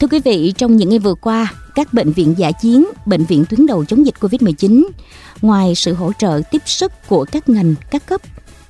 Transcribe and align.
Thưa 0.00 0.06
quý 0.06 0.20
vị, 0.24 0.52
trong 0.56 0.76
những 0.76 0.88
ngày 0.88 0.98
vừa 0.98 1.14
qua, 1.14 1.52
các 1.74 1.94
bệnh 1.94 2.12
viện 2.12 2.34
giả 2.38 2.52
chiến, 2.52 2.86
bệnh 3.06 3.24
viện 3.24 3.44
tuyến 3.44 3.66
đầu 3.66 3.84
chống 3.84 4.06
dịch 4.06 4.14
Covid-19, 4.20 4.86
ngoài 5.42 5.74
sự 5.74 5.94
hỗ 5.94 6.12
trợ 6.12 6.40
tiếp 6.50 6.62
sức 6.66 6.92
của 7.08 7.24
các 7.32 7.48
ngành, 7.48 7.74
các 7.90 8.06
cấp, 8.06 8.20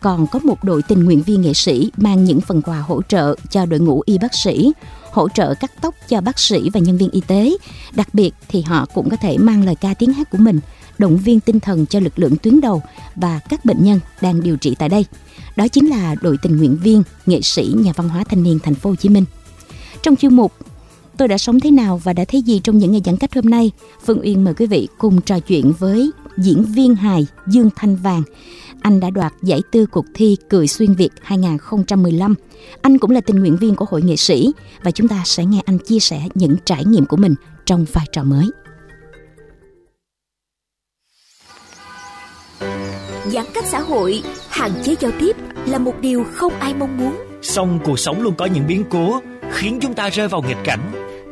còn 0.00 0.26
có 0.26 0.38
một 0.38 0.64
đội 0.64 0.82
tình 0.82 1.04
nguyện 1.04 1.22
viên 1.22 1.42
nghệ 1.42 1.54
sĩ 1.54 1.90
mang 1.96 2.24
những 2.24 2.40
phần 2.40 2.62
quà 2.62 2.78
hỗ 2.78 3.02
trợ 3.02 3.36
cho 3.50 3.66
đội 3.66 3.80
ngũ 3.80 4.02
y 4.06 4.18
bác 4.18 4.34
sĩ, 4.44 4.72
hỗ 5.12 5.28
trợ 5.28 5.54
cắt 5.54 5.70
tóc 5.80 5.94
cho 6.08 6.20
bác 6.20 6.38
sĩ 6.38 6.70
và 6.72 6.80
nhân 6.80 6.98
viên 6.98 7.10
y 7.10 7.20
tế. 7.26 7.56
Đặc 7.94 8.14
biệt 8.14 8.34
thì 8.48 8.62
họ 8.62 8.86
cũng 8.94 9.10
có 9.10 9.16
thể 9.16 9.38
mang 9.38 9.64
lời 9.64 9.74
ca 9.74 9.94
tiếng 9.94 10.12
hát 10.12 10.30
của 10.30 10.38
mình, 10.38 10.60
động 10.98 11.16
viên 11.16 11.40
tinh 11.40 11.60
thần 11.60 11.86
cho 11.86 12.00
lực 12.00 12.18
lượng 12.18 12.36
tuyến 12.36 12.60
đầu 12.60 12.82
và 13.16 13.40
các 13.48 13.64
bệnh 13.64 13.84
nhân 13.84 14.00
đang 14.20 14.42
điều 14.42 14.56
trị 14.56 14.76
tại 14.78 14.88
đây. 14.88 15.04
Đó 15.56 15.68
chính 15.68 15.90
là 15.90 16.14
đội 16.22 16.36
tình 16.42 16.56
nguyện 16.56 16.76
viên, 16.82 17.02
nghệ 17.26 17.40
sĩ, 17.40 17.74
nhà 17.76 17.92
văn 17.96 18.08
hóa 18.08 18.24
thanh 18.24 18.42
niên 18.42 18.58
thành 18.62 18.74
phố 18.74 18.90
Hồ 18.90 18.96
Chí 18.96 19.08
Minh. 19.08 19.24
Trong 20.02 20.16
chuyên 20.16 20.34
mục 20.34 20.52
tôi 21.20 21.28
đã 21.28 21.38
sống 21.38 21.60
thế 21.60 21.70
nào 21.70 22.00
và 22.04 22.12
đã 22.12 22.24
thấy 22.28 22.42
gì 22.42 22.60
trong 22.64 22.78
những 22.78 22.92
ngày 22.92 23.00
giãn 23.04 23.16
cách 23.16 23.34
hôm 23.34 23.44
nay. 23.44 23.70
Phương 24.04 24.20
Uyên 24.20 24.44
mời 24.44 24.54
quý 24.54 24.66
vị 24.66 24.88
cùng 24.98 25.20
trò 25.20 25.38
chuyện 25.38 25.72
với 25.78 26.10
diễn 26.38 26.64
viên 26.64 26.94
hài 26.94 27.26
Dương 27.46 27.70
Thanh 27.76 27.96
Vàng. 27.96 28.22
Anh 28.80 29.00
đã 29.00 29.10
đoạt 29.10 29.32
giải 29.42 29.60
tư 29.72 29.86
cuộc 29.86 30.04
thi 30.14 30.36
Cười 30.48 30.68
Xuyên 30.68 30.94
Việt 30.94 31.08
2015. 31.22 32.34
Anh 32.82 32.98
cũng 32.98 33.10
là 33.10 33.20
tình 33.20 33.36
nguyện 33.36 33.56
viên 33.56 33.74
của 33.74 33.84
Hội 33.90 34.02
Nghệ 34.02 34.16
sĩ 34.16 34.52
và 34.82 34.90
chúng 34.90 35.08
ta 35.08 35.22
sẽ 35.24 35.44
nghe 35.44 35.60
anh 35.64 35.78
chia 35.78 35.98
sẻ 35.98 36.28
những 36.34 36.56
trải 36.64 36.84
nghiệm 36.84 37.06
của 37.06 37.16
mình 37.16 37.34
trong 37.64 37.86
vai 37.92 38.04
trò 38.12 38.24
mới. 38.24 38.46
Giãn 43.26 43.46
cách 43.54 43.64
xã 43.66 43.80
hội, 43.80 44.22
hạn 44.48 44.70
chế 44.84 44.94
giao 45.00 45.12
tiếp 45.20 45.36
là 45.66 45.78
một 45.78 45.94
điều 46.00 46.24
không 46.32 46.52
ai 46.52 46.74
mong 46.74 46.98
muốn. 46.98 47.14
Song 47.42 47.78
cuộc 47.84 47.98
sống 47.98 48.22
luôn 48.22 48.34
có 48.38 48.46
những 48.46 48.66
biến 48.66 48.84
cố 48.90 49.20
khiến 49.52 49.78
chúng 49.82 49.94
ta 49.94 50.08
rơi 50.08 50.28
vào 50.28 50.42
nghịch 50.42 50.58
cảnh. 50.64 51.09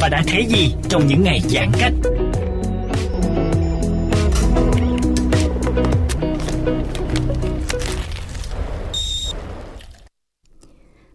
Và 0.00 0.08
đã 0.08 0.22
thấy 0.26 0.46
gì 0.46 0.72
trong 0.88 1.06
những 1.06 1.22
ngày 1.22 1.40
giãn 1.48 1.70
cách? 1.80 1.92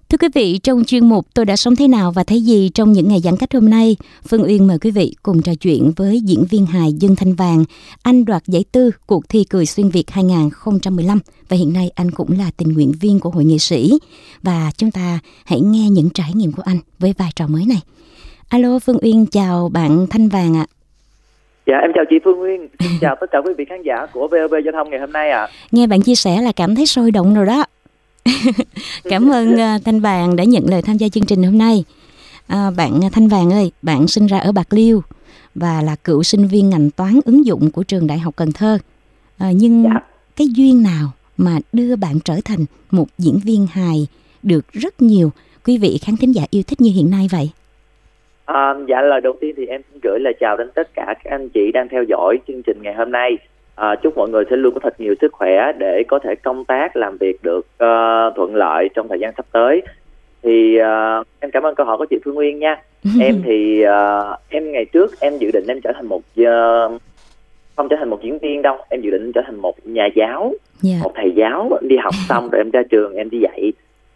Thưa 0.09 0.18
quý 0.19 0.28
vị, 0.34 0.57
trong 0.57 0.84
chuyên 0.84 1.09
mục 1.09 1.28
Tôi 1.34 1.46
đã 1.46 1.56
sống 1.56 1.75
thế 1.75 1.88
nào 1.88 2.12
và 2.12 2.23
thấy 2.23 2.41
gì 2.41 2.69
trong 2.73 2.91
những 2.91 3.07
ngày 3.07 3.19
giãn 3.19 3.38
cách 3.38 3.53
hôm 3.53 3.69
nay, 3.69 3.96
Phương 4.28 4.44
Uyên 4.44 4.68
mời 4.68 4.79
quý 4.79 4.91
vị 4.91 5.16
cùng 5.23 5.41
trò 5.41 5.56
chuyện 5.56 5.91
với 5.96 6.22
diễn 6.22 6.46
viên 6.50 6.66
hài 6.66 6.94
Dương 6.94 7.16
Thanh 7.16 7.34
Vàng. 7.34 7.66
Anh 8.03 8.25
đoạt 8.25 8.44
giải 8.47 8.63
tư 8.72 8.91
cuộc 9.07 9.29
thi 9.29 9.44
Cười 9.44 9.66
Xuyên 9.66 9.90
Việt 9.90 10.12
2015 10.12 11.19
và 11.50 11.57
hiện 11.57 11.73
nay 11.73 11.91
anh 11.96 12.12
cũng 12.12 12.31
là 12.31 12.52
tình 12.57 12.67
nguyện 12.73 12.91
viên 13.00 13.19
của 13.19 13.29
Hội 13.29 13.46
Nghệ 13.46 13.57
sĩ. 13.57 13.94
Và 14.44 14.72
chúng 14.78 14.91
ta 14.91 15.19
hãy 15.46 15.62
nghe 15.62 15.90
những 15.90 16.09
trải 16.09 16.34
nghiệm 16.34 16.52
của 16.52 16.63
anh 16.66 16.79
với 17.00 17.13
vai 17.17 17.31
trò 17.35 17.47
mới 17.47 17.66
này. 17.66 17.81
Alo, 18.50 18.79
Phương 18.79 18.97
Uyên 19.01 19.25
chào 19.25 19.69
bạn 19.69 20.07
Thanh 20.09 20.29
Vàng 20.29 20.56
ạ. 20.57 20.66
Dạ 21.67 21.75
em 21.81 21.91
chào 21.95 22.03
chị 22.09 22.16
Phương 22.23 22.39
Nguyên, 22.39 22.67
xin 22.79 22.91
chào 23.01 23.16
tất 23.22 23.28
cả 23.31 23.38
quý 23.45 23.53
vị 23.57 23.66
khán 23.69 23.83
giả 23.83 24.06
của 24.13 24.28
VOV 24.28 24.53
Giao 24.66 24.72
thông 24.73 24.89
ngày 24.89 25.00
hôm 25.00 25.11
nay 25.11 25.29
ạ. 25.29 25.47
Nghe 25.72 25.88
bạn 25.88 26.01
chia 26.01 26.16
sẻ 26.16 26.41
là 26.41 26.51
cảm 26.51 26.75
thấy 26.75 26.85
sôi 26.85 27.11
động 27.11 27.35
rồi 27.35 27.45
đó. 27.45 27.66
Cảm 29.03 29.29
ơn 29.31 29.59
à, 29.59 29.79
Thanh 29.85 30.00
Vàng 30.00 30.35
đã 30.35 30.44
nhận 30.44 30.63
lời 30.69 30.81
tham 30.81 30.97
gia 30.97 31.09
chương 31.09 31.25
trình 31.25 31.44
hôm 31.44 31.57
nay. 31.57 31.84
À, 32.47 32.72
bạn 32.78 33.00
Thanh 33.11 33.28
Vàng 33.28 33.51
ơi, 33.51 33.72
bạn 33.81 34.07
sinh 34.07 34.28
ra 34.28 34.39
ở 34.39 34.51
Bạc 34.51 34.67
Liêu 34.73 35.01
và 35.55 35.81
là 35.81 35.95
cựu 35.95 36.23
sinh 36.23 36.47
viên 36.47 36.69
ngành 36.69 36.91
toán 36.91 37.19
ứng 37.25 37.45
dụng 37.45 37.72
của 37.72 37.84
trường 37.84 38.07
Đại 38.07 38.19
học 38.19 38.35
Cần 38.35 38.51
Thơ. 38.51 38.78
À, 39.38 39.51
nhưng 39.51 39.84
Dạ. 39.84 40.00
cái 40.35 40.47
duyên 40.55 40.84
nào 40.84 41.11
mà 41.38 41.59
đưa 41.73 41.95
bạn 41.95 42.19
trở 42.25 42.39
thành 42.45 42.66
một 42.91 43.07
diễn 43.17 43.39
viên 43.44 43.67
hài 43.72 44.07
được 44.44 44.72
rất 44.73 45.01
nhiều 45.01 45.31
quý 45.66 45.78
vị 45.78 46.00
khán 46.01 46.17
thính 46.17 46.31
giả 46.35 46.45
yêu 46.50 46.63
thích 46.67 46.81
như 46.81 46.91
hiện 46.91 47.09
nay 47.11 47.28
vậy? 47.31 47.50
À, 48.45 48.75
dạ 48.88 49.01
lời 49.01 49.22
đầu 49.22 49.33
tiên 49.41 49.56
thì 49.57 49.66
em 49.66 49.81
xin 49.91 50.00
gửi 50.03 50.19
lời 50.19 50.33
chào 50.39 50.57
đến 50.57 50.69
tất 50.75 50.88
cả 50.94 51.06
các 51.23 51.31
anh 51.31 51.50
chị 51.50 51.72
đang 51.73 51.89
theo 51.89 52.03
dõi 52.03 52.38
chương 52.47 52.63
trình 52.63 52.78
ngày 52.81 52.94
hôm 52.94 53.11
nay. 53.11 53.38
À, 53.75 53.95
chúc 53.95 54.17
mọi 54.17 54.29
người 54.29 54.44
sẽ 54.50 54.56
luôn 54.56 54.73
có 54.73 54.79
thật 54.83 55.00
nhiều 55.00 55.16
sức 55.22 55.33
khỏe 55.33 55.72
để 55.78 56.03
có 56.07 56.19
thể 56.19 56.35
công 56.35 56.66
tác 56.66 56.95
làm 56.95 57.17
việc 57.17 57.44
được 57.44 57.67
ờ, 57.78 58.31
thuận 58.35 58.55
lợi 58.55 58.89
trong 58.95 59.07
thời 59.07 59.19
gian 59.19 59.34
sắp 59.38 59.45
tới. 59.51 59.81
Thì 60.44 60.78
ờ, 60.78 61.23
em 61.39 61.51
cảm 61.51 61.63
ơn 61.63 61.75
câu 61.75 61.85
hỏi 61.85 61.97
của 61.97 62.05
chị 62.09 62.17
Phương 62.25 62.35
Nguyên 62.35 62.59
nha. 62.59 62.81
em 63.22 63.41
thì 63.45 63.81
ờ, 63.81 64.35
em 64.50 64.72
ngày 64.72 64.85
trước 64.85 65.19
em 65.19 65.38
dự 65.38 65.51
định 65.53 65.66
em 65.67 65.81
trở 65.84 65.91
thành 65.95 66.05
một 66.05 66.22
ờ, 66.45 66.88
không 67.75 67.89
trở 67.89 67.95
thành 68.00 68.09
một 68.09 68.23
diễn 68.23 68.39
viên 68.39 68.61
đâu, 68.61 68.78
em 68.89 69.01
dự 69.01 69.11
định 69.11 69.31
trở 69.31 69.41
thành 69.45 69.55
một 69.55 69.75
nhà 69.84 70.07
giáo. 70.16 70.53
Dạ. 70.81 70.95
một 71.03 71.11
thầy 71.16 71.31
giáo 71.35 71.69
em 71.81 71.89
đi 71.89 71.97
học 71.97 72.13
xong 72.29 72.50
rồi 72.51 72.59
em 72.59 72.69
ra 72.72 72.81
trường 72.89 73.16
em 73.16 73.29
đi 73.29 73.39
dạy 73.39 73.72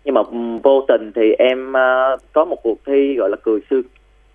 nhưng 0.06 0.14
mà 0.14 0.22
vô 0.64 0.86
tình 0.88 1.12
thì 1.16 1.32
em 1.40 1.74
ờ, 1.74 2.18
có 2.34 2.46
một 2.46 2.58
cuộc 2.64 2.78
thi 2.86 3.16
gọi 3.18 3.30
là 3.30 3.38
cười 3.44 3.60
xuyên 3.70 3.82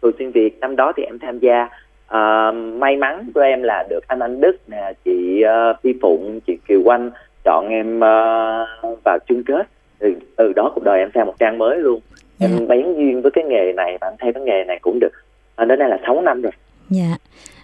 cười 0.04 0.12
xuyên 0.19 0.31
việt 0.31 0.60
năm 0.60 0.76
đó 0.76 0.92
thì 0.97 1.03
em 1.03 1.19
tham 1.19 1.38
gia 1.38 1.69
Ờ, 2.06 2.53
may 2.53 2.97
mắn 2.97 3.31
của 3.34 3.41
em 3.41 3.62
là 3.62 3.84
được 3.91 4.09
anh 4.09 4.19
anh 4.20 4.41
đức 4.41 4.56
nè 4.69 4.92
chị 5.04 5.42
uh, 5.44 5.76
phi 5.82 5.91
phụng 6.03 6.41
chị 6.47 6.56
kiều 6.69 6.81
oanh 6.84 7.10
chọn 7.44 7.69
em 7.69 8.00
ờ, 8.00 8.66
vào 9.04 9.19
chung 9.26 9.42
kết 9.47 9.66
từ 9.98 10.15
từ 10.37 10.53
đó 10.56 10.72
cuộc 10.75 10.84
đời 10.84 10.98
em 10.98 11.10
sang 11.15 11.26
một 11.26 11.34
trang 11.38 11.59
mới 11.59 11.78
luôn 11.78 12.00
Dạ. 12.38 12.47
em 12.48 12.69
bén 12.69 12.94
duyên 12.94 13.22
với 13.22 13.31
cái 13.31 13.44
nghề 13.44 13.72
này 13.72 13.98
và 14.00 14.06
em 14.09 14.15
theo 14.19 14.32
cái 14.32 14.42
nghề 14.42 14.65
này 14.65 14.78
cũng 14.82 14.98
được 15.00 15.10
à, 15.56 15.65
đến 15.65 15.78
nay 15.78 15.88
là 15.88 15.98
6 16.06 16.21
năm 16.22 16.42
rồi 16.42 16.53
Dạ. 16.91 17.16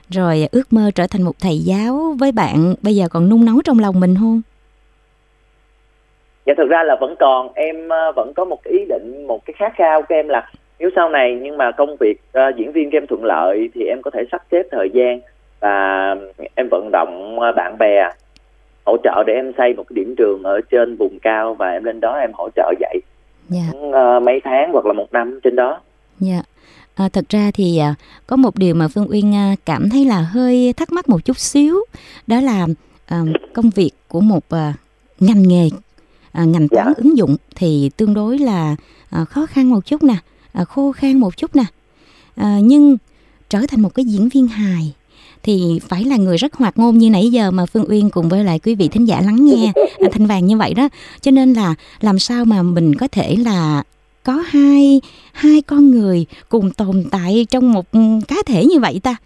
Rồi 0.09 0.49
ước 0.53 0.73
mơ 0.73 0.91
trở 0.95 1.07
thành 1.11 1.23
một 1.23 1.35
thầy 1.41 1.59
giáo 1.59 2.15
với 2.19 2.33
bạn 2.33 2.75
bây 2.83 2.97
giờ 2.97 3.07
còn 3.11 3.29
nung 3.29 3.45
nấu 3.45 3.55
trong 3.65 3.79
lòng 3.79 4.01
mình 4.01 4.15
không? 4.21 4.43
Dạ 6.47 6.55
thực 6.57 6.69
ra 6.69 6.83
là 6.83 6.97
vẫn 7.01 7.15
còn 7.21 7.53
em 7.55 7.89
vẫn 8.17 8.33
có 8.37 8.45
một 8.45 8.63
cái 8.65 8.73
ý 8.73 8.85
định 8.89 9.27
một 9.27 9.45
cái 9.47 9.55
khát 9.59 9.73
khao 9.77 10.03
của 10.03 10.15
em 10.15 10.29
là 10.29 10.51
nếu 10.81 10.91
sau 10.97 11.09
này 11.09 11.39
nhưng 11.43 11.57
mà 11.57 11.71
công 11.71 11.97
việc 12.01 12.21
ờ, 12.33 12.43
diễn 12.57 12.73
viên 12.73 12.91
em 12.91 13.07
thuận 13.07 13.25
lợi 13.25 13.69
thì 13.75 13.85
em 13.85 14.03
có 14.03 14.11
thể 14.11 14.21
sắp 14.33 14.43
xếp 14.51 14.63
thời 14.71 14.91
gian 14.95 15.21
và 15.61 16.15
em 16.55 16.69
vận 16.71 16.91
động 16.93 17.41
ờ, 17.41 17.53
bạn 17.53 17.79
bè 17.79 18.11
hỗ 18.87 18.97
trợ 19.05 19.25
để 19.27 19.33
em 19.33 19.53
xây 19.59 19.75
một 19.75 19.85
cái 19.89 19.95
điểm 19.95 20.15
trường 20.19 20.43
ở 20.43 20.61
trên 20.71 20.97
vùng 20.97 21.19
cao 21.23 21.55
và 21.55 21.71
em 21.71 21.85
lên 21.85 22.01
đó 22.01 22.19
em 22.21 22.31
hỗ 22.35 22.49
trợ 22.57 22.73
dạy 22.81 22.97
Dạ. 23.49 23.61
cũng, 23.73 23.93
ờ, 23.93 24.21
mấy 24.21 24.41
tháng 24.45 24.73
hoặc 24.73 24.87
là 24.87 24.93
một 24.93 25.13
năm 25.13 25.41
trên 25.45 25.57
đó 25.57 25.81
Dạ. 26.21 26.43
À, 26.95 27.09
thật 27.13 27.25
ra 27.29 27.51
thì 27.55 27.79
à, 27.79 27.95
có 28.27 28.37
một 28.37 28.57
điều 28.59 28.75
mà 28.75 28.89
Phương 28.95 29.07
Uyên 29.11 29.35
à, 29.35 29.55
cảm 29.67 29.89
thấy 29.91 30.05
là 30.05 30.21
hơi 30.33 30.75
thắc 30.77 30.93
mắc 30.93 31.09
một 31.09 31.25
chút 31.25 31.39
xíu 31.39 31.77
đó 32.27 32.41
là 32.41 32.67
à, 33.07 33.19
công 33.53 33.71
việc 33.75 33.91
của 34.09 34.21
một 34.21 34.43
à, 34.51 34.75
ngành 35.21 35.43
nghề 35.49 35.69
à, 36.33 36.45
ngành 36.45 36.69
toán 36.69 36.87
Dạ. 36.87 36.93
ứng 36.97 37.17
dụng 37.17 37.37
thì 37.57 37.91
tương 37.97 38.15
đối 38.15 38.39
là 38.39 38.77
à, 39.11 39.25
khó 39.25 39.47
khăn 39.47 39.71
một 39.71 39.81
chút 39.87 40.03
nè 40.03 40.15
à, 40.53 40.65
khô 40.65 40.93
khan 40.93 41.17
một 41.17 41.37
chút 41.37 41.57
nè. 41.57 41.65
À, 42.37 42.59
nhưng 42.63 42.97
trở 43.49 43.59
thành 43.69 43.81
một 43.81 43.95
cái 43.95 44.05
diễn 44.05 44.29
viên 44.29 44.47
hài 44.47 44.95
thì 45.43 45.81
phải 45.89 46.05
là 46.05 46.17
người 46.17 46.37
rất 46.37 46.55
hoạt 46.55 46.79
ngôn 46.79 46.99
như 46.99 47.11
nãy 47.11 47.29
giờ 47.29 47.51
mà 47.51 47.67
Phương 47.67 47.85
Uyên 47.89 48.11
cùng 48.11 48.29
với 48.29 48.45
lại 48.45 48.59
quý 48.59 48.75
vị 48.75 48.89
thính 48.89 49.09
giả 49.09 49.21
lắng 49.25 49.39
nghe 49.41 49.73
à, 49.77 50.09
Thanh 50.13 50.27
Vàng 50.27 50.47
như 50.47 50.57
vậy 50.57 50.75
đó. 50.75 50.89
Cho 51.21 51.31
nên 51.31 51.53
là 51.53 51.75
làm 52.01 52.19
sao 52.19 52.45
mà 52.45 52.63
mình 52.63 52.95
có 52.95 53.09
thể 53.13 53.37
là 53.45 53.83
có 54.25 54.33
hai 54.33 55.01
hai 55.33 55.63
con 55.67 55.91
người 55.91 56.27
cùng 56.49 56.71
tồn 56.71 57.05
tại 57.11 57.47
trong 57.51 57.73
một 57.73 57.85
ừ, 57.93 58.01
cá 58.29 58.37
thể 58.47 58.65
như 58.65 58.81
vậy 58.81 59.01
ta? 59.03 59.17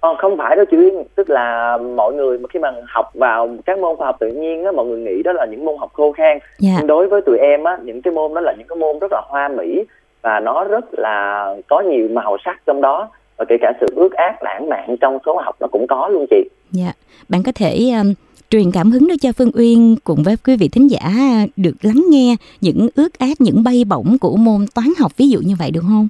Còn 0.00 0.16
không 0.18 0.36
phải 0.38 0.56
đâu 0.56 0.64
chị 0.70 0.76
Uyên, 0.76 0.94
tức 1.14 1.30
là 1.30 1.78
mọi 1.96 2.14
người 2.14 2.38
khi 2.52 2.58
mà 2.58 2.72
học 2.88 3.10
vào 3.14 3.56
các 3.66 3.78
môn 3.78 3.96
khoa 3.96 4.06
học 4.06 4.16
tự 4.20 4.28
nhiên 4.28 4.64
á, 4.64 4.72
mọi 4.72 4.86
người 4.86 5.00
nghĩ 5.00 5.22
đó 5.22 5.32
là 5.32 5.46
những 5.50 5.64
môn 5.64 5.74
học 5.78 5.90
khô 5.92 6.12
khan. 6.12 6.38
Dạ. 6.58 6.70
Nhưng 6.78 6.86
đối 6.86 7.08
với 7.08 7.20
tụi 7.26 7.38
em 7.38 7.64
á, 7.64 7.78
những 7.84 8.02
cái 8.02 8.12
môn 8.12 8.34
đó 8.34 8.40
là 8.40 8.54
những 8.58 8.66
cái 8.68 8.76
môn 8.76 8.98
rất 8.98 9.12
là 9.12 9.22
hoa 9.28 9.48
mỹ 9.48 9.84
và 10.22 10.40
nó 10.40 10.64
rất 10.64 10.84
là 10.92 11.46
có 11.68 11.80
nhiều 11.80 12.08
màu 12.12 12.36
sắc 12.44 12.60
trong 12.66 12.80
đó 12.80 13.08
và 13.36 13.44
kể 13.48 13.56
cả 13.60 13.72
sự 13.80 13.86
ước 13.96 14.12
ác 14.12 14.42
lãng 14.42 14.68
mạn 14.68 14.96
trong 15.00 15.18
số 15.26 15.38
học 15.44 15.56
nó 15.60 15.66
cũng 15.66 15.86
có 15.86 16.08
luôn 16.08 16.26
chị. 16.30 16.48
Dạ, 16.70 16.92
bạn 17.28 17.42
có 17.42 17.52
thể 17.54 17.78
um, 17.98 18.14
truyền 18.50 18.70
cảm 18.74 18.90
hứng 18.90 19.08
để 19.08 19.14
cho 19.22 19.32
Phương 19.38 19.50
Uyên 19.54 19.96
cùng 20.04 20.22
với 20.24 20.36
quý 20.46 20.56
vị 20.56 20.68
thính 20.68 20.90
giả 20.90 21.10
được 21.56 21.74
lắng 21.82 22.02
nghe 22.10 22.36
những 22.60 22.88
ước 22.94 23.18
ác, 23.18 23.36
những 23.38 23.64
bay 23.64 23.84
bổng 23.88 24.16
của 24.20 24.36
môn 24.36 24.66
toán 24.74 24.88
học 24.98 25.12
ví 25.16 25.28
dụ 25.28 25.38
như 25.44 25.54
vậy 25.58 25.70
được 25.70 25.82
không? 25.88 26.08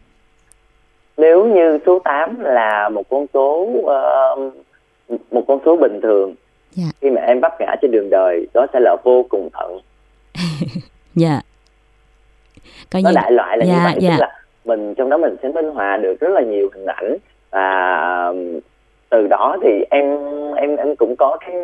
Nếu 1.16 1.46
như 1.46 1.78
số 1.86 1.98
8 2.04 2.40
là 2.40 2.88
một 2.88 3.02
con 3.10 3.26
số 3.34 3.68
uh, 3.80 4.54
một 5.30 5.44
con 5.48 5.58
số 5.64 5.76
bình 5.76 6.00
thường 6.02 6.34
Dạ. 6.72 6.84
khi 7.00 7.10
mà 7.10 7.20
em 7.20 7.40
vấp 7.40 7.52
ngã 7.60 7.76
trên 7.82 7.90
đường 7.90 8.10
đời 8.10 8.46
đó 8.54 8.66
sẽ 8.72 8.80
là 8.80 8.96
vô 9.04 9.26
cùng 9.28 9.48
thận 9.52 9.78
Dạ. 11.14 11.40
Coi 12.90 13.02
nó 13.02 13.10
như 13.10 13.14
đại 13.14 13.32
loại 13.32 13.58
là 13.58 13.64
như 13.64 13.72
dạ, 13.72 13.84
vậy 13.84 13.96
dạ. 14.00 14.10
tức 14.10 14.20
là 14.20 14.32
mình 14.64 14.94
trong 14.94 15.10
đó 15.10 15.16
mình 15.16 15.36
sẽ 15.42 15.48
minh 15.48 15.70
họa 15.70 15.96
được 15.96 16.20
rất 16.20 16.28
là 16.28 16.40
nhiều 16.40 16.68
hình 16.74 16.86
ảnh 16.86 17.16
và 17.50 18.32
từ 19.10 19.26
đó 19.26 19.56
thì 19.62 19.84
em 19.90 20.18
em 20.56 20.76
em 20.76 20.96
cũng 20.96 21.14
có 21.18 21.38
cái 21.40 21.54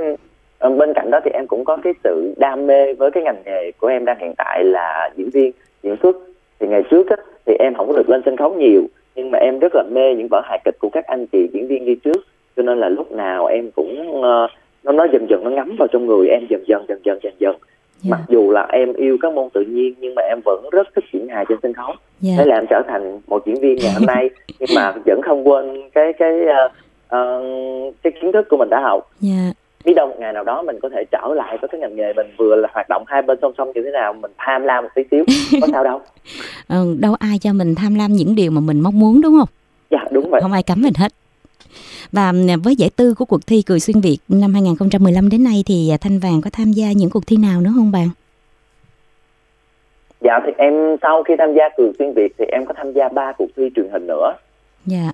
bên 0.70 0.92
cạnh 0.94 1.10
đó 1.10 1.20
thì 1.24 1.30
em 1.30 1.46
cũng 1.46 1.64
có 1.64 1.76
cái 1.76 1.92
sự 2.04 2.34
đam 2.36 2.66
mê 2.66 2.94
với 2.94 3.10
cái 3.10 3.22
ngành 3.22 3.42
nghề 3.44 3.72
của 3.80 3.86
em 3.86 4.04
đang 4.04 4.18
hiện 4.20 4.34
tại 4.38 4.64
là 4.64 5.10
diễn 5.16 5.30
viên 5.30 5.52
diễn 5.82 5.96
xuất. 6.02 6.16
Thì 6.60 6.66
ngày 6.66 6.82
trước 6.90 7.10
á, 7.10 7.16
thì 7.46 7.54
em 7.58 7.74
không 7.74 7.86
có 7.88 7.92
được 7.92 8.08
lên 8.08 8.22
sân 8.24 8.36
khấu 8.36 8.54
nhiều 8.54 8.82
nhưng 9.14 9.30
mà 9.30 9.38
em 9.38 9.58
rất 9.58 9.74
là 9.74 9.82
mê 9.90 10.14
những 10.14 10.28
vở 10.30 10.40
hài 10.44 10.60
kịch 10.64 10.76
của 10.78 10.88
các 10.88 11.06
anh 11.06 11.26
chị 11.26 11.48
diễn 11.52 11.68
viên 11.68 11.84
đi 11.84 11.94
trước. 11.94 12.26
Cho 12.56 12.62
nên 12.62 12.78
là 12.78 12.88
lúc 12.88 13.12
nào 13.12 13.46
em 13.46 13.70
cũng 13.70 14.22
ờ, 14.22 14.48
nó 14.84 14.92
nó 14.92 15.06
dần 15.12 15.26
dần 15.30 15.44
nó 15.44 15.50
ngấm 15.50 15.76
vào 15.78 15.88
trong 15.92 16.06
người 16.06 16.28
em 16.28 16.46
dần 16.50 16.64
dần 16.66 16.84
dần 16.88 17.00
dần 17.04 17.18
dần 17.22 17.34
dần 17.38 17.56
Dạ. 18.02 18.10
mặc 18.10 18.20
dù 18.28 18.50
là 18.50 18.66
em 18.72 18.92
yêu 18.92 19.16
các 19.22 19.32
môn 19.32 19.48
tự 19.54 19.60
nhiên 19.60 19.94
nhưng 20.00 20.14
mà 20.14 20.22
em 20.22 20.40
vẫn 20.44 20.64
rất 20.72 20.88
thích 20.96 21.04
diễn 21.12 21.28
hài 21.28 21.44
trên 21.48 21.58
sân 21.62 21.72
khấu 21.74 21.92
Dạ. 22.20 22.34
thế 22.38 22.44
là 22.44 22.54
em 22.56 22.64
trở 22.70 22.82
thành 22.88 23.20
một 23.26 23.46
diễn 23.46 23.60
viên 23.60 23.76
ngày 23.76 23.92
hôm 23.92 24.06
nay 24.06 24.30
nhưng 24.60 24.68
mà 24.74 24.92
vẫn 25.06 25.20
không 25.24 25.48
quên 25.48 25.90
cái 25.94 26.12
cái 26.18 26.32
ờ, 26.44 26.68
ờ, 27.08 27.42
cái 28.02 28.12
kiến 28.22 28.32
thức 28.32 28.46
của 28.50 28.56
mình 28.56 28.68
đã 28.70 28.80
học 28.80 29.10
Dạ. 29.20 29.52
biết 29.84 29.94
đâu 29.96 30.06
một 30.08 30.14
ngày 30.18 30.32
nào 30.32 30.44
đó 30.44 30.62
mình 30.62 30.76
có 30.82 30.88
thể 30.88 31.04
trở 31.12 31.28
lại 31.36 31.58
với 31.60 31.68
cái 31.68 31.80
ngành 31.80 31.96
nghề 31.96 32.12
mình 32.12 32.26
vừa 32.38 32.56
là 32.56 32.68
hoạt 32.72 32.88
động 32.88 33.04
hai 33.06 33.22
bên 33.22 33.38
song 33.42 33.52
song 33.58 33.72
như 33.74 33.82
thế 33.84 33.90
nào 33.90 34.12
mình 34.12 34.30
tham 34.38 34.62
lam 34.62 34.84
một 34.84 34.90
tí 34.94 35.02
xíu 35.10 35.24
có 35.60 35.66
sao 35.72 35.84
đâu 35.84 36.00
Ờ, 36.68 36.84
đâu 37.00 37.14
ai 37.18 37.38
cho 37.38 37.52
mình 37.52 37.74
tham 37.74 37.94
lam 37.94 38.12
những 38.12 38.34
điều 38.34 38.50
mà 38.50 38.60
mình 38.60 38.80
mong 38.80 38.98
muốn 39.00 39.20
đúng 39.22 39.36
không? 39.38 39.48
dạ 39.90 40.04
đúng 40.10 40.30
vậy 40.30 40.40
Không 40.40 40.52
ai 40.52 40.62
cấm 40.62 40.82
mình 40.82 40.92
hết. 40.98 41.12
Và 42.12 42.32
với 42.64 42.76
giải 42.76 42.90
tư 42.96 43.14
của 43.14 43.24
cuộc 43.24 43.46
thi 43.46 43.62
Cười 43.66 43.80
Xuyên 43.80 44.00
Việt 44.00 44.18
năm 44.28 44.52
2015 44.54 45.28
đến 45.28 45.44
nay 45.44 45.62
thì 45.66 45.90
à, 45.90 45.96
Thanh 46.00 46.18
Vàng 46.18 46.40
có 46.44 46.50
tham 46.52 46.72
gia 46.72 46.92
những 46.92 47.10
cuộc 47.10 47.26
thi 47.26 47.36
nào 47.36 47.60
nữa 47.60 47.70
không 47.74 47.92
bạn? 47.92 48.08
dạ 50.20 50.40
thì 50.46 50.52
em 50.58 50.96
sau 51.02 51.22
khi 51.22 51.34
tham 51.38 51.54
gia 51.54 51.68
cường 51.76 51.92
xuyên 51.98 52.12
việt 52.12 52.32
thì 52.38 52.44
em 52.52 52.66
có 52.66 52.74
tham 52.76 52.92
gia 52.92 53.08
ba 53.08 53.32
cuộc 53.38 53.46
thi 53.56 53.70
truyền 53.76 53.88
hình 53.92 54.06
nữa 54.06 54.32
Dạ. 54.86 55.12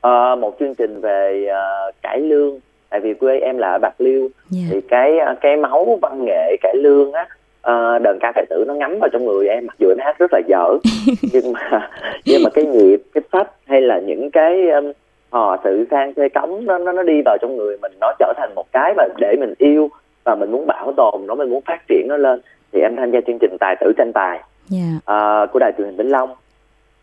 Ờ, 0.00 0.36
một 0.36 0.56
chương 0.60 0.74
trình 0.74 1.00
về 1.00 1.46
ờ, 1.46 1.90
cải 2.02 2.20
lương 2.20 2.58
tại 2.90 3.00
vì 3.00 3.14
quê 3.14 3.38
em 3.40 3.58
là 3.58 3.70
ở 3.72 3.78
bạc 3.78 3.94
liêu 4.00 4.28
Dạ. 4.50 4.62
thì 4.70 4.80
cái 4.88 5.12
cái 5.40 5.56
máu 5.56 5.98
văn 6.02 6.24
nghệ 6.24 6.56
cải 6.62 6.74
lương 6.76 7.12
á 7.12 7.26
ờ, 7.60 7.98
đờn 7.98 8.18
ca 8.20 8.32
cải 8.34 8.46
tử 8.50 8.64
nó 8.68 8.74
ngấm 8.74 8.98
vào 9.00 9.08
trong 9.12 9.24
người 9.24 9.46
em 9.48 9.66
mặc 9.66 9.76
dù 9.78 9.88
em 9.88 9.98
hát 10.00 10.18
rất 10.18 10.32
là 10.32 10.40
dở 10.48 10.76
nhưng 11.32 11.52
mà 11.52 11.90
nhưng 12.24 12.42
mà 12.42 12.50
cái 12.50 12.64
nhịp 12.64 12.96
cái 13.14 13.22
phách 13.30 13.50
hay 13.66 13.80
là 13.80 13.98
những 14.00 14.30
cái 14.30 14.68
um, 14.70 14.92
hò 15.34 15.56
sự 15.64 15.86
sang 15.90 16.12
xê 16.16 16.28
cống 16.28 16.66
nó 16.66 16.78
nó 16.78 16.92
nó 16.92 17.02
đi 17.02 17.22
vào 17.24 17.36
trong 17.40 17.56
người 17.56 17.76
mình 17.82 17.92
nó 18.00 18.12
trở 18.18 18.32
thành 18.36 18.54
một 18.54 18.66
cái 18.72 18.94
mà 18.96 19.04
để 19.16 19.36
mình 19.40 19.54
yêu 19.58 19.90
và 20.24 20.34
mình 20.34 20.50
muốn 20.50 20.66
bảo 20.66 20.92
tồn 20.96 21.26
nó 21.26 21.34
mình 21.34 21.50
muốn 21.50 21.62
phát 21.66 21.80
triển 21.88 22.06
nó 22.08 22.16
lên. 22.16 22.40
Thì 22.72 22.80
em 22.80 22.96
tham 22.96 23.10
gia 23.10 23.20
chương 23.26 23.38
trình 23.40 23.56
tài 23.60 23.76
tử 23.80 23.92
tranh 23.96 24.12
tài. 24.14 24.40
Dạ. 24.68 24.80
ờ, 25.04 25.46
của 25.52 25.58
đài 25.58 25.72
truyền 25.78 25.86
hình 25.86 25.96
vĩnh 25.96 26.10
long. 26.10 26.34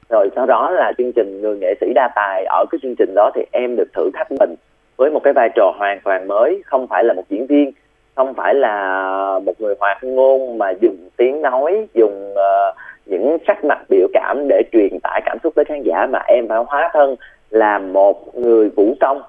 Rồi 0.10 0.30
sau 0.36 0.46
đó 0.46 0.72
là 0.72 0.94
chương 0.98 1.12
trình 1.16 1.42
người 1.42 1.58
nghệ 1.58 1.74
sĩ 1.82 1.88
đa 1.96 2.10
tài. 2.16 2.46
Ở 2.46 2.66
cái 2.72 2.80
chương 2.82 2.96
trình 2.98 3.14
đó 3.16 3.32
thì 3.36 3.42
em 3.52 3.76
được 3.76 3.94
thử 3.94 4.10
thách 4.14 4.32
mình 4.32 4.56
với 4.98 5.12
một 5.12 5.20
cái 5.24 5.34
vai 5.34 5.50
trò 5.56 5.74
hoàn 5.78 6.00
toàn 6.04 6.28
mới 6.28 6.62
không 6.66 6.88
phải 6.88 7.04
là 7.04 7.14
một 7.14 7.24
diễn 7.30 7.48
viên 7.48 7.72
không 8.16 8.34
phải 8.34 8.56
là 8.56 9.40
một 9.46 9.62
người 9.62 9.76
hoạt 9.80 10.04
ngôn 10.04 10.58
mà 10.58 10.72
dùng 10.82 11.10
tiếng 11.18 11.42
nói 11.42 11.88
dùng 11.94 12.34
ờ, 12.36 12.74
những 13.12 13.38
sắc 13.48 13.66
mặt 13.66 13.80
biểu 13.90 14.08
cảm 14.14 14.46
để 14.50 14.62
truyền 14.72 15.00
tải 15.04 15.22
cảm 15.26 15.38
xúc 15.44 15.54
tới 15.56 15.66
khán 15.66 15.82
giả 15.84 16.08
mà 16.10 16.20
em 16.28 16.48
phải 16.48 16.64
hóa 16.68 16.90
thân 16.94 17.16
là 17.50 17.80
một 17.80 18.38
người 18.38 18.70
vũ 18.70 18.96
công. 19.00 19.22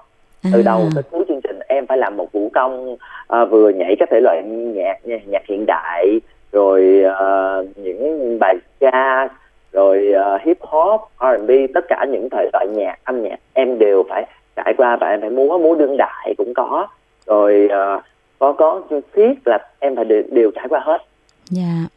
Từ 0.53 0.59
À, 0.59 0.65
đầu 0.65 0.81
tới 0.95 1.03
cuối 1.11 1.23
chương 1.27 1.41
trình 1.43 1.59
em 1.67 1.85
phải 1.87 1.97
làm 1.97 2.17
một 2.17 2.31
vũ 2.31 2.49
công 2.53 2.97
à, 3.27 3.45
vừa 3.45 3.69
nhảy 3.69 3.95
các 3.99 4.09
thể 4.11 4.19
loại 4.21 4.43
nhạc 4.43 4.97
nhạc 5.03 5.41
hiện 5.49 5.65
đại 5.67 6.19
rồi 6.51 7.03
à, 7.19 7.57
những 7.75 8.37
bài 8.39 8.55
jazz 8.79 9.27
rồi 9.71 10.13
à, 10.13 10.37
hip 10.45 10.57
hop 10.61 11.01
R&B 11.19 11.51
tất 11.73 11.85
cả 11.89 12.05
những 12.11 12.29
thể 12.31 12.49
loại 12.53 12.67
nhạc 12.67 12.95
âm 13.03 13.23
nhạc 13.23 13.39
em 13.53 13.79
đều 13.79 14.03
phải 14.09 14.25
trải 14.55 14.73
qua 14.77 14.97
và 15.01 15.07
em 15.09 15.21
phải 15.21 15.29
múa 15.29 15.57
múa 15.57 15.75
đương 15.75 15.97
đại 15.97 16.33
cũng 16.37 16.53
có. 16.53 16.87
Rồi 17.25 17.67
à, 17.71 18.01
có 18.39 18.53
có 18.53 18.81
siết 19.15 19.37
là 19.45 19.57
em 19.79 19.95
phải 19.95 20.05
đều, 20.05 20.23
đều 20.31 20.51
trải 20.55 20.67
qua 20.69 20.79
hết. 20.79 21.01
Dạ. 21.49 21.87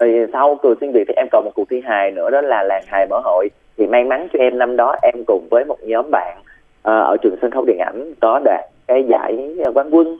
Rồi 0.00 0.26
sau 0.32 0.58
cười 0.62 0.74
xuyên 0.80 0.92
việt 0.92 1.04
thì 1.08 1.14
em 1.16 1.26
còn 1.32 1.44
một 1.44 1.50
cuộc 1.54 1.68
thi 1.70 1.80
hài 1.84 2.10
nữa 2.10 2.30
đó 2.30 2.40
là 2.40 2.62
làng 2.62 2.84
hài 2.86 3.06
mở 3.10 3.20
hội 3.24 3.48
thì 3.76 3.86
may 3.86 4.04
mắn 4.04 4.28
cho 4.32 4.38
em 4.38 4.58
năm 4.58 4.76
đó 4.76 4.96
em 5.02 5.14
cùng 5.26 5.48
với 5.50 5.64
một 5.64 5.78
nhóm 5.82 6.10
bạn 6.10 6.38
ờ, 6.82 7.02
ở 7.02 7.16
trường 7.22 7.36
sân 7.42 7.50
khấu 7.50 7.64
điện 7.64 7.78
ảnh 7.78 8.14
có 8.20 8.40
đạt 8.44 8.64
cái 8.86 9.04
giải 9.08 9.54
quán 9.74 9.90
quân 9.90 10.18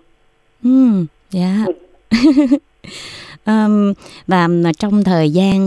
Ừ, 0.65 1.05
dạ. 1.31 1.57
Ờm, 3.45 3.95
và 4.27 4.49
trong 4.79 5.05
thời 5.05 5.31
gian 5.31 5.59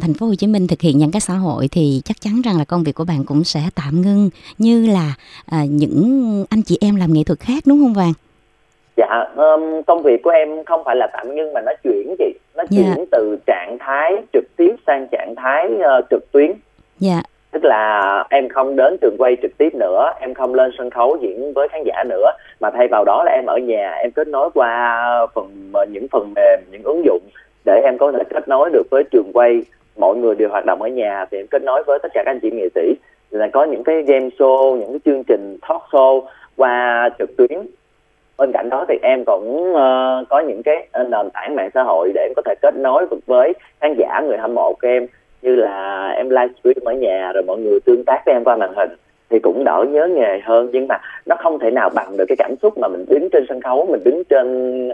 thành 0.00 0.14
phố 0.14 0.26
Hồ 0.26 0.34
Chí 0.38 0.46
Minh 0.46 0.66
thực 0.66 0.80
hiện 0.80 1.00
giãn 1.00 1.10
cách 1.10 1.22
xã 1.22 1.34
hội 1.34 1.68
thì 1.72 2.00
chắc 2.04 2.20
chắn 2.20 2.40
rằng 2.44 2.58
là 2.58 2.64
công 2.64 2.84
việc 2.84 2.92
của 2.92 3.04
bạn 3.04 3.24
cũng 3.26 3.44
sẽ 3.44 3.60
tạm 3.74 4.00
ngưng 4.02 4.30
như 4.58 4.86
là 4.86 5.14
à, 5.46 5.58
những 5.70 6.44
anh 6.50 6.62
chị 6.62 6.78
em 6.80 6.96
làm 6.96 7.12
nghệ 7.12 7.20
thuật 7.26 7.40
khác 7.40 7.62
đúng 7.66 7.78
không 7.78 7.94
Vàng? 7.94 8.12
dạ 8.96 9.24
ừm, 9.36 9.82
công 9.86 10.02
việc 10.02 10.22
của 10.22 10.30
em 10.30 10.48
không 10.66 10.82
phải 10.84 10.96
là 10.96 11.06
tạm 11.12 11.34
ngưng 11.34 11.52
mà 11.52 11.60
nó 11.60 11.72
chuyển 11.84 12.14
chị 12.18 12.37
nó 12.58 12.64
Dạ. 12.70 12.82
chuyển 12.94 13.04
từ 13.10 13.38
trạng 13.46 13.76
thái 13.80 14.12
trực 14.32 14.44
tiếp 14.56 14.74
sang 14.86 15.06
trạng 15.12 15.34
thái 15.36 15.68
ờ, 15.84 16.00
trực 16.10 16.32
tuyến. 16.32 16.52
Dạ, 16.98 17.22
tức 17.50 17.64
là 17.64 18.24
em 18.30 18.48
không 18.48 18.76
đến 18.76 18.96
trường 19.00 19.16
quay 19.18 19.36
trực 19.42 19.58
tiếp 19.58 19.74
nữa 19.74 20.12
em 20.20 20.34
không 20.34 20.54
lên 20.54 20.70
sân 20.78 20.90
khấu 20.90 21.16
diễn 21.20 21.52
với 21.52 21.68
khán 21.68 21.82
giả 21.84 22.04
nữa 22.08 22.30
mà 22.60 22.70
thay 22.70 22.88
vào 22.88 23.04
đó 23.04 23.22
là 23.24 23.32
em 23.32 23.46
ở 23.46 23.58
nhà 23.58 23.90
em 24.02 24.10
kết 24.10 24.28
nối 24.28 24.50
qua 24.54 25.04
phần 25.34 25.70
ờ, 25.72 25.84
những 25.92 26.06
phần 26.12 26.32
mềm 26.36 26.60
những 26.70 26.82
ứng 26.82 27.04
dụng 27.04 27.22
để 27.64 27.80
em 27.84 27.98
có 27.98 28.12
thể 28.12 28.22
kết 28.30 28.48
nối 28.48 28.70
được 28.72 28.86
với 28.90 29.02
trường 29.10 29.30
quay. 29.34 29.62
Mọi 29.96 30.16
người 30.16 30.34
đều 30.34 30.48
hoạt 30.48 30.64
động 30.66 30.82
ở 30.82 30.88
nhà 30.88 31.24
thì 31.30 31.38
em 31.38 31.46
kết 31.50 31.62
nối 31.62 31.82
với 31.86 31.98
tất 32.02 32.08
cả 32.14 32.22
các 32.24 32.30
anh 32.30 32.40
chị 32.40 32.50
nghệ 32.50 32.68
sĩ. 32.74 32.94
Là 33.30 33.48
có 33.52 33.64
những 33.64 33.84
cái 33.84 34.02
game 34.02 34.28
show 34.38 34.76
những 34.76 34.90
cái 34.90 35.00
chương 35.04 35.24
trình 35.24 35.58
talk 35.68 35.82
show 35.90 36.22
qua 36.56 37.08
trực 37.18 37.36
tuyến 37.36 37.66
bên 38.38 38.52
cạnh 38.52 38.68
đó 38.70 38.84
thì 38.88 38.98
em 39.02 39.24
cũng 39.24 39.74
ờ, 39.74 40.24
có 40.28 40.40
những 40.40 40.62
cái 40.62 40.86
ờ, 40.92 41.02
nền 41.02 41.30
tảng 41.30 41.54
mạng 41.54 41.70
xã 41.74 41.82
hội 41.82 42.12
để 42.14 42.20
em 42.20 42.32
có 42.36 42.42
thể 42.44 42.54
kết 42.62 42.74
nối 42.76 43.06
với 43.26 43.52
khán 43.80 43.94
giả 43.98 44.20
người 44.20 44.38
hâm 44.38 44.54
mộ 44.54 44.72
của 44.82 44.88
em. 44.88 45.06
Như 45.42 45.54
là 45.54 46.08
em 46.08 46.28
livestream 46.30 46.84
ở 46.84 46.92
nhà 46.92 47.32
rồi 47.34 47.42
mọi 47.42 47.58
người 47.58 47.80
tương 47.80 48.04
tác 48.06 48.22
với 48.26 48.34
em 48.34 48.44
qua 48.44 48.56
màn 48.56 48.72
hình 48.76 48.90
thì 49.30 49.38
cũng 49.38 49.64
đỡ 49.64 49.84
nhớ 49.90 50.06
nghề 50.06 50.40
hơn. 50.44 50.68
Nhưng 50.72 50.88
mà 50.88 50.98
nó 51.26 51.36
không 51.38 51.58
thể 51.58 51.70
nào 51.70 51.90
bằng 51.94 52.16
được 52.16 52.24
cái 52.28 52.36
cảm 52.36 52.54
xúc 52.62 52.78
mà 52.78 52.88
mình 52.88 53.04
đứng 53.08 53.28
trên 53.32 53.44
sân 53.48 53.60
khấu 53.60 53.86
mình 53.90 54.00
đứng 54.04 54.22
trên 54.24 54.88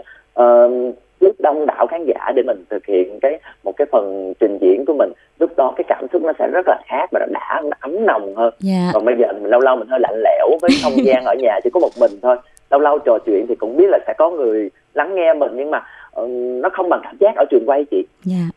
trước 1.19 1.39
đông 1.39 1.65
đảo 1.65 1.87
khán 1.87 2.05
giả 2.05 2.31
để 2.35 2.43
mình 2.43 2.63
thực 2.69 2.85
hiện 2.85 3.19
cái 3.19 3.39
một 3.63 3.71
cái 3.77 3.87
phần 3.91 4.33
trình 4.39 4.57
diễn 4.61 4.85
của 4.85 4.93
mình. 4.93 5.11
Lúc 5.39 5.51
đó 5.57 5.73
cái 5.75 5.83
cảm 5.87 6.05
xúc 6.13 6.21
nó 6.21 6.33
sẽ 6.39 6.47
rất 6.47 6.67
là 6.67 6.77
khác 6.87 7.09
và 7.11 7.19
nó 7.19 7.25
đã 7.25 7.61
nó 7.63 7.77
ấm 7.79 8.05
nồng 8.05 8.35
hơn. 8.35 8.53
Dạ, 8.59 8.89
còn 8.93 9.05
bây 9.05 9.15
giờ 9.19 9.27
mình 9.33 9.51
lâu 9.51 9.59
lâu 9.59 9.75
mình 9.75 9.87
hơi 9.87 9.99
lạnh 9.99 10.21
lẽo 10.23 10.49
với 10.61 10.71
không 10.83 11.05
gian 11.05 11.23
ở 11.25 11.33
nhà 11.39 11.59
chỉ 11.63 11.69
có 11.73 11.79
một 11.79 11.91
mình 11.99 12.11
thôi 12.21 12.37
lâu 12.75 12.81
lâu 12.81 12.99
trò 13.05 13.17
chuyện 13.25 13.45
thì 13.49 13.55
cũng 13.55 13.77
biết 13.77 13.85
là 13.89 13.99
sẽ 14.07 14.13
có 14.17 14.29
người 14.29 14.69
lắng 14.93 15.15
nghe 15.15 15.33
mình 15.33 15.51
nhưng 15.55 15.71
mà 15.71 15.83
ờ, 16.11 16.27
nó 16.61 16.69
không 16.73 16.89
bằng 16.89 16.99
cảm 17.03 17.17
giác 17.19 17.35
ở 17.35 17.45
trường 17.51 17.63
quay 17.65 17.85
chị 17.91 18.05
dạ. 18.23 18.49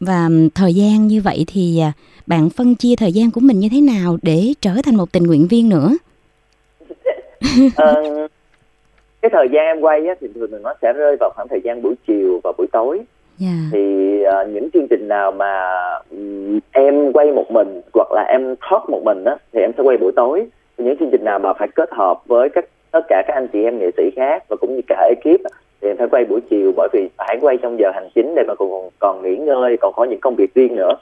Và 0.00 0.28
thời 0.54 0.74
gian 0.74 1.06
như 1.06 1.20
vậy 1.24 1.44
thì 1.46 1.80
à, 1.80 1.92
bạn 2.26 2.50
phân 2.50 2.74
chia 2.74 2.94
thời 2.96 3.12
gian 3.12 3.30
của 3.30 3.40
mình 3.40 3.58
như 3.58 3.68
thế 3.72 3.80
nào 3.80 4.16
để 4.22 4.54
trở 4.60 4.70
thành 4.84 4.96
một 4.96 5.12
tình 5.12 5.22
nguyện 5.22 5.46
viên 5.50 5.68
nữa? 5.68 5.90
Ờ, 7.76 8.02
cái 9.22 9.30
thời 9.32 9.48
gian 9.52 9.64
em 9.64 9.80
quay 9.80 10.06
á, 10.06 10.14
thì 10.20 10.28
thường 10.34 10.50
thường 10.50 10.62
nó 10.62 10.74
sẽ 10.82 10.92
rơi 10.92 11.16
vào 11.20 11.30
khoảng 11.34 11.48
thời 11.48 11.60
gian 11.64 11.82
buổi 11.82 11.94
chiều 12.06 12.40
và 12.44 12.52
buổi 12.58 12.66
tối 12.72 13.00
Dạ, 13.38 13.56
thì 13.72 14.22
ờ, 14.22 14.46
những 14.46 14.68
chương 14.74 14.86
trình 14.90 15.08
nào 15.08 15.32
mà 15.32 15.70
ừm, 16.10 16.60
em 16.72 17.12
quay 17.12 17.32
một 17.32 17.50
mình 17.50 17.80
hoặc 17.94 18.12
là 18.12 18.22
em 18.22 18.54
thoát 18.60 18.90
một 18.90 19.00
mình 19.04 19.24
á 19.24 19.36
thì 19.52 19.60
em 19.60 19.72
sẽ 19.76 19.82
quay 19.82 19.96
buổi 19.96 20.12
tối 20.16 20.46
những 20.78 20.96
chương 21.00 21.10
trình 21.12 21.24
nào 21.24 21.38
mà 21.38 21.52
phải 21.58 21.68
kết 21.74 21.88
hợp 21.92 22.26
với 22.26 22.48
các 22.48 22.64
tất 22.94 23.04
cả 23.08 23.22
các 23.26 23.34
anh 23.34 23.48
chị 23.48 23.62
em 23.62 23.78
nghệ 23.78 23.90
sĩ 23.96 24.02
khác 24.16 24.44
và 24.48 24.56
cũng 24.56 24.76
như 24.76 24.82
cả 24.88 25.08
ekip 25.08 25.40
thì 25.80 25.88
em 25.88 25.96
phải 25.96 26.06
quay 26.10 26.24
buổi 26.24 26.40
chiều 26.50 26.72
bởi 26.76 26.88
vì 26.92 27.08
phải 27.18 27.38
quay 27.40 27.56
trong 27.62 27.78
giờ 27.78 27.90
hành 27.94 28.08
chính 28.14 28.34
để 28.36 28.42
mà 28.48 28.54
còn 28.54 28.90
còn 28.98 29.22
nghỉ 29.22 29.36
ngơi 29.36 29.76
còn 29.80 29.92
có 29.96 30.04
những 30.04 30.20
công 30.20 30.34
việc 30.34 30.54
riêng 30.54 30.76
nữa. 30.76 30.94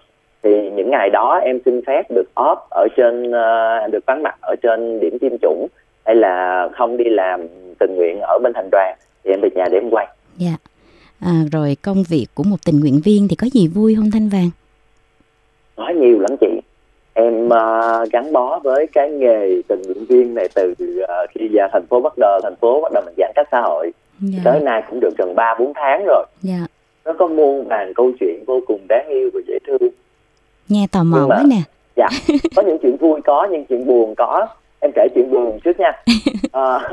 Thì 0.42 0.70
những 0.70 0.90
ngày 0.90 1.10
đó 1.10 1.40
em 1.44 1.58
xin 1.64 1.80
phép 1.86 2.02
được 2.10 2.30
off 2.34 2.56
ở 2.70 2.86
trên 2.96 3.22
uh, 3.30 3.92
được 3.92 4.06
vắng 4.06 4.22
mặt 4.22 4.34
ở 4.40 4.54
trên 4.62 5.00
điểm 5.00 5.18
tiêm 5.18 5.32
chủng 5.42 5.66
hay 6.04 6.14
là 6.14 6.68
không 6.72 6.96
đi 6.96 7.04
làm 7.04 7.40
tình 7.78 7.96
nguyện 7.96 8.20
ở 8.20 8.38
bên 8.42 8.52
thành 8.52 8.68
đoàn 8.72 8.96
thì 9.24 9.30
em 9.30 9.40
về 9.40 9.48
nhà 9.54 9.64
để 9.70 9.78
em 9.78 9.90
quay. 9.90 10.06
Dạ. 10.36 10.56
À, 11.20 11.32
rồi 11.52 11.76
công 11.82 12.02
việc 12.08 12.26
của 12.34 12.42
một 12.42 12.56
tình 12.66 12.80
nguyện 12.80 13.00
viên 13.04 13.28
thì 13.28 13.36
có 13.36 13.46
gì 13.52 13.68
vui 13.68 13.94
không 13.94 14.10
thanh 14.10 14.28
vàng? 14.28 14.50
Nói 15.76 15.94
nhiều 15.94 16.18
lắm 16.20 16.36
chị 16.40 16.51
em 17.14 17.46
uh, 17.46 18.10
gắn 18.12 18.32
bó 18.32 18.58
với 18.64 18.86
cái 18.92 19.10
nghề 19.10 19.62
tình 19.68 19.82
nguyện 19.82 20.04
viên 20.08 20.34
này 20.34 20.48
từ 20.54 20.74
uh, 21.02 21.30
khi 21.34 21.48
ra 21.48 21.68
thành 21.72 21.86
phố 21.86 22.00
bắt 22.00 22.12
đầu 22.18 22.40
thành 22.42 22.56
phố 22.60 22.80
bắt 22.80 22.92
đầu 22.92 23.02
mình 23.06 23.14
giãn 23.18 23.32
cách 23.34 23.48
xã 23.52 23.60
hội. 23.60 23.92
Dạ. 24.20 24.38
tới 24.44 24.60
nay 24.60 24.82
cũng 24.90 25.00
được 25.00 25.16
gần 25.18 25.34
ba 25.34 25.54
bốn 25.58 25.72
tháng 25.74 26.04
rồi. 26.06 26.24
Dạ. 26.42 26.66
nó 27.04 27.12
có 27.18 27.26
muôn 27.26 27.68
vàng 27.68 27.94
câu 27.94 28.12
chuyện 28.20 28.44
vô 28.46 28.60
cùng 28.66 28.80
đáng 28.88 29.08
yêu 29.08 29.30
và 29.34 29.40
dễ 29.46 29.58
thương. 29.66 29.92
Nghe 30.68 30.86
tò 30.92 31.02
mò 31.04 31.26
quá 31.28 31.42
nè. 31.46 31.62
Dạ. 31.96 32.08
Có 32.56 32.62
những 32.62 32.78
chuyện 32.82 32.96
vui 32.96 33.20
có 33.24 33.48
những 33.50 33.64
chuyện 33.64 33.86
buồn 33.86 34.14
có. 34.14 34.46
Em 34.80 34.90
kể 34.94 35.08
chuyện 35.14 35.30
buồn 35.30 35.60
trước 35.64 35.80
nha. 35.80 35.92
À, 36.52 36.88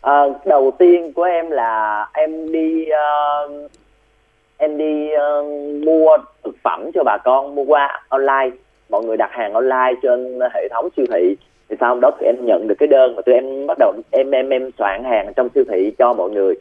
à, 0.00 0.22
đầu 0.44 0.70
tiên 0.78 1.12
của 1.12 1.22
em 1.22 1.50
là 1.50 2.06
em 2.12 2.52
đi 2.52 2.86
uh, 2.86 3.70
em 4.56 4.78
đi 4.78 5.08
uh, 5.14 5.46
mua 5.84 6.16
thực 6.44 6.54
phẩm 6.62 6.90
cho 6.94 7.04
bà 7.04 7.18
con 7.24 7.54
mua 7.54 7.64
qua 7.64 8.02
online 8.08 8.50
mọi 8.90 9.04
người 9.04 9.16
đặt 9.16 9.30
hàng 9.32 9.52
online 9.52 9.94
trên 10.02 10.38
hệ 10.54 10.68
thống 10.70 10.88
siêu 10.96 11.06
thị 11.12 11.36
thì 11.70 11.76
sau 11.80 11.98
đó 12.00 12.10
thì 12.20 12.26
em 12.26 12.36
nhận 12.40 12.68
được 12.68 12.74
cái 12.78 12.86
đơn 12.86 13.16
mà 13.16 13.22
tụi 13.22 13.34
em 13.34 13.66
bắt 13.66 13.78
đầu 13.78 13.92
em 14.10 14.30
em 14.30 14.48
em 14.48 14.70
soạn 14.78 15.04
hàng 15.04 15.32
trong 15.36 15.48
siêu 15.54 15.64
thị 15.68 15.92
cho 15.98 16.12
mọi 16.12 16.30
người. 16.30 16.54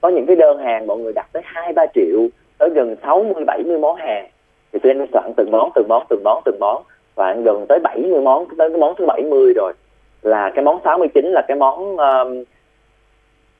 Có 0.00 0.08
những 0.08 0.26
cái 0.26 0.36
đơn 0.36 0.58
hàng 0.58 0.86
mọi 0.86 0.98
người 0.98 1.12
đặt 1.12 1.26
tới 1.32 1.42
hai 1.46 1.72
ba 1.72 1.86
triệu 1.94 2.28
tới 2.58 2.70
gần 2.70 2.96
60 3.02 3.44
70 3.44 3.78
món 3.78 3.96
hàng. 3.96 4.26
Thì 4.72 4.78
tụi 4.78 4.92
em 4.92 5.06
soạn 5.12 5.32
từng 5.36 5.50
món 5.50 5.70
từng 5.74 5.88
món 5.88 6.06
từng 6.08 6.24
món 6.24 6.42
từng 6.44 6.58
món 6.60 6.82
soạn 7.16 7.44
gần 7.44 7.66
tới 7.68 7.78
70 7.78 8.20
món 8.20 8.46
tới 8.58 8.70
cái 8.70 8.78
món 8.78 8.94
thứ 8.98 9.06
70 9.06 9.52
rồi. 9.56 9.72
Là 10.22 10.50
cái 10.54 10.64
món 10.64 10.80
69 10.84 11.26
là 11.26 11.42
cái 11.48 11.56
món 11.56 11.96
um, 11.96 12.44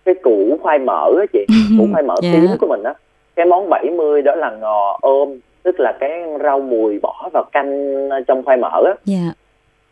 cái 0.05 0.15
củ 0.15 0.59
khoai 0.63 0.79
mỡ 0.79 1.11
á 1.19 1.27
chị. 1.33 1.47
Củ 1.79 1.87
khoai 1.93 2.03
mỡ 2.03 2.15
yeah. 2.23 2.35
Dạ. 2.35 2.41
tím 2.41 2.59
của 2.61 2.67
mình 2.67 2.83
á. 2.83 2.95
Cái 3.37 3.47
món 3.47 3.69
70 3.71 4.23
đó 4.23 4.35
là 4.35 4.51
ngò 4.51 4.99
ôm 5.01 5.39
tức 5.67 5.81
là 5.81 5.93
cái 6.01 6.23
rau 6.43 6.61
mùi 6.61 6.99
bỏ 7.03 7.29
vào 7.33 7.45
canh 7.53 7.93
trong 8.27 8.43
khoai 8.43 8.57
mỡ 8.57 8.83
á. 8.85 8.95
Yeah. 9.09 9.37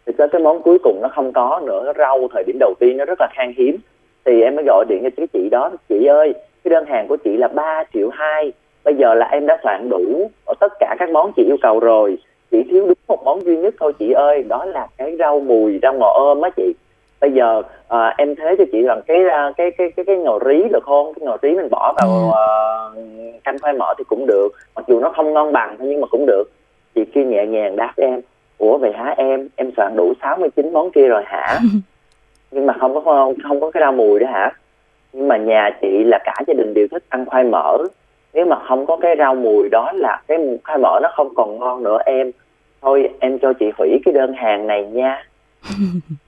thì 0.07 0.12
tới 0.16 0.28
cái 0.28 0.40
món 0.43 0.62
cuối 0.62 0.78
cùng 0.78 0.99
nó 1.02 1.09
không 1.09 1.33
có 1.33 1.61
nữa 1.64 1.93
rau 1.99 2.28
thời 2.33 2.45
điểm 2.47 2.57
đầu 2.61 2.75
tiên 2.78 2.97
nó 2.97 3.04
rất 3.04 3.21
là 3.21 3.28
khan 3.35 3.52
hiếm. 3.57 3.76
Thì 4.25 4.43
em 4.43 4.57
mới 4.57 4.64
gọi 4.64 4.85
điện 4.88 5.00
cho 5.02 5.11
cái 5.16 5.26
chị 5.26 5.49
đó 5.50 5.71
chị 5.88 6.04
ơi 6.04 6.35
cái 6.64 6.71
đơn 6.71 6.85
hàng 6.87 7.09
của 7.09 7.16
chị 7.16 7.37
là 7.37 7.49
3 7.49 7.85
triệu 7.95 8.09
hai 8.09 8.52
bây 8.85 8.95
giờ 8.95 9.14
là 9.14 9.26
em 9.26 9.47
đã 9.47 9.59
soạn 9.62 9.88
đủ 9.88 10.31
tất 10.61 10.73
cả 10.81 10.97
các 10.99 11.11
món 11.11 11.33
chị 11.37 11.45
yêu 11.47 11.57
cầu 11.62 11.81
rồi. 11.81 12.19
Chỉ 12.50 12.62
thiếu 12.71 12.87
đúng 12.87 12.99
một 13.09 13.25
món 13.25 13.45
duy 13.45 13.57
nhất 13.57 13.75
thôi 13.81 13.93
chị 13.99 14.12
ơi 14.12 14.43
đó 14.49 14.64
là 14.64 14.87
cái 14.97 15.16
rau 15.19 15.40
mùi 15.40 15.78
rau 15.83 15.95
ngò 15.95 16.12
ôm 16.14 16.40
á 16.40 16.50
chị 16.57 16.75
bây 17.25 17.33
giờ 17.33 17.62
à, 17.88 18.14
em 18.19 18.35
thế 18.37 18.54
cho 18.59 18.64
chị 18.73 18.83
rằng 18.83 19.00
cái 19.07 19.19
cái 19.57 19.71
cái 19.71 19.90
cái 19.97 20.04
cái 20.04 20.16
ngò 20.16 20.38
rí 20.47 20.69
được 20.73 20.85
không? 20.85 21.14
Cái 21.14 21.26
ngò 21.26 21.37
rí 21.43 21.50
mình 21.50 21.71
bỏ 21.71 21.95
vào 21.97 22.09
uh, 22.28 23.45
canh 23.45 23.59
khoai 23.59 23.75
mỡ 23.75 23.95
thì 23.99 24.04
cũng 24.09 24.26
được. 24.26 24.49
Mặc 24.76 24.85
dù 24.88 25.00
nó 25.00 25.12
không 25.16 25.33
ngon 25.33 25.52
bằng 25.52 25.76
nhưng 25.78 26.00
mà 26.00 26.07
cũng 26.07 26.26
được. 26.26 26.45
Chị 26.95 27.04
kia 27.14 27.25
nhẹ 27.25 27.47
nhàng 27.47 27.76
đáp 27.76 27.93
em 27.97 28.21
ủa 28.59 28.78
vậy 28.78 28.93
hả 28.93 29.14
em? 29.16 29.49
Em 29.57 29.71
soạn 29.76 29.97
đủ 29.97 30.12
69 30.23 30.73
món 30.73 30.90
kia 30.90 31.09
rồi 31.09 31.23
hả? 31.26 31.59
Nhưng 32.50 32.66
mà 32.66 32.75
không 32.81 32.95
có 32.95 33.00
không, 33.00 33.35
không 33.49 33.61
có 33.61 33.71
cái 33.71 33.81
rau 33.81 33.93
mùi 33.93 34.21
đó 34.21 34.26
hả? 34.33 34.50
Nhưng 35.12 35.28
mà 35.28 35.37
nhà 35.37 35.71
chị 35.83 36.04
là 36.04 36.19
cả 36.25 36.35
gia 36.47 36.54
đình 36.54 36.75
đều 36.75 36.87
thích 36.90 37.04
ăn 37.09 37.25
khoai 37.26 37.45
mỡ. 37.45 37.78
Nếu 38.35 38.47
mà 38.47 38.57
không 38.69 38.87
có 38.87 38.97
cái 38.97 39.16
rau 39.19 39.35
mùi 39.35 39.69
đó 39.69 39.93
là 39.95 40.23
cái 40.28 40.38
khoai 40.64 40.78
mỡ 40.78 41.00
nó 41.02 41.09
không 41.16 41.35
còn 41.35 41.59
ngon 41.59 41.83
nữa 41.83 41.99
em. 42.07 42.31
Thôi 42.83 43.09
em 43.21 43.38
cho 43.38 43.52
chị 43.52 43.66
hủy 43.78 44.00
cái 44.04 44.14
đơn 44.14 44.33
hàng 44.33 44.66
này 44.66 44.87
nha 44.87 45.25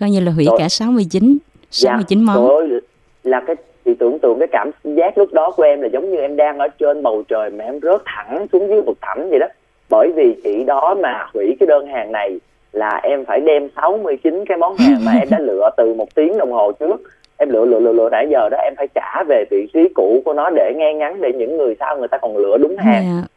coi 0.00 0.10
như 0.10 0.20
là 0.20 0.32
hủy 0.32 0.44
rồi. 0.44 0.56
cả 0.58 0.68
69 0.68 1.38
69 1.70 2.18
dạ, 2.18 2.24
món 2.24 2.48
rồi, 2.48 2.80
là 3.24 3.40
cái 3.46 3.56
chị 3.84 3.94
tưởng 3.98 4.18
tượng 4.18 4.38
cái 4.38 4.48
cảm 4.52 4.70
giác 4.84 5.18
lúc 5.18 5.32
đó 5.32 5.50
của 5.56 5.62
em 5.62 5.80
là 5.80 5.88
giống 5.92 6.10
như 6.10 6.16
em 6.16 6.36
đang 6.36 6.58
ở 6.58 6.68
trên 6.68 7.02
bầu 7.02 7.22
trời 7.28 7.50
mà 7.50 7.64
em 7.64 7.80
rớt 7.82 8.02
thẳng 8.04 8.46
xuống 8.52 8.68
dưới 8.68 8.82
vực 8.82 8.98
thẳm 9.00 9.30
vậy 9.30 9.38
đó 9.38 9.46
bởi 9.90 10.12
vì 10.16 10.34
chị 10.44 10.64
đó 10.64 10.96
mà 11.02 11.26
hủy 11.34 11.56
cái 11.60 11.66
đơn 11.66 11.86
hàng 11.86 12.12
này 12.12 12.38
là 12.72 13.00
em 13.02 13.24
phải 13.24 13.40
đem 13.40 13.68
69 13.76 14.44
cái 14.48 14.58
món 14.58 14.76
hàng 14.78 15.04
mà 15.04 15.12
em 15.12 15.28
đã 15.30 15.38
lựa 15.38 15.70
từ 15.76 15.94
một 15.94 16.14
tiếng 16.14 16.38
đồng 16.38 16.52
hồ 16.52 16.72
trước 16.72 17.02
em 17.36 17.50
lựa 17.50 17.64
lựa 17.64 17.80
lựa 17.80 17.92
lựa 17.92 18.08
nãy 18.10 18.26
giờ 18.30 18.48
đó 18.50 18.58
em 18.64 18.74
phải 18.76 18.88
trả 18.94 19.22
về 19.28 19.44
vị 19.50 19.68
trí 19.74 19.88
cũ 19.94 20.22
của 20.24 20.32
nó 20.32 20.50
để 20.50 20.72
nghe 20.76 20.94
ngắn 20.94 21.20
để 21.20 21.32
những 21.32 21.56
người 21.56 21.76
sau 21.80 21.98
người 21.98 22.08
ta 22.08 22.18
còn 22.18 22.36
lựa 22.36 22.56
đúng 22.56 22.76
hàng 22.76 23.04
yeah. 23.04 23.16
Dạ. 23.16 23.28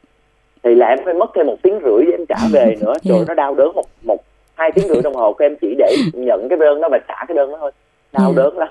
thì 0.64 0.76
là 0.76 0.88
em 0.88 1.00
phải 1.06 1.14
mất 1.14 1.32
thêm 1.36 1.48
một 1.48 1.58
tiếng 1.62 1.80
rưỡi 1.84 2.06
để 2.06 2.12
em 2.12 2.26
trả 2.26 2.36
về 2.52 2.76
nữa 2.82 2.94
rồi 3.04 3.18
yeah. 3.18 3.28
nó 3.28 3.34
đau 3.34 3.56
đớn 3.56 3.72
một 3.76 3.86
một 4.04 4.24
hai 4.62 4.72
tiếng 4.72 4.88
rưỡi 4.88 5.02
đồng 5.02 5.16
hồ 5.16 5.34
của 5.34 5.46
em 5.46 5.56
chỉ 5.62 5.76
để 5.78 5.96
nhận 6.14 6.50
cái 6.50 6.58
đơn 6.58 6.82
đó 6.82 6.90
và 6.92 6.98
trả 7.08 7.26
cái 7.28 7.36
đơn 7.36 7.52
đó 7.52 7.58
thôi 7.60 7.72
đau. 8.14 8.34
Dạ. 8.36 8.44
đớn 8.44 8.58
lắm 8.58 8.70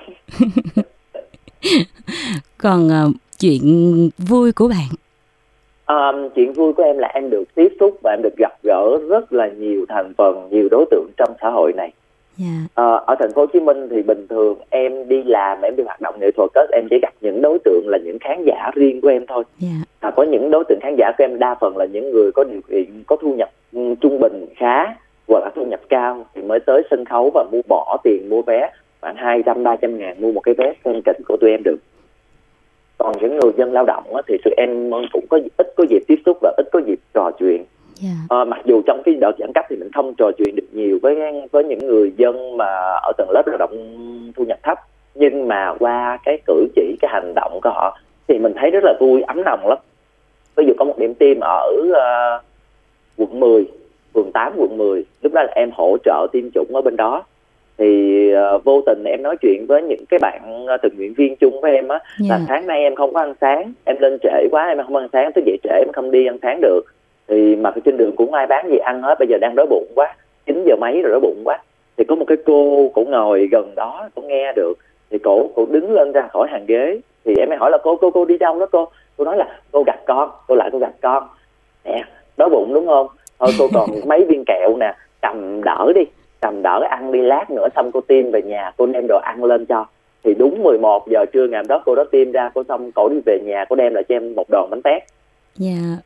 còn 2.59 2.87
uh, 2.87 3.14
chuyện 3.40 3.62
vui 4.18 4.52
của 4.52 4.68
bạn 4.68 4.88
um, 5.87 6.28
chuyện 6.35 6.52
vui 6.52 6.73
của 6.73 6.82
em 6.82 6.99
là 6.99 7.09
em 7.14 7.30
được 7.30 7.44
tiếp 7.54 7.68
xúc 7.80 7.99
và 8.02 8.12
em 8.12 8.23
được 8.23 8.37
gặp 8.38 8.52
gỡ 8.62 8.99
rất 9.09 9.32
là 9.32 9.49
nhiều 9.49 9.87
thành 9.88 10.12
phần 10.18 10.49
nhiều 10.50 10.68
đối 10.70 10.85
tượng 10.90 11.11
trong 11.16 11.35
xã 11.40 11.50
hội 11.50 11.73
này 11.76 11.92
Yeah. 12.38 12.52
Dạ. 12.76 12.82
À, 12.82 12.85
ở 13.06 13.14
thành 13.18 13.32
phố 13.32 13.40
Hồ 13.40 13.47
Chí 13.52 13.61
Minh 13.61 13.88
thì 13.90 14.02
bình 14.02 14.26
thường 14.28 14.59
em 14.70 15.09
đi 15.09 15.23
làm 15.26 15.62
em 15.62 15.76
đi 15.76 15.82
hoạt 15.85 16.00
động 16.00 16.14
nghệ 16.20 16.30
thuật 16.37 16.50
đó, 16.54 16.62
em 16.73 16.85
chỉ 16.90 16.99
gặp 17.02 17.12
những 17.20 17.42
đối 17.42 17.59
tượng 17.64 17.88
là 17.88 17.99
những 18.04 18.18
khán 18.18 18.44
giả 18.44 18.70
riêng 18.75 19.00
của 19.00 19.09
em 19.09 19.26
thôi. 19.26 19.44
Yeah. 19.62 19.73
Dạ. 19.73 20.09
À, 20.09 20.11
có 20.16 20.23
những 20.23 20.50
đối 20.50 20.64
tượng 20.68 20.78
khán 20.82 20.94
giả 20.99 21.12
của 21.18 21.25
em 21.25 21.38
đa 21.38 21.54
phần 21.61 21.76
là 21.76 21.85
những 21.85 22.11
người 22.11 22.32
có 22.32 22.44
điều 22.44 22.61
kiện 22.68 23.02
có 23.06 23.16
thu 23.16 23.35
nhập 23.35 23.50
um, 23.73 23.94
trung 23.94 24.20
bình 24.20 24.47
khá 24.56 24.85
hoặc 25.30 25.44
là 25.44 25.50
thu 25.54 25.64
nhập 25.64 25.80
cao 25.88 26.26
thì 26.34 26.42
mới 26.42 26.60
tới 26.60 26.82
sân 26.90 27.04
khấu 27.04 27.30
và 27.34 27.44
mua 27.52 27.60
bỏ 27.68 27.96
tiền 28.04 28.28
mua 28.28 28.42
vé 28.42 28.70
khoảng 29.00 29.16
hai 29.16 29.42
trăm 29.46 29.62
ba 29.64 29.76
trăm 29.76 29.99
ngàn 29.99 30.20
mua 30.20 30.32
một 30.32 30.40
cái 30.40 30.54
vé 30.58 30.72
xem 30.84 31.00
kịch 31.04 31.16
của 31.28 31.37
tụi 31.40 31.50
em 31.50 31.62
được 31.64 31.76
còn 32.99 33.14
những 33.20 33.38
người 33.38 33.52
dân 33.56 33.72
lao 33.72 33.84
động 33.84 34.04
thì 34.28 34.37
tụi 34.44 34.54
em 34.56 34.90
cũng 35.12 35.26
có 35.28 35.40
ít 35.58 35.72
có 35.76 35.84
dịp 35.90 36.02
tiếp 36.06 36.18
xúc 36.26 36.38
và 36.42 36.52
ít 36.56 36.66
có 36.72 36.80
dịp 36.87 36.99
trò 37.14 37.30
chuyện 37.38 37.64
Yeah. 38.02 38.14
Dạ. 38.30 38.37
À, 38.37 38.44
mặc 38.44 38.60
dù 38.64 38.82
trong 38.87 39.02
cái 39.04 39.14
đợt 39.14 39.32
giãn 39.38 39.52
cách 39.52 39.66
thì 39.68 39.76
mình 39.76 39.92
không 39.94 40.14
trò 40.14 40.30
chuyện 40.38 40.56
được 40.56 40.66
nhiều 40.72 40.99
với 41.02 41.16
với 41.52 41.64
những 41.64 41.78
người 41.78 42.12
dân 42.16 42.56
mà 42.56 42.66
ở 43.02 43.12
tầng 43.18 43.30
lớp 43.30 43.42
lao 43.46 43.56
động 43.58 43.72
thu 44.37 44.44
nhập 44.44 44.58
thấp 44.62 44.78
nhưng 45.14 45.49
mà 45.49 45.75
qua 45.78 46.18
cái 46.25 46.38
cử 46.46 46.66
chỉ 46.76 46.96
cái 47.00 47.10
hành 47.12 47.32
động 47.34 47.60
của 47.62 47.70
họ 47.70 47.99
thì 48.28 48.38
mình 48.38 48.52
thấy 48.56 48.70
rất 48.70 48.84
là 48.84 48.94
vui 49.00 49.22
ấm 49.22 49.42
lòng 49.42 49.68
lắm 49.68 49.78
ví 50.56 50.64
dụ 50.66 50.72
có 50.78 50.84
một 50.84 50.99
điểm 50.99 51.14
tiêm 51.14 51.40
ở 51.40 51.72
uh, 51.88 52.42
quận 53.16 53.40
10 53.40 53.64
phường 54.14 54.33
8 54.33 54.52
quận 54.57 54.79
10 54.79 55.05
lúc 55.23 55.33
đó 55.33 55.43
là 55.43 55.52
em 55.55 55.71
hỗ 55.75 55.97
trợ 56.05 56.26
tiêm 56.33 56.50
chủng 56.55 56.75
ở 56.75 56.83
bên 56.83 56.97
đó. 56.97 57.25
Thì 57.79 58.31
uh, 58.57 58.64
vô 58.64 58.83
tình 58.87 59.05
em 59.05 59.23
nói 59.23 59.37
chuyện 59.40 59.67
với 59.69 59.83
những 59.83 60.05
cái 60.09 60.19
bạn 60.19 60.64
uh, 60.75 60.83
tình 60.83 60.97
nguyện 60.97 61.14
viên 61.14 61.37
chung 61.37 61.61
với 61.61 61.73
em 61.73 61.88
á 61.88 61.97
yeah. 61.97 62.31
là 62.31 62.38
dạ. 62.38 62.45
sáng 62.49 62.67
nay 62.67 62.83
em 62.83 62.95
không 62.95 63.14
có 63.14 63.21
ăn 63.21 63.35
sáng 63.40 63.73
em 63.85 63.97
lên 64.00 64.19
trễ 64.23 64.49
quá 64.50 64.69
em 64.69 64.79
không 64.87 64.97
ăn 64.97 65.09
sáng 65.12 65.33
tới 65.33 65.45
dậy 65.47 65.59
trễ 65.62 65.71
em 65.79 65.93
không 65.93 66.11
đi 66.11 66.26
ăn 66.26 66.38
sáng 66.43 66.61
được. 66.61 66.81
Thì 67.29 67.57
mà 67.57 67.73
trên 67.85 67.97
đường 67.97 68.17
cũng 68.17 68.35
ai 68.35 68.47
bán 68.47 68.71
gì 68.71 68.76
ăn 68.79 69.02
hết 69.02 69.14
bây 69.19 69.29
giờ 69.29 69.38
đang 69.40 69.55
đói 69.57 69.67
bụng 69.67 69.87
quá 69.95 70.14
chín 70.47 70.64
giờ 70.67 70.76
mấy 70.81 71.02
rồi 71.02 71.11
đói 71.11 71.21
bụng 71.21 71.43
quá. 71.45 71.59
Thì 71.97 72.05
có 72.05 72.14
một 72.14 72.25
cái 72.29 72.38
cô 72.47 72.90
cũng 72.95 73.11
ngồi 73.11 73.49
gần 73.52 73.75
đó 73.75 74.09
cũng 74.14 74.29
nghe 74.29 74.52
được. 74.57 74.75
Thì 75.11 75.19
cổ 75.19 75.50
cổ 75.55 75.67
đứng 75.71 75.93
lên 75.93 76.12
ra 76.12 76.29
khỏi 76.33 76.49
hàng 76.50 76.67
ghế 76.67 77.00
thì 77.25 77.35
em 77.38 77.49
mới 77.49 77.59
hỏi 77.59 77.71
là 77.71 77.79
cô 77.83 77.97
cô 77.97 78.11
cô 78.11 78.25
đi 78.25 78.38
đâu 78.38 78.61
đó 78.61 78.67
cô? 78.73 78.88
Cô 79.17 79.25
nói 79.25 79.37
là 79.37 79.61
cô 79.73 79.83
gặp 79.87 79.99
con 80.07 80.31
cô 80.47 80.55
lại 80.55 80.69
cô 80.73 80.79
gặp 80.79 80.93
con. 81.00 81.29
Nè 81.85 82.05
đói 82.37 82.49
bụng 82.50 82.75
đúng 82.75 82.87
không 82.87 83.07
thôi 83.40 83.50
cô 83.59 83.68
còn 83.75 83.90
mấy 84.06 84.25
viên 84.25 84.44
kẹo 84.47 84.76
nè 84.80 84.94
cầm 85.23 85.64
đỡ 85.64 85.92
đi 85.94 86.02
cầm 86.40 86.62
đỡ 86.62 86.80
ăn 86.90 87.12
đi 87.12 87.20
lát 87.20 87.50
nữa 87.50 87.68
xong 87.76 87.92
cô 87.92 88.00
tiêm 88.00 88.30
về 88.30 88.42
nhà 88.42 88.73
cô 88.76 88.87
đem 88.87 89.06
đồ 89.09 89.18
ăn 89.23 89.44
lên 89.44 89.66
cho. 89.66 89.87
Thì 90.25 90.35
đúng 90.35 90.62
11 90.62 91.09
giờ 91.09 91.25
trưa 91.32 91.47
ngày 91.47 91.59
hôm 91.59 91.66
đó 91.66 91.82
cô 91.87 91.94
đó 91.94 92.04
tiêm 92.11 92.32
ra 92.32 92.50
cô 92.54 92.62
xong 92.68 92.92
cổ 92.92 93.09
đi 93.09 93.20
về 93.26 93.40
nhà 93.44 93.64
cô 93.68 93.76
đem 93.76 93.94
lại 93.94 94.04
cho 94.09 94.14
em 94.14 94.35
một 94.37 94.50
đòn 94.50 94.70
bánh 94.70 94.82
tét. 94.82 95.02
Dạ. 95.56 95.70
Yeah 95.70 96.04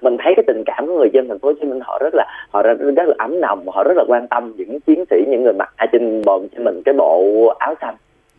mình 0.00 0.16
thấy 0.18 0.34
cái 0.36 0.44
tình 0.46 0.62
cảm 0.66 0.86
của 0.86 0.98
người 0.98 1.10
dân 1.12 1.28
thành 1.28 1.38
phố 1.38 1.48
Hồ 1.48 1.54
Chí 1.60 1.66
Minh 1.66 1.80
họ 1.80 1.98
rất 2.00 2.14
là 2.14 2.24
họ 2.50 2.62
rất, 2.62 2.78
rất 2.96 3.08
là 3.08 3.14
ấm 3.18 3.40
nồng 3.40 3.68
họ 3.68 3.84
rất 3.84 3.96
là 3.96 4.04
quan 4.08 4.28
tâm 4.28 4.52
những 4.56 4.80
chiến 4.80 5.04
sĩ 5.10 5.16
những 5.28 5.42
người 5.42 5.52
mặc 5.52 5.74
trên 5.92 6.22
bồn 6.24 6.48
cho 6.56 6.62
mình 6.62 6.82
cái 6.84 6.94
bộ 6.98 7.46
áo 7.58 7.74
xanh. 7.80 7.94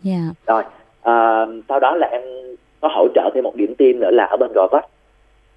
Yeah. 0.06 0.22
rồi 0.48 0.63
à, 1.01 1.46
sau 1.70 1.79
đó 1.79 1.96
là 1.96 2.08
em 2.08 2.22
có 2.82 2.89
hỗ 2.91 3.08
trợ 3.15 3.29
thêm 3.34 3.44
một 3.44 3.56
điểm 3.56 3.75
tiêm 3.77 4.00
nữa 4.00 4.12
là 4.12 4.25
ở 4.25 4.38
bên 4.38 4.51
gò 4.56 4.68
vấp 4.72 4.86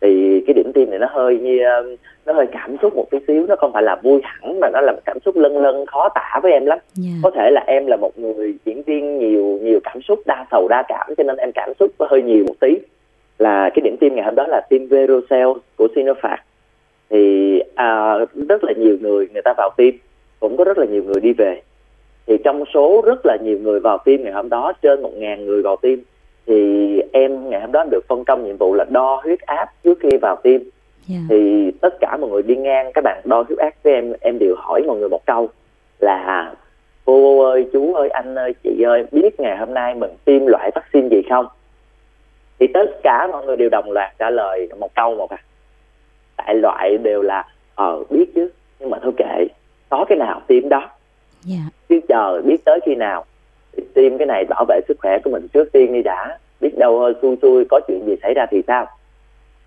thì 0.03 0.43
cái 0.47 0.55
điểm 0.55 0.73
tiêm 0.73 0.91
này 0.91 0.99
nó 0.99 1.07
hơi 1.11 1.39
như 1.39 1.59
nó 2.27 2.33
hơi 2.33 2.47
cảm 2.53 2.77
xúc 2.83 2.97
một 2.97 3.07
tí 3.11 3.19
xíu 3.27 3.47
nó 3.49 3.57
không 3.57 3.73
phải 3.73 3.83
là 3.83 3.97
vui 4.03 4.21
hẳn 4.25 4.61
mà 4.61 4.69
nó 4.73 4.81
là 4.81 4.93
một 4.93 5.01
cảm 5.05 5.19
xúc 5.25 5.37
lân 5.37 5.59
lân 5.59 5.87
khó 5.87 6.09
tả 6.15 6.41
với 6.43 6.53
em 6.53 6.67
lắm. 6.67 6.79
Yeah. 7.05 7.15
có 7.23 7.31
thể 7.31 7.51
là 7.51 7.65
em 7.67 7.87
là 7.87 7.97
một 7.97 8.19
người 8.19 8.55
diễn 8.65 8.83
viên 8.83 9.19
nhiều 9.19 9.59
nhiều 9.63 9.81
cảm 9.85 10.03
xúc 10.03 10.19
đa 10.27 10.47
sầu 10.51 10.69
đa 10.69 10.83
cảm 10.89 11.15
cho 11.17 11.23
nên 11.23 11.37
em 11.37 11.53
cảm 11.55 11.73
xúc 11.81 11.91
hơi 11.99 12.23
nhiều 12.23 12.45
một 12.45 12.55
tí. 12.61 12.79
Là 13.39 13.71
cái 13.75 13.81
điểm 13.85 13.97
tiêm 14.01 14.15
ngày 14.15 14.25
hôm 14.25 14.35
đó 14.35 14.47
là 14.47 14.61
tiêm 14.71 14.87
Verocell 14.87 15.49
của 15.77 15.89
Sinovac 15.95 16.41
thì 17.11 17.61
à, 17.75 18.19
rất 18.49 18.65
là 18.65 18.73
nhiều 18.77 18.97
người 19.01 19.29
người 19.33 19.43
ta 19.43 19.55
vào 19.57 19.71
tiêm 19.77 19.95
cũng 20.41 20.57
có 20.57 20.65
rất 20.65 20.79
là 20.79 20.87
nhiều 20.87 21.03
người 21.03 21.21
đi 21.21 21.33
về. 21.33 21.61
Thì 22.27 22.37
trong 22.45 22.65
số 22.75 23.03
rất 23.07 23.27
là 23.27 23.37
nhiều 23.43 23.59
người 23.59 23.81
vào 23.81 23.99
tiêm 24.05 24.23
ngày 24.23 24.33
hôm 24.33 24.49
đó 24.49 24.73
trên 24.83 25.03
một 25.03 25.13
ngàn 25.15 25.47
người 25.47 25.63
vào 25.63 25.77
tiêm 25.77 25.99
thì 26.47 27.01
em 27.13 27.51
ngày 27.51 27.61
hôm 27.61 27.73
đó 27.73 27.85
được 27.91 28.05
phân 28.09 28.25
công 28.25 28.45
nhiệm 28.45 28.57
vụ 28.57 28.75
là 28.75 28.85
đo 28.91 29.21
huyết 29.25 29.41
áp 29.41 29.67
trước 29.85 29.99
khi 30.01 30.17
vào 30.23 30.37
tiêm 30.43 30.61
yeah. 31.11 31.23
thì 31.29 31.71
tất 31.81 31.95
cả 32.01 32.17
mọi 32.21 32.31
người 32.31 32.43
đi 32.43 32.57
ngang 32.57 32.93
các 32.95 33.05
bạn 33.05 33.21
đo 33.25 33.45
huyết 33.49 33.59
áp 33.59 33.71
với 33.83 33.95
em 33.95 34.13
em 34.21 34.39
đều 34.39 34.55
hỏi 34.59 34.83
mọi 34.87 34.99
người 34.99 35.09
một 35.09 35.27
câu 35.27 35.49
là 35.99 36.55
cô 37.05 37.41
ơi 37.51 37.67
chú 37.73 37.95
ơi 37.95 38.09
anh 38.09 38.35
ơi 38.35 38.55
chị 38.63 38.83
ơi 38.83 39.05
biết 39.13 39.41
ngày 39.41 39.57
hôm 39.57 39.75
nay 39.75 39.95
mình 39.95 40.11
tiêm 40.25 40.47
loại 40.47 40.71
vaccine 40.75 41.09
gì 41.09 41.23
không 41.29 41.47
thì 42.59 42.67
tất 42.75 42.87
cả 43.03 43.29
mọi 43.33 43.47
người 43.47 43.57
đều 43.57 43.69
đồng 43.69 43.91
loạt 43.91 44.13
trả 44.19 44.31
lời 44.31 44.69
một 44.79 44.95
câu 44.95 45.15
một 45.15 45.31
à 45.31 45.39
đại 46.39 46.55
loại 46.55 46.99
đều 46.99 47.23
là 47.23 47.45
ờ 47.75 48.05
biết 48.11 48.35
chứ 48.35 48.51
nhưng 48.81 48.91
mà 48.91 48.99
thôi 49.03 49.13
kệ 49.17 49.47
có 49.89 50.05
cái 50.09 50.19
nào 50.19 50.43
tiêm 50.47 50.69
đó 50.69 50.79
yeah. 50.79 50.91
Dạ. 51.45 51.63
chứ 51.89 52.01
chờ 52.09 52.43
biết 52.45 52.65
tới 52.65 52.81
khi 52.87 52.95
nào 52.95 53.25
thì 53.77 53.83
tiêm 53.95 54.19
cái 54.19 54.27
này 54.27 54.45
bảo 54.45 54.65
vệ 54.69 54.81
sức 54.89 54.97
khỏe 55.01 55.19
của 55.25 55.31
mình 55.31 55.49
trước 55.53 55.73
tiên 55.73 55.93
đi 55.93 56.03
đã. 56.03 56.39
Biết 56.61 56.79
đâu 56.79 57.01
hơi 57.01 57.15
xui 57.23 57.37
xui 57.43 57.65
có 57.71 57.81
chuyện 57.89 58.07
gì 58.07 58.17
xảy 58.23 58.35
ra 58.35 58.47
thì 58.51 58.63
sao? 58.67 58.87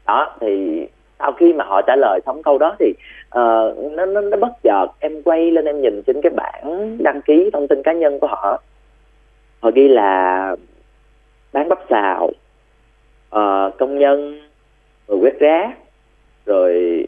Đó 0.07 0.35
thì 0.41 0.85
sau 1.19 1.31
khi 1.31 1.53
mà 1.53 1.65
họ 1.65 1.81
trả 1.81 1.95
lời 1.95 2.19
xong 2.25 2.43
câu 2.43 2.57
đó 2.57 2.75
thì 2.79 2.93
uh, 3.27 3.91
nó, 3.91 4.05
nó 4.05 4.21
nó 4.21 4.37
bất 4.37 4.51
chợt 4.63 4.87
em 4.99 5.21
quay 5.23 5.51
lên 5.51 5.65
em 5.65 5.81
nhìn 5.81 6.01
trên 6.07 6.21
cái 6.21 6.29
bảng 6.29 6.97
đăng 7.03 7.21
ký 7.21 7.49
thông 7.53 7.67
tin 7.67 7.83
cá 7.83 7.93
nhân 7.93 8.19
của 8.19 8.27
họ. 8.27 8.61
Họ 9.59 9.71
ghi 9.75 9.87
là 9.87 10.55
bán 11.53 11.69
bắp 11.69 11.79
xào 11.89 12.25
uh, 13.35 13.77
công 13.77 13.99
nhân 13.99 14.41
người 15.07 15.19
quét 15.21 15.39
rác 15.39 15.77
rồi 16.45 17.07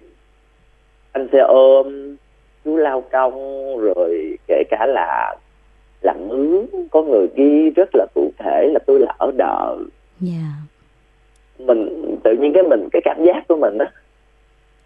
anh 1.11 1.27
xe 1.31 1.39
ôm 1.39 2.15
chú 2.65 2.75
lao 2.75 3.03
công 3.11 3.33
rồi 3.79 4.37
kể 4.47 4.63
cả 4.69 4.85
là 4.85 5.35
làm 6.01 6.27
mướn 6.27 6.65
có 6.91 7.01
người 7.01 7.27
ghi 7.35 7.69
rất 7.69 7.89
là 7.93 8.05
cụ 8.15 8.31
thể 8.37 8.69
là 8.73 8.79
tôi 8.87 8.99
là 8.99 9.13
ở 9.17 9.31
đợ 9.37 9.77
yeah. 9.77 9.87
Dạ. 10.19 11.65
mình 11.65 12.15
tự 12.23 12.33
nhiên 12.33 12.53
cái 12.53 12.63
mình 12.63 12.87
cái 12.91 13.01
cảm 13.05 13.23
giác 13.25 13.47
của 13.47 13.55
mình 13.55 13.77
á 13.77 13.91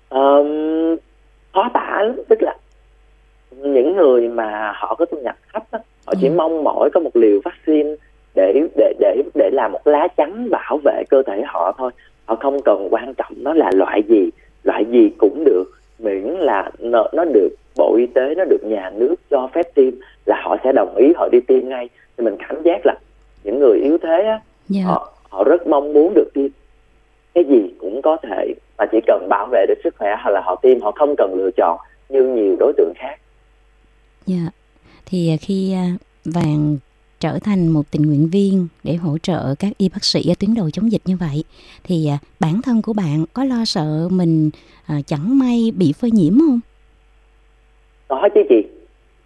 um, 0.10 0.98
khó 1.54 1.70
tả 1.74 2.02
lắm 2.04 2.16
tức 2.30 2.42
là 2.42 2.56
những 3.52 3.96
người 3.96 4.28
mà 4.28 4.74
họ 4.76 4.96
có 4.96 5.06
thu 5.06 5.18
nhập 5.18 5.36
thấp 5.54 5.64
á, 5.72 5.80
họ 6.06 6.14
chỉ 6.22 6.28
yeah. 6.28 6.32
Dạ. 6.32 6.38
mong 6.38 6.64
mỏi 6.64 6.90
có 6.94 7.00
một 7.00 7.16
liều 7.16 7.40
vaccine 7.44 7.96
để 8.36 8.68
để 8.76 8.94
để 9.00 9.24
để 9.36 9.50
làm 9.54 9.72
một 9.72 9.88
lá 9.88 10.08
chắn 10.18 10.50
bảo 10.50 10.80
vệ 10.84 11.04
cơ 11.10 11.24
thể 11.24 11.44
họ 11.46 11.76
thôi 11.78 11.92
họ 12.26 12.36
không 12.36 12.62
cần 12.62 12.88
quan 12.92 13.14
trọng 13.14 13.34
nó 13.38 13.54
là 13.54 13.72
loại 13.74 14.04
gì 14.08 14.30
loại 14.64 14.86
gì 14.86 15.12
cũng 15.18 15.44
được 15.44 15.64
miễn 16.00 16.24
là 16.24 16.72
nó, 16.80 17.08
nó 17.14 17.26
được 17.26 17.50
bộ 17.78 17.96
y 17.96 18.06
tế 18.06 18.36
nó 18.38 18.46
được 18.46 18.64
nhà 18.64 18.92
nước 18.96 19.16
cho 19.30 19.50
phép 19.54 19.76
tiêm 19.76 19.94
là 20.26 20.42
họ 20.44 20.58
sẽ 20.64 20.72
đồng 20.72 20.96
ý 20.96 21.14
họ 21.16 21.30
đi 21.32 21.40
tiêm 21.40 21.70
ngay 21.70 21.90
thì 22.18 22.24
mình 22.24 22.36
cảm 22.40 22.64
giác 22.64 22.86
là 22.86 22.96
những 23.44 23.60
người 23.60 23.80
yếu 23.80 23.98
thế 23.98 24.24
á 24.24 24.30
yeah. 24.30 24.42
Dạ. 24.70 24.82
họ 24.86 25.14
họ 25.30 25.44
rất 25.44 25.68
mong 25.68 25.94
muốn 25.94 26.14
được 26.14 26.30
tiêm 26.34 26.48
cái 27.34 27.44
gì 27.44 27.74
cũng 27.80 28.02
có 28.02 28.18
thể 28.24 28.54
mà 28.78 28.86
chỉ 28.92 29.00
cần 29.08 29.28
bảo 29.30 29.48
vệ 29.52 29.66
được 29.68 29.78
sức 29.84 29.96
khỏe 29.98 30.16
hoặc 30.24 30.32
là 30.32 30.42
họ 30.42 30.56
tiêm 30.56 30.82
họ 30.82 30.92
không 30.92 31.16
cần 31.18 31.34
lựa 31.38 31.50
chọn 31.58 31.80
như 32.10 32.24
nhiều 32.24 32.56
đối 32.60 32.74
tượng 32.78 32.94
khác. 32.96 33.16
Dạ. 34.26 34.36
Yeah. 34.36 34.54
Thì 35.06 35.30
à, 35.30 35.36
khi 35.42 35.74
à, 35.74 35.86
vàng 36.26 36.78
trở 37.20 37.40
thành 37.40 37.68
một 37.68 37.92
tình 37.92 38.02
nguyện 38.02 38.30
viên 38.32 38.68
để 38.84 38.96
hỗ 38.96 39.18
trợ 39.18 39.56
các 39.60 39.72
y 39.78 39.90
bác 39.90 40.04
sĩ 40.04 40.22
ở 40.32 40.34
tuyến 40.40 40.54
đầu 40.54 40.70
chống 40.70 40.92
dịch 40.92 41.02
như 41.06 41.18
vậy 41.18 41.44
thì 41.84 42.08
à, 42.08 42.18
bản 42.40 42.62
thân 42.62 42.82
của 42.82 42.94
bạn 42.94 43.26
có 43.34 43.44
lo 43.44 43.66
sợ 43.66 44.08
mình 44.12 44.50
chẳng 45.06 45.40
may 45.40 45.72
bị 45.78 45.94
phơi 45.94 46.12
nhiễm 46.12 46.40
không? 46.40 46.60
Có 48.08 48.30
chứ 48.36 48.42
chị. 48.50 48.68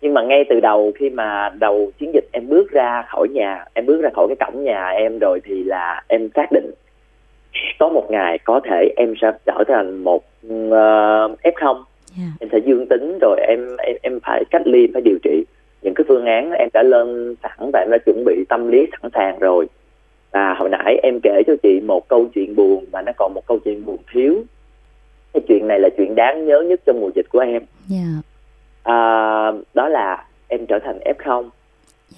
Nhưng 0.05 0.13
mà 0.13 0.21
ngay 0.21 0.45
từ 0.49 0.59
đầu 0.59 0.91
khi 0.95 1.09
mà 1.09 1.49
đầu 1.59 1.91
chiến 1.99 2.11
dịch 2.13 2.25
em 2.31 2.49
bước 2.49 2.71
ra 2.71 3.03
khỏi 3.07 3.27
nhà, 3.33 3.65
em 3.73 3.85
bước 3.85 4.01
ra 4.01 4.09
khỏi 4.13 4.27
cái 4.27 4.47
cổng 4.47 4.63
nhà 4.63 4.89
em 4.89 5.19
rồi 5.19 5.39
thì 5.43 5.63
là 5.63 6.03
em 6.07 6.29
xác 6.35 6.51
định 6.51 6.71
có 7.79 7.89
một 7.89 8.07
ngày 8.09 8.39
có 8.43 8.59
thể 8.63 8.93
em 8.97 9.13
sẽ 9.21 9.31
trở 9.45 9.63
thành 9.67 10.03
một 10.03 10.23
uh, 10.47 11.39
f0 11.43 11.83
yeah. 12.17 12.29
em 12.39 12.49
sẽ 12.51 12.57
dương 12.65 12.85
tính 12.89 13.17
rồi 13.21 13.39
em 13.47 13.59
em 13.77 13.95
em 14.01 14.19
phải 14.23 14.43
cách 14.51 14.61
ly 14.65 14.87
phải 14.93 15.01
điều 15.01 15.17
trị. 15.23 15.43
Những 15.81 15.93
cái 15.93 16.05
phương 16.07 16.25
án 16.25 16.51
em 16.51 16.69
đã 16.73 16.83
lên 16.83 17.35
sẵn 17.43 17.69
và 17.73 17.79
em 17.79 17.91
đã 17.91 17.97
chuẩn 18.05 18.23
bị 18.25 18.45
tâm 18.49 18.67
lý 18.67 18.85
sẵn 18.91 19.11
sàng 19.13 19.39
rồi. 19.39 19.67
Và 20.31 20.53
hồi 20.53 20.69
nãy 20.69 20.99
em 21.03 21.19
kể 21.23 21.41
cho 21.47 21.53
chị 21.63 21.81
một 21.87 22.07
câu 22.07 22.25
chuyện 22.33 22.55
buồn 22.55 22.85
mà 22.91 23.01
nó 23.01 23.11
còn 23.17 23.33
một 23.33 23.41
câu 23.47 23.59
chuyện 23.65 23.85
buồn 23.85 23.97
thiếu. 24.13 24.43
Cái 25.33 25.41
chuyện 25.47 25.67
này 25.67 25.79
là 25.79 25.89
chuyện 25.97 26.15
đáng 26.15 26.45
nhớ 26.45 26.61
nhất 26.61 26.79
trong 26.85 27.01
mùa 27.01 27.09
dịch 27.15 27.29
của 27.29 27.39
em. 27.39 27.61
Yeah. 27.91 28.34
À, 28.85 28.95
đó 29.73 29.87
là 29.87 30.23
em 30.47 30.65
trở 30.65 30.79
thành 30.79 30.99
f0 31.05 31.49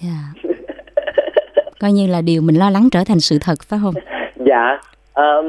yeah. 0.02 0.54
coi 1.80 1.92
như 1.92 2.06
là 2.06 2.20
điều 2.20 2.42
mình 2.42 2.56
lo 2.58 2.70
lắng 2.70 2.88
trở 2.92 3.00
thành 3.08 3.20
sự 3.20 3.38
thật 3.40 3.54
phải 3.68 3.78
không? 3.82 3.94
Dạ. 4.36 4.78
Um, 5.14 5.46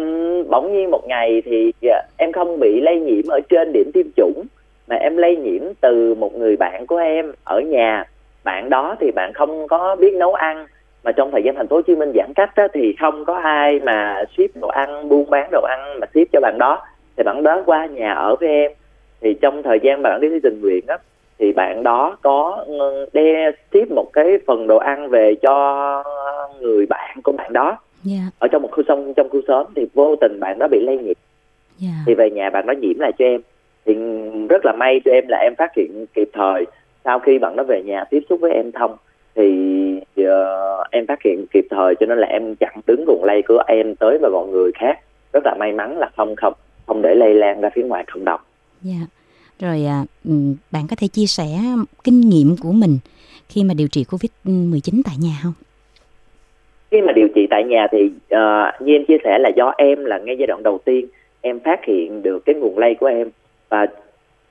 bỗng 0.49 0.73
nhiên 0.73 0.91
một 0.91 1.07
ngày 1.07 1.41
thì 1.45 1.71
dạ, 1.81 2.01
em 2.17 2.31
không 2.31 2.59
bị 2.59 2.81
lây 2.81 2.99
nhiễm 2.99 3.27
ở 3.27 3.39
trên 3.49 3.73
điểm 3.73 3.91
tiêm 3.93 4.05
chủng 4.15 4.45
mà 4.87 4.95
em 4.95 5.17
lây 5.17 5.35
nhiễm 5.35 5.61
từ 5.81 6.15
một 6.15 6.35
người 6.37 6.55
bạn 6.55 6.85
của 6.87 6.97
em 6.97 7.31
ở 7.43 7.61
nhà. 7.61 8.03
Bạn 8.43 8.69
đó 8.69 8.95
thì 8.99 9.11
bạn 9.11 9.33
không 9.33 9.67
có 9.67 9.95
biết 9.95 10.13
nấu 10.13 10.33
ăn 10.33 10.67
mà 11.03 11.11
trong 11.11 11.31
thời 11.31 11.41
gian 11.43 11.55
thành 11.55 11.67
phố 11.67 11.75
Hồ 11.75 11.81
Chí 11.81 11.95
Minh 11.95 12.11
giãn 12.15 12.33
cách 12.35 12.49
á, 12.55 12.67
thì 12.73 12.95
không 12.99 13.25
có 13.25 13.35
ai 13.35 13.79
mà 13.79 14.23
ship 14.37 14.61
đồ 14.61 14.67
ăn 14.67 15.09
buôn 15.09 15.29
bán 15.29 15.49
đồ 15.51 15.61
ăn 15.61 15.99
mà 15.99 16.07
ship 16.13 16.31
cho 16.33 16.39
bạn 16.41 16.57
đó. 16.59 16.81
Thì 17.17 17.23
bạn 17.23 17.43
đó 17.43 17.63
qua 17.65 17.85
nhà 17.85 18.13
ở 18.13 18.35
với 18.35 18.49
em 18.49 18.71
thì 19.21 19.33
trong 19.41 19.63
thời 19.63 19.79
gian 19.83 20.01
bạn 20.01 20.21
đi 20.21 20.39
tình 20.43 20.61
nguyện 20.61 20.83
á 20.87 20.97
thì 21.39 21.51
bạn 21.51 21.83
đó 21.83 22.17
có 22.21 22.63
ừ, 22.67 23.05
đe 23.13 23.51
ship 23.71 23.91
một 23.91 24.13
cái 24.13 24.25
phần 24.47 24.67
đồ 24.67 24.77
ăn 24.77 25.09
về 25.09 25.35
cho 25.41 26.03
người 26.61 26.85
bạn 26.85 27.17
của 27.23 27.31
bạn 27.31 27.53
đó 27.53 27.65
yeah. 27.67 27.77
Dạ. 28.03 28.21
ở 28.39 28.47
trong 28.47 28.61
một 28.61 28.69
khu 28.71 28.83
sông 28.87 29.13
trong 29.13 29.29
khu 29.29 29.41
xóm 29.47 29.65
thì 29.75 29.85
vô 29.93 30.15
tình 30.21 30.39
bạn 30.39 30.59
đó 30.59 30.67
bị 30.71 30.79
lây 30.79 30.97
nhiễm 30.97 31.05
yeah. 31.05 31.15
Dạ. 31.77 32.03
thì 32.05 32.13
về 32.13 32.29
nhà 32.29 32.49
bạn 32.49 32.65
đó 32.65 32.73
nhiễm 32.81 32.99
lại 32.99 33.11
cho 33.19 33.25
em 33.25 33.41
thì 33.85 33.93
rất 34.49 34.65
là 34.65 34.73
may 34.79 35.01
cho 35.05 35.11
em 35.11 35.23
là 35.27 35.37
em 35.37 35.53
phát 35.57 35.71
hiện 35.75 36.05
kịp 36.13 36.29
thời 36.33 36.65
sau 37.05 37.19
khi 37.19 37.39
bạn 37.39 37.55
đó 37.55 37.63
về 37.67 37.81
nhà 37.85 38.03
tiếp 38.09 38.23
xúc 38.29 38.39
với 38.41 38.51
em 38.51 38.71
thông 38.71 38.95
thì 39.35 39.51
uh, 40.21 40.27
em 40.91 41.07
phát 41.07 41.19
hiện 41.25 41.45
kịp 41.53 41.65
thời 41.69 41.95
cho 41.99 42.05
nên 42.05 42.17
là 42.17 42.27
em 42.27 42.55
chặn 42.55 42.73
đứng 42.87 43.05
nguồn 43.07 43.23
lây 43.23 43.41
của 43.47 43.63
em 43.67 43.95
tới 43.95 44.17
và 44.21 44.29
mọi 44.29 44.47
người 44.47 44.71
khác 44.75 44.99
rất 45.33 45.45
là 45.45 45.55
may 45.59 45.71
mắn 45.71 45.97
là 45.97 46.09
không 46.17 46.35
không 46.35 46.53
không 46.87 47.01
để 47.01 47.15
lây 47.15 47.33
lan 47.33 47.61
ra 47.61 47.69
phía 47.75 47.83
ngoài 47.83 48.03
cộng 48.13 48.25
đồng. 48.25 48.39
Dạ. 48.81 48.93
Yeah. 48.93 49.09
Rồi 49.59 49.85
à, 49.85 50.05
ừ, 50.25 50.31
bạn 50.71 50.87
có 50.89 50.95
thể 50.95 51.07
chia 51.07 51.25
sẻ 51.25 51.47
kinh 52.03 52.21
nghiệm 52.21 52.55
của 52.57 52.71
mình 52.71 52.97
khi 53.49 53.63
mà 53.63 53.73
điều 53.73 53.87
trị 53.87 54.05
Covid-19 54.09 55.01
tại 55.05 55.15
nhà 55.19 55.39
không? 55.43 55.53
khi 56.91 57.01
mà 57.01 57.11
điều 57.11 57.27
trị 57.35 57.47
tại 57.49 57.63
nhà 57.63 57.87
thì 57.91 58.03
uh, 58.05 58.81
như 58.81 58.95
em 58.95 59.05
chia 59.05 59.17
sẻ 59.23 59.39
là 59.39 59.49
do 59.49 59.73
em 59.77 60.05
là 60.05 60.17
ngay 60.17 60.35
giai 60.39 60.47
đoạn 60.47 60.63
đầu 60.63 60.79
tiên 60.85 61.05
em 61.41 61.59
phát 61.59 61.85
hiện 61.85 62.23
được 62.23 62.45
cái 62.45 62.55
nguồn 62.55 62.77
lây 62.77 62.95
của 62.95 63.07
em 63.07 63.29
và 63.69 63.87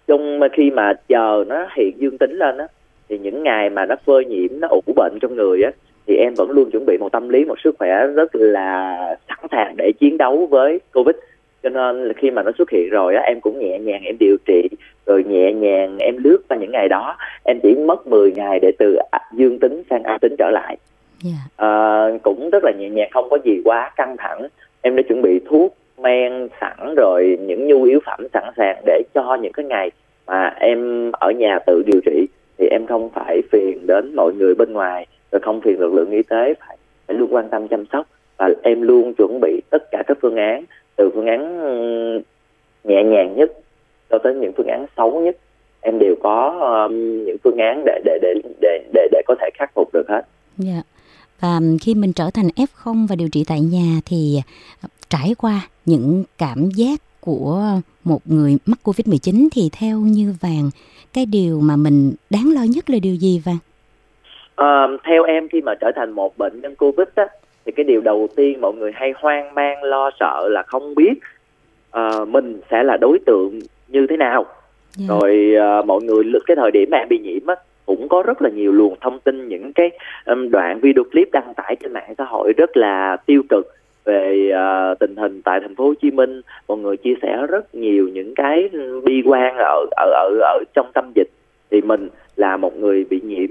trong 0.06 0.40
khi 0.52 0.70
mà 0.70 0.92
chờ 1.08 1.44
nó 1.48 1.66
hiện 1.76 1.92
dương 1.96 2.18
tính 2.18 2.32
lên 2.32 2.58
á 2.58 2.66
thì 3.08 3.18
những 3.18 3.42
ngày 3.42 3.70
mà 3.70 3.86
nó 3.86 3.94
phơi 4.06 4.24
nhiễm 4.24 4.60
nó 4.60 4.68
ủ 4.68 4.80
bệnh 4.96 5.18
trong 5.20 5.36
người 5.36 5.62
á 5.62 5.70
thì 6.06 6.14
em 6.16 6.34
vẫn 6.36 6.50
luôn 6.50 6.70
chuẩn 6.70 6.86
bị 6.86 6.96
một 7.00 7.12
tâm 7.12 7.28
lý 7.28 7.44
một 7.44 7.60
sức 7.64 7.74
khỏe 7.78 8.06
rất 8.14 8.34
là 8.34 8.96
sẵn 9.28 9.38
sàng 9.50 9.74
để 9.78 9.92
chiến 10.00 10.18
đấu 10.18 10.46
với 10.46 10.80
covid 10.94 11.16
cho 11.62 11.68
nên 11.68 12.04
là 12.04 12.12
khi 12.16 12.30
mà 12.30 12.42
nó 12.42 12.50
xuất 12.58 12.70
hiện 12.70 12.88
rồi 12.90 13.14
á 13.14 13.22
em 13.22 13.40
cũng 13.40 13.58
nhẹ 13.58 13.78
nhàng 13.78 14.02
em 14.02 14.16
điều 14.20 14.36
trị 14.46 14.68
rồi 15.06 15.24
nhẹ 15.24 15.52
nhàng 15.52 15.98
em 15.98 16.16
lướt 16.24 16.38
qua 16.48 16.58
những 16.58 16.72
ngày 16.72 16.88
đó 16.88 17.16
em 17.44 17.60
chỉ 17.62 17.74
mất 17.74 18.06
10 18.06 18.32
ngày 18.32 18.58
để 18.62 18.72
từ 18.78 18.96
dương 19.34 19.58
tính 19.58 19.82
sang 19.90 20.02
âm 20.02 20.18
tính 20.18 20.34
trở 20.38 20.50
lại 20.50 20.76
yeah. 21.24 21.36
Dạ. 21.58 21.66
à, 21.66 22.02
cũng 22.22 22.50
rất 22.50 22.64
là 22.64 22.72
nhẹ 22.78 22.88
nhàng 22.88 23.08
không 23.12 23.30
có 23.30 23.38
gì 23.44 23.60
quá 23.64 23.90
căng 23.96 24.16
thẳng 24.18 24.48
em 24.82 24.96
đã 24.96 25.02
chuẩn 25.08 25.22
bị 25.22 25.40
thuốc 25.48 25.76
men 25.98 26.48
sẵn 26.60 26.94
rồi 26.96 27.38
những 27.40 27.66
nhu 27.66 27.82
yếu 27.82 28.00
phẩm 28.06 28.26
sẵn 28.32 28.44
sàng 28.56 28.82
để 28.86 29.02
cho 29.14 29.36
những 29.42 29.52
cái 29.52 29.64
ngày 29.64 29.90
mà 30.26 30.54
em 30.60 31.10
ở 31.12 31.30
nhà 31.30 31.58
tự 31.66 31.82
điều 31.86 32.00
trị 32.06 32.26
thì 32.58 32.66
em 32.70 32.86
không 32.86 33.10
phải 33.14 33.42
phiền 33.52 33.86
đến 33.86 34.12
mọi 34.16 34.32
người 34.38 34.54
bên 34.54 34.72
ngoài 34.72 35.06
rồi 35.32 35.40
không 35.40 35.60
phiền 35.60 35.80
lực 35.80 35.94
lượng 35.94 36.10
y 36.10 36.22
tế 36.22 36.54
phải 36.60 36.76
phải 37.08 37.16
luôn 37.16 37.34
quan 37.34 37.48
tâm 37.48 37.68
chăm 37.68 37.84
sóc 37.92 38.06
và 38.36 38.48
em 38.62 38.82
luôn 38.82 39.14
chuẩn 39.14 39.40
bị 39.40 39.60
tất 39.70 39.82
cả 39.90 40.02
các 40.06 40.18
phương 40.22 40.36
án 40.36 40.64
từ 40.98 41.10
phương 41.14 41.26
án 41.26 41.42
nhẹ 42.84 43.02
nhàng 43.04 43.36
nhất 43.36 43.52
cho 44.10 44.18
tới 44.18 44.34
những 44.34 44.52
phương 44.56 44.66
án 44.66 44.86
xấu 44.96 45.20
nhất 45.20 45.36
em 45.80 45.98
đều 45.98 46.14
có 46.22 46.58
um, 46.60 47.24
những 47.24 47.36
phương 47.44 47.58
án 47.58 47.82
để 47.84 48.00
để 48.04 48.18
để 48.22 48.34
để 48.60 48.84
để 48.92 49.08
để 49.12 49.22
có 49.26 49.34
thể 49.40 49.50
khắc 49.54 49.70
phục 49.74 49.88
được 49.92 50.08
hết. 50.08 50.22
Dạ. 50.56 50.72
Yeah. 50.72 50.84
Và 51.40 51.60
khi 51.80 51.94
mình 51.94 52.12
trở 52.12 52.30
thành 52.34 52.46
F0 52.46 53.06
và 53.06 53.16
điều 53.16 53.28
trị 53.32 53.44
tại 53.48 53.60
nhà 53.60 54.00
thì 54.06 54.40
trải 55.10 55.34
qua 55.38 55.60
những 55.86 56.24
cảm 56.38 56.68
giác 56.76 57.00
của 57.20 57.62
một 58.04 58.20
người 58.24 58.56
mắc 58.66 58.78
Covid-19 58.84 59.48
thì 59.52 59.70
theo 59.80 59.98
như 59.98 60.34
Vàng, 60.40 60.70
cái 61.14 61.26
điều 61.26 61.60
mà 61.60 61.76
mình 61.76 62.12
đáng 62.30 62.50
lo 62.54 62.62
nhất 62.68 62.90
là 62.90 62.98
điều 63.02 63.14
gì 63.14 63.42
Vàng? 63.44 63.58
À, 64.56 64.86
theo 65.04 65.22
em 65.24 65.48
khi 65.48 65.60
mà 65.60 65.74
trở 65.80 65.90
thành 65.96 66.10
một 66.10 66.38
bệnh 66.38 66.60
nhân 66.60 66.74
Covid 66.76 67.08
á, 67.14 67.26
thì 67.68 67.72
cái 67.72 67.84
điều 67.84 68.00
đầu 68.00 68.28
tiên 68.36 68.60
mọi 68.60 68.72
người 68.74 68.92
hay 68.94 69.12
hoang 69.16 69.54
mang 69.54 69.82
lo 69.82 70.10
sợ 70.20 70.48
là 70.50 70.62
không 70.62 70.94
biết 70.94 71.14
uh, 71.96 72.28
mình 72.28 72.60
sẽ 72.70 72.82
là 72.82 72.96
đối 73.00 73.18
tượng 73.26 73.60
như 73.88 74.06
thế 74.06 74.16
nào. 74.16 74.44
Yeah. 74.44 74.54
Dạ. 74.96 75.04
Rồi 75.08 75.54
uh, 75.80 75.86
mọi 75.86 76.02
người 76.02 76.24
cái 76.46 76.56
thời 76.56 76.70
điểm 76.70 76.88
mà 76.90 76.98
em 76.98 77.08
bị 77.08 77.18
nhiễm 77.18 77.46
á, 77.46 77.54
cũng 77.86 78.08
có 78.08 78.22
rất 78.22 78.42
là 78.42 78.50
nhiều 78.50 78.72
luồng 78.72 78.96
thông 79.00 79.20
tin 79.20 79.48
những 79.48 79.72
cái 79.72 79.90
um, 80.26 80.50
đoạn 80.50 80.80
video 80.80 81.04
clip 81.04 81.28
đăng 81.32 81.54
tải 81.56 81.76
trên 81.76 81.92
mạng 81.92 82.14
xã 82.18 82.24
hội 82.24 82.52
rất 82.56 82.76
là 82.76 83.16
tiêu 83.26 83.42
cực 83.48 83.74
về 84.04 84.50
uh, 84.52 84.98
tình 84.98 85.16
hình 85.16 85.42
tại 85.42 85.60
thành 85.60 85.74
phố 85.74 85.84
Hồ 85.84 85.94
Chí 86.02 86.10
Minh 86.10 86.40
mọi 86.68 86.78
người 86.78 86.96
chia 86.96 87.14
sẻ 87.22 87.46
rất 87.48 87.74
nhiều 87.74 88.08
những 88.08 88.34
cái 88.34 88.68
bi 89.04 89.22
quan 89.24 89.56
ở 89.56 89.86
ở 89.96 90.10
ở 90.10 90.38
ở 90.40 90.58
trong 90.74 90.90
tâm 90.94 91.12
dịch 91.14 91.28
thì 91.70 91.80
mình 91.80 92.08
là 92.36 92.56
một 92.56 92.78
người 92.78 93.04
bị 93.10 93.20
nhiễm 93.24 93.50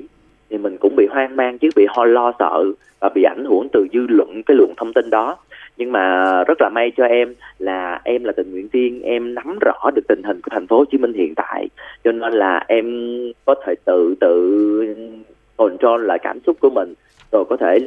thì 0.49 0.57
mình 0.57 0.77
cũng 0.77 0.95
bị 0.95 1.07
hoang 1.11 1.35
mang 1.35 1.57
chứ 1.57 1.69
bị 1.75 1.85
ho 1.89 2.05
lo 2.05 2.33
sợ 2.39 2.63
và 2.99 3.09
bị 3.15 3.23
ảnh 3.23 3.45
hưởng 3.49 3.67
từ 3.73 3.87
dư 3.93 4.05
luận 4.09 4.43
cái 4.45 4.57
lượng 4.57 4.73
thông 4.77 4.93
tin 4.93 5.09
đó. 5.09 5.37
Nhưng 5.77 5.91
mà 5.91 6.25
rất 6.43 6.61
là 6.61 6.69
may 6.69 6.91
cho 6.97 7.05
em 7.05 7.35
là 7.59 8.01
em 8.03 8.23
là 8.23 8.31
tình 8.31 8.51
nguyện 8.51 8.67
viên 8.71 9.01
em 9.01 9.35
nắm 9.35 9.59
rõ 9.61 9.91
được 9.95 10.01
tình 10.07 10.23
hình 10.23 10.41
của 10.41 10.49
thành 10.51 10.67
phố 10.67 10.77
Hồ 10.77 10.85
Chí 10.91 10.97
Minh 10.97 11.13
hiện 11.13 11.33
tại. 11.35 11.67
Cho 12.03 12.11
nên 12.11 12.33
là 12.33 12.65
em 12.67 13.17
có 13.45 13.55
thể 13.65 13.73
tự 13.85 14.15
tự 14.19 14.95
control 15.57 16.05
lại 16.05 16.19
cảm 16.21 16.39
xúc 16.45 16.57
của 16.59 16.69
mình 16.69 16.93
rồi 17.31 17.45
có 17.49 17.57
thể 17.57 17.79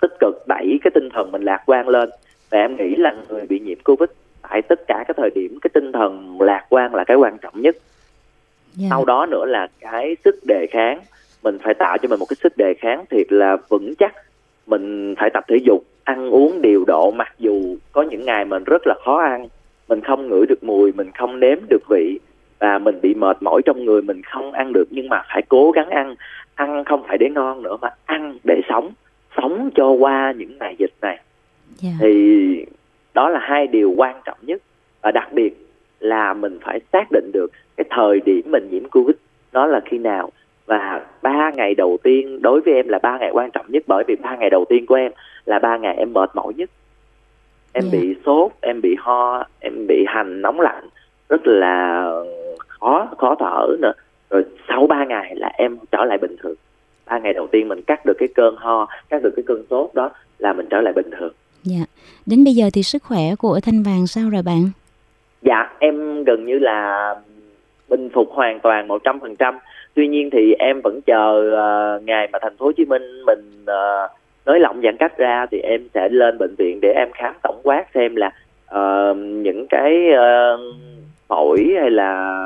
tích 0.00 0.12
cực 0.20 0.44
đẩy 0.48 0.78
cái 0.82 0.90
tinh 0.94 1.08
thần 1.12 1.32
mình 1.32 1.42
lạc 1.42 1.62
quan 1.66 1.88
lên. 1.88 2.08
Và 2.50 2.58
em 2.58 2.76
nghĩ 2.76 2.96
là 2.96 3.14
người 3.28 3.46
bị 3.48 3.60
nhiễm 3.60 3.78
covid 3.84 4.08
tại 4.48 4.62
tất 4.62 4.80
cả 4.86 5.04
các 5.08 5.16
thời 5.16 5.30
điểm 5.34 5.58
cái 5.62 5.70
tinh 5.74 5.92
thần 5.92 6.40
lạc 6.40 6.66
quan 6.68 6.94
là 6.94 7.04
cái 7.04 7.16
quan 7.16 7.38
trọng 7.38 7.60
nhất. 7.60 7.76
Yeah. 8.78 8.90
sau 8.90 9.04
đó 9.04 9.26
nữa 9.26 9.44
là 9.46 9.68
cái 9.80 10.16
sức 10.24 10.34
đề 10.48 10.66
kháng 10.70 11.00
mình 11.44 11.58
phải 11.64 11.74
tạo 11.74 11.98
cho 11.98 12.08
mình 12.08 12.18
một 12.18 12.26
cái 12.28 12.36
sức 12.42 12.56
đề 12.56 12.74
kháng 12.74 13.04
thiệt 13.10 13.26
là 13.32 13.56
vững 13.68 13.94
chắc 13.98 14.14
mình 14.66 15.14
phải 15.18 15.30
tập 15.30 15.44
thể 15.48 15.56
dục 15.56 15.84
ăn 16.04 16.30
uống 16.30 16.62
điều 16.62 16.84
độ 16.86 17.10
mặc 17.10 17.34
dù 17.38 17.76
có 17.92 18.02
những 18.02 18.24
ngày 18.24 18.44
mình 18.44 18.64
rất 18.64 18.86
là 18.86 18.94
khó 19.04 19.20
ăn 19.20 19.48
mình 19.88 20.00
không 20.00 20.28
ngửi 20.28 20.46
được 20.46 20.64
mùi 20.64 20.92
mình 20.92 21.10
không 21.18 21.40
nếm 21.40 21.58
được 21.68 21.82
vị 21.90 22.18
và 22.58 22.78
mình 22.78 23.00
bị 23.02 23.14
mệt 23.14 23.42
mỏi 23.42 23.62
trong 23.64 23.84
người 23.84 24.02
mình 24.02 24.22
không 24.22 24.52
ăn 24.52 24.72
được 24.72 24.84
nhưng 24.90 25.08
mà 25.08 25.22
phải 25.28 25.42
cố 25.48 25.70
gắng 25.70 25.90
ăn 25.90 26.14
ăn 26.54 26.84
không 26.84 27.02
phải 27.08 27.18
để 27.18 27.28
ngon 27.30 27.62
nữa 27.62 27.76
mà 27.80 27.88
ăn 28.04 28.38
để 28.44 28.60
sống 28.68 28.92
sống 29.36 29.70
cho 29.74 29.90
qua 29.90 30.32
những 30.36 30.58
ngày 30.58 30.76
dịch 30.78 30.92
này 31.00 31.16
yeah. 31.16 31.24
Dạ. 31.82 31.90
thì 32.00 32.66
đó 33.14 33.28
là 33.28 33.38
hai 33.42 33.66
điều 33.66 33.94
quan 33.96 34.20
trọng 34.24 34.38
nhất 34.42 34.62
và 35.02 35.10
đặc 35.10 35.32
biệt 35.32 35.66
là 36.00 36.34
mình 36.34 36.58
phải 36.62 36.80
xác 36.92 37.08
định 37.10 37.30
được 37.32 37.52
cái 37.76 37.84
thời 37.90 38.20
điểm 38.20 38.42
mình 38.44 38.68
nhiễm 38.70 38.88
covid 38.88 39.16
đó 39.52 39.66
là 39.66 39.80
khi 39.84 39.98
nào 39.98 40.30
và 40.66 41.06
ba 41.22 41.50
ngày 41.54 41.74
đầu 41.74 41.98
tiên 42.02 42.42
đối 42.42 42.60
với 42.60 42.74
em 42.74 42.88
là 42.88 42.98
ba 43.02 43.18
ngày 43.18 43.30
quan 43.32 43.50
trọng 43.50 43.66
nhất 43.68 43.82
bởi 43.86 44.04
vì 44.08 44.16
ba 44.16 44.36
ngày 44.36 44.50
đầu 44.50 44.64
tiên 44.68 44.86
của 44.86 44.94
em 44.94 45.12
là 45.44 45.58
ba 45.58 45.76
ngày 45.76 45.96
em 45.96 46.12
mệt 46.12 46.30
mỏi 46.34 46.52
nhất. 46.56 46.70
Em 47.72 47.84
yeah. 47.84 47.92
Dạ. 47.92 47.98
bị 48.00 48.14
sốt 48.26 48.52
em 48.60 48.80
bị 48.80 48.96
ho 48.98 49.44
em 49.60 49.86
bị 49.88 50.04
hành 50.08 50.42
nóng 50.42 50.60
lạnh 50.60 50.88
rất 51.28 51.46
là 51.46 52.08
khó 52.68 53.08
khó 53.18 53.34
thở 53.38 53.76
nữa. 53.82 53.92
Rồi 54.30 54.44
sau 54.68 54.86
ba 54.86 55.04
ngày 55.04 55.34
là 55.36 55.50
em 55.54 55.76
trở 55.92 56.04
lại 56.04 56.18
bình 56.18 56.36
thường. 56.42 56.54
Ba 57.06 57.18
ngày 57.18 57.32
đầu 57.32 57.46
tiên 57.46 57.68
mình 57.68 57.82
cắt 57.82 58.06
được 58.06 58.14
cái 58.18 58.28
cơn 58.34 58.56
ho 58.56 58.86
cắt 59.08 59.22
được 59.22 59.32
cái 59.36 59.44
cơn 59.46 59.64
sốt 59.70 59.94
đó 59.94 60.10
là 60.38 60.52
mình 60.52 60.66
trở 60.70 60.80
lại 60.80 60.92
bình 60.92 61.10
thường. 61.18 61.32
Dạ. 61.62 61.84
Đến 62.26 62.44
bây 62.44 62.54
giờ 62.54 62.70
thì 62.72 62.82
sức 62.82 63.02
khỏe 63.02 63.20
của 63.38 63.60
thanh 63.62 63.82
vàng 63.82 64.06
sao 64.06 64.30
rồi 64.30 64.42
bạn? 64.42 64.70
Dạ 65.42 65.72
em 65.78 66.24
gần 66.24 66.44
như 66.44 66.58
là 66.58 67.14
bình 67.88 68.08
phục 68.14 68.30
hoàn 68.30 68.60
toàn 68.60 68.88
một 68.88 69.04
trăm 69.04 69.20
phần 69.20 69.36
trăm 69.36 69.58
tuy 69.94 70.08
nhiên 70.08 70.30
thì 70.30 70.54
em 70.58 70.80
vẫn 70.80 71.00
chờ 71.06 71.50
uh, 71.96 72.02
ngày 72.06 72.28
mà 72.32 72.38
thành 72.42 72.56
phố 72.56 72.66
hồ 72.66 72.72
chí 72.72 72.84
minh 72.84 73.22
mình 73.26 73.62
uh, 73.62 74.10
nới 74.46 74.60
lỏng 74.60 74.80
giãn 74.82 74.96
cách 74.96 75.18
ra 75.18 75.46
thì 75.50 75.58
em 75.58 75.80
sẽ 75.94 76.08
lên 76.08 76.38
bệnh 76.38 76.54
viện 76.58 76.78
để 76.82 76.92
em 76.96 77.08
khám 77.14 77.34
tổng 77.42 77.60
quát 77.62 77.84
xem 77.94 78.16
là 78.16 78.30
uh, 78.74 79.16
những 79.16 79.66
cái 79.70 80.10
uh, 80.12 80.60
phổi 81.28 81.74
hay 81.80 81.90
là 81.90 82.38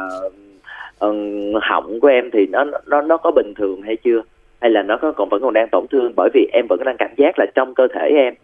uh, 1.04 1.62
họng 1.62 2.00
của 2.00 2.08
em 2.08 2.30
thì 2.32 2.46
nó 2.46 2.64
nó 2.86 3.02
nó 3.02 3.16
có 3.16 3.30
bình 3.30 3.52
thường 3.56 3.82
hay 3.82 3.96
chưa? 3.96 4.20
Hay 4.60 4.70
là 4.70 4.82
nó 4.82 4.96
có 4.96 5.12
còn 5.12 5.28
vẫn 5.28 5.42
còn 5.42 5.54
đang 5.54 5.68
tổn 5.68 5.86
thương? 5.90 6.12
Bởi 6.16 6.28
vì 6.34 6.46
em 6.52 6.66
vẫn 6.68 6.84
đang 6.84 6.96
cảm 6.98 7.10
giác 7.16 7.38
là 7.38 7.46
trong 7.54 7.74
cơ 7.74 7.88
thể 7.94 8.08
em 8.08 8.34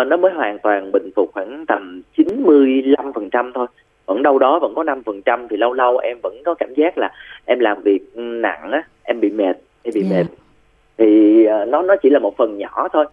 uh, 0.00 0.06
nó 0.06 0.16
mới 0.16 0.32
hoàn 0.32 0.58
toàn 0.58 0.92
bình 0.92 1.10
phục 1.16 1.30
khoảng 1.32 1.64
tầm 1.68 2.02
95% 2.16 3.52
thôi 3.54 3.66
vẫn 4.10 4.22
đâu 4.22 4.38
đó 4.38 4.58
vẫn 4.58 4.74
có 4.74 4.82
5% 4.82 5.46
thì 5.50 5.56
lâu 5.56 5.72
lâu 5.72 5.98
em 5.98 6.18
vẫn 6.22 6.42
có 6.44 6.54
cảm 6.54 6.74
giác 6.74 6.98
là 6.98 7.10
em 7.44 7.58
làm 7.58 7.82
việc 7.82 8.00
nặng 8.14 8.70
á 8.70 8.82
em 9.02 9.20
bị 9.20 9.30
mệt 9.30 9.56
em 9.82 9.94
bị 9.94 10.02
yeah. 10.02 10.12
mệt 10.12 10.26
thì 10.98 11.46
uh, 11.46 11.68
nó 11.68 11.82
nó 11.82 11.96
chỉ 12.02 12.10
là 12.10 12.18
một 12.18 12.36
phần 12.36 12.58
nhỏ 12.58 12.88
thôi 12.92 13.04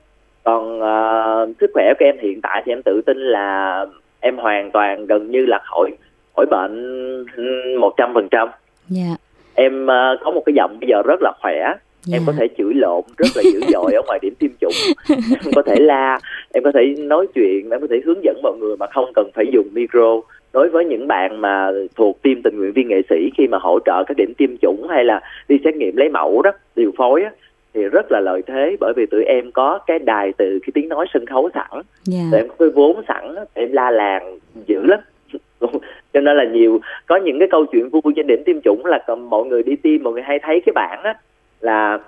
còn 0.43 0.79
uh, 0.79 1.55
sức 1.59 1.71
khỏe 1.73 1.93
của 1.99 2.05
em 2.05 2.17
hiện 2.19 2.41
tại 2.41 2.63
thì 2.65 2.71
em 2.71 2.81
tự 2.85 3.01
tin 3.05 3.17
là 3.17 3.85
em 4.19 4.37
hoàn 4.37 4.71
toàn 4.71 5.05
gần 5.05 5.31
như 5.31 5.45
là 5.45 5.59
khỏi 5.63 5.91
khỏi 6.35 6.45
bệnh 6.51 7.25
một 7.79 7.93
trăm 7.97 8.13
phần 8.13 8.27
trăm 8.31 8.47
dạ. 8.87 9.15
em 9.55 9.83
uh, 9.83 10.19
có 10.23 10.31
một 10.31 10.41
cái 10.45 10.53
giọng 10.55 10.77
bây 10.81 10.89
giờ 10.89 11.01
rất 11.05 11.21
là 11.21 11.31
khỏe 11.41 11.55
yeah. 11.55 11.77
em 12.11 12.21
có 12.25 12.33
thể 12.39 12.47
chửi 12.57 12.73
lộn 12.73 13.03
rất 13.17 13.27
là 13.35 13.43
dữ 13.53 13.61
dội 13.73 13.93
ở 13.93 14.01
ngoài 14.05 14.19
điểm 14.21 14.33
tiêm 14.39 14.51
chủng 14.61 14.73
em 15.45 15.53
có 15.55 15.61
thể 15.61 15.75
la 15.79 16.19
em 16.53 16.63
có 16.63 16.71
thể 16.71 16.95
nói 16.97 17.27
chuyện 17.35 17.69
em 17.69 17.81
có 17.81 17.87
thể 17.89 18.01
hướng 18.05 18.23
dẫn 18.23 18.39
mọi 18.43 18.53
người 18.59 18.77
mà 18.77 18.85
không 18.87 19.11
cần 19.15 19.29
phải 19.33 19.45
dùng 19.53 19.67
micro 19.73 20.21
đối 20.57 20.69
với 20.69 20.85
những 20.85 21.07
bạn 21.07 21.41
mà 21.41 21.71
thuộc 21.95 22.21
team 22.21 22.41
tình 22.43 22.57
nguyện 22.57 22.71
viên 22.73 22.87
nghệ 22.87 23.01
sĩ 23.09 23.29
khi 23.37 23.47
mà 23.47 23.57
hỗ 23.61 23.79
trợ 23.85 24.03
các 24.07 24.17
điểm 24.17 24.33
tiêm 24.37 24.57
chủng 24.61 24.87
hay 24.89 25.03
là 25.03 25.21
đi 25.47 25.57
xét 25.63 25.75
nghiệm 25.75 25.95
lấy 25.95 26.09
mẫu 26.09 26.41
đó 26.41 26.51
điều 26.75 26.91
phối 26.97 27.23
á, 27.23 27.31
thì 27.73 27.83
rất 27.83 28.11
là 28.11 28.19
lợi 28.19 28.41
thế 28.47 28.75
bởi 28.79 28.93
vì 28.95 29.05
tụi 29.05 29.23
em 29.23 29.51
có 29.51 29.79
cái 29.87 29.99
đài 29.99 30.33
từ 30.37 30.59
cái 30.61 30.71
tiếng 30.73 30.89
nói 30.89 31.05
sân 31.13 31.25
khấu 31.25 31.49
sẵn 31.53 31.69
yeah. 31.71 31.83
Dạ. 32.05 32.23
tụi 32.31 32.39
em 32.39 32.47
có 32.47 32.55
cái 32.59 32.69
vốn 32.69 33.01
sẵn 33.07 33.35
em 33.53 33.71
la 33.71 33.91
làng 33.91 34.39
dữ 34.67 34.81
lắm 34.83 34.99
cho 36.13 36.21
nên 36.21 36.37
là 36.37 36.43
nhiều 36.43 36.79
có 37.05 37.15
những 37.15 37.39
cái 37.39 37.47
câu 37.51 37.65
chuyện 37.65 37.89
vui 37.89 38.13
trên 38.15 38.27
điểm 38.27 38.43
tiêm 38.45 38.61
chủng 38.61 38.85
là 38.85 38.99
mọi 39.29 39.45
người 39.45 39.63
đi 39.63 39.75
tiêm 39.75 40.03
mọi 40.03 40.13
người 40.13 40.23
hay 40.23 40.39
thấy 40.39 40.61
cái 40.65 40.73
bản 40.75 40.99
á 41.03 41.13
là 41.61 41.99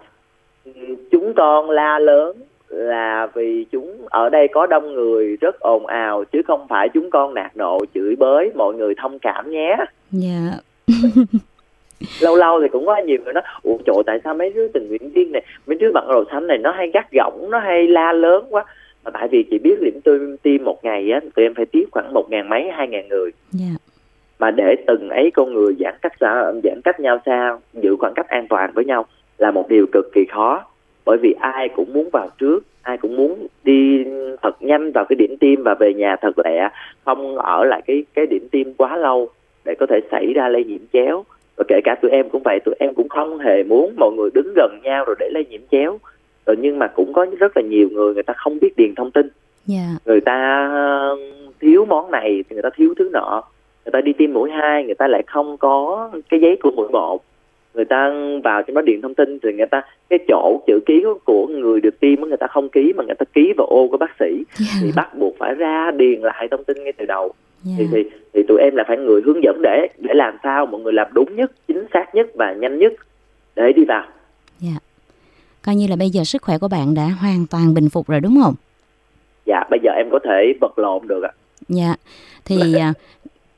chúng 1.11 1.33
con 1.33 1.69
la 1.69 1.99
lớn 1.99 2.37
là 2.69 3.27
vì 3.33 3.65
chúng 3.71 3.97
ở 4.09 4.29
đây 4.29 4.47
có 4.47 4.67
đông 4.67 4.93
người 4.93 5.37
rất 5.41 5.59
ồn 5.59 5.85
ào 5.85 6.23
chứ 6.23 6.41
không 6.47 6.67
phải 6.67 6.89
chúng 6.89 7.09
con 7.09 7.33
nạt 7.33 7.57
nộ 7.57 7.79
chửi 7.93 8.15
bới 8.15 8.51
mọi 8.55 8.73
người 8.75 8.93
thông 8.97 9.19
cảm 9.19 9.51
nhé 9.51 9.77
dạ 10.11 10.51
lâu 12.21 12.35
lâu 12.35 12.61
thì 12.61 12.67
cũng 12.71 12.85
có 12.85 12.97
nhiều 12.97 13.17
người 13.23 13.33
nói 13.33 13.43
ủa 13.63 13.77
trời 13.85 13.95
tại 14.05 14.19
sao 14.23 14.33
mấy 14.33 14.49
đứa 14.49 14.67
tình 14.67 14.87
nguyện 14.87 15.09
viên 15.09 15.31
này 15.31 15.43
mấy 15.67 15.77
đứa 15.77 15.91
bận 15.93 16.07
đồ 16.07 16.23
xanh 16.31 16.47
này 16.47 16.57
nó 16.57 16.71
hay 16.71 16.91
gắt 16.93 17.11
gỏng 17.11 17.47
nó 17.49 17.59
hay 17.59 17.87
la 17.87 18.13
lớn 18.13 18.45
quá 18.49 18.65
mà 19.03 19.11
tại 19.11 19.27
vì 19.27 19.43
chỉ 19.51 19.59
biết 19.59 19.81
điểm 19.81 20.01
tôi 20.03 20.37
tiêm 20.41 20.63
một 20.63 20.83
ngày 20.83 21.11
á 21.11 21.19
tụi 21.35 21.45
em 21.45 21.53
phải 21.53 21.65
tiếp 21.65 21.85
khoảng 21.91 22.13
một 22.13 22.29
ngàn 22.29 22.49
mấy 22.49 22.69
hai 22.71 22.87
ngàn 22.87 23.07
người 23.07 23.31
yeah. 23.59 23.71
Dạ. 23.71 23.77
mà 24.39 24.51
để 24.51 24.75
từng 24.87 25.09
ấy 25.09 25.31
con 25.33 25.53
người 25.53 25.75
giãn 25.79 25.95
cách 26.01 26.13
xa 26.19 26.51
giãn 26.63 26.81
cách 26.83 26.99
nhau 26.99 27.19
sao 27.25 27.59
giữ 27.73 27.95
khoảng 27.99 28.13
cách 28.13 28.27
an 28.27 28.47
toàn 28.47 28.71
với 28.73 28.85
nhau 28.85 29.05
là 29.37 29.51
một 29.51 29.69
điều 29.69 29.85
cực 29.91 30.05
kỳ 30.13 30.25
khó 30.31 30.63
bởi 31.09 31.17
vì 31.17 31.35
ai 31.39 31.69
cũng 31.69 31.93
muốn 31.93 32.09
vào 32.09 32.29
trước 32.37 32.59
ai 32.81 32.97
cũng 32.97 33.15
muốn 33.15 33.47
đi 33.63 34.05
thật 34.41 34.61
nhanh 34.61 34.91
vào 34.91 35.05
cái 35.09 35.15
điểm 35.15 35.37
tiêm 35.39 35.63
và 35.63 35.75
về 35.79 35.93
nhà 35.93 36.15
thật 36.21 36.39
lẹ 36.45 36.69
không 37.05 37.37
ở 37.37 37.65
lại 37.65 37.81
cái 37.85 38.03
cái 38.13 38.25
điểm 38.25 38.47
tiêm 38.51 38.73
quá 38.73 38.97
lâu 38.97 39.29
để 39.65 39.75
có 39.79 39.85
thể 39.89 39.99
xảy 40.11 40.33
ra 40.33 40.47
lây 40.47 40.63
nhiễm 40.63 40.81
chéo 40.93 41.23
và 41.57 41.63
kể 41.67 41.79
cả 41.83 41.95
tụi 42.01 42.11
em 42.11 42.29
cũng 42.29 42.41
vậy 42.45 42.59
tụi 42.65 42.75
em 42.79 42.93
cũng 42.93 43.09
không 43.09 43.39
hề 43.39 43.63
muốn 43.63 43.93
mọi 43.97 44.11
người 44.11 44.29
đứng 44.33 44.53
gần 44.55 44.79
nhau 44.83 45.05
rồi 45.05 45.15
để 45.19 45.29
lây 45.33 45.45
nhiễm 45.49 45.61
chéo 45.71 45.99
rồi 46.45 46.55
nhưng 46.59 46.79
mà 46.79 46.87
cũng 46.87 47.13
có 47.13 47.25
rất 47.39 47.57
là 47.57 47.63
nhiều 47.63 47.89
người 47.91 48.13
người 48.13 48.23
ta 48.23 48.33
không 48.37 48.59
biết 48.59 48.77
điền 48.77 48.95
thông 48.95 49.11
tin 49.11 49.29
yeah. 49.69 49.81
Dạ. 49.89 49.97
người 50.05 50.21
ta 50.21 50.69
thiếu 51.59 51.85
món 51.85 52.11
này 52.11 52.43
thì 52.49 52.53
người 52.53 52.63
ta 52.63 52.69
thiếu 52.75 52.93
thứ 52.99 53.09
nọ 53.13 53.43
người 53.85 53.91
ta 53.91 54.01
đi 54.01 54.13
tiêm 54.13 54.33
mũi 54.33 54.51
hai 54.51 54.83
người 54.83 54.95
ta 54.95 55.07
lại 55.07 55.23
không 55.27 55.57
có 55.57 56.09
cái 56.29 56.39
giấy 56.39 56.57
của 56.61 56.71
mũi 56.71 56.87
một 56.89 57.23
người 57.73 57.85
ta 57.85 58.11
vào 58.43 58.63
trong 58.63 58.75
đó 58.75 58.81
điền 58.81 59.01
thông 59.01 59.15
tin 59.15 59.39
thì 59.43 59.53
người 59.53 59.65
ta 59.65 59.81
cái 60.09 60.19
chỗ 60.27 60.61
chữ 60.67 60.79
ký 60.85 61.03
của 61.25 61.47
người 61.47 61.81
được 61.81 61.99
tiêm 61.99 62.21
người 62.21 62.37
ta 62.37 62.47
không 62.47 62.69
ký 62.69 62.93
mà 62.95 63.03
người 63.03 63.15
ta 63.15 63.25
ký 63.33 63.53
vào 63.57 63.67
ô 63.67 63.87
của 63.91 63.97
bác 63.97 64.11
sĩ. 64.19 64.25
Yeah. 64.25 64.45
Dạ. 64.57 64.79
thì 64.81 64.91
bắt 64.95 65.17
buộc 65.19 65.35
phải 65.37 65.53
ra 65.53 65.91
điền 65.91 66.21
lại 66.21 66.47
thông 66.51 66.63
tin 66.63 66.83
ngay 66.83 66.93
từ 66.93 67.05
đầu. 67.05 67.33
Yeah. 67.65 67.79
thì 67.79 67.87
thì 67.91 68.09
thì 68.33 68.43
tụi 68.47 68.59
em 68.61 68.75
là 68.75 68.83
phải 68.87 68.97
người 68.97 69.21
hướng 69.25 69.43
dẫn 69.43 69.61
để 69.61 69.87
để 69.97 70.13
làm 70.13 70.37
sao 70.43 70.65
mọi 70.65 70.81
người 70.81 70.93
làm 70.93 71.07
đúng 71.13 71.35
nhất 71.35 71.51
chính 71.67 71.85
xác 71.93 72.15
nhất 72.15 72.27
và 72.33 72.53
nhanh 72.53 72.79
nhất 72.79 72.93
để 73.55 73.73
đi 73.75 73.85
vào. 73.85 74.07
Dạ. 74.59 74.79
Coi 75.65 75.75
như 75.75 75.87
là 75.87 75.95
bây 75.95 76.09
giờ 76.09 76.23
sức 76.23 76.41
khỏe 76.41 76.57
của 76.57 76.67
bạn 76.67 76.93
đã 76.93 77.03
hoàn 77.21 77.45
toàn 77.51 77.73
bình 77.73 77.89
phục 77.89 78.07
rồi 78.07 78.19
đúng 78.19 78.39
không? 78.43 78.53
Dạ 79.45 79.63
bây 79.69 79.79
giờ 79.83 79.91
em 79.91 80.09
có 80.11 80.19
thể 80.23 80.53
vật 80.61 80.79
lộn 80.79 81.07
được 81.07 81.23
ạ. 81.23 81.31
Dạ. 81.67 81.95
Thì 82.45 82.75
à, 82.75 82.93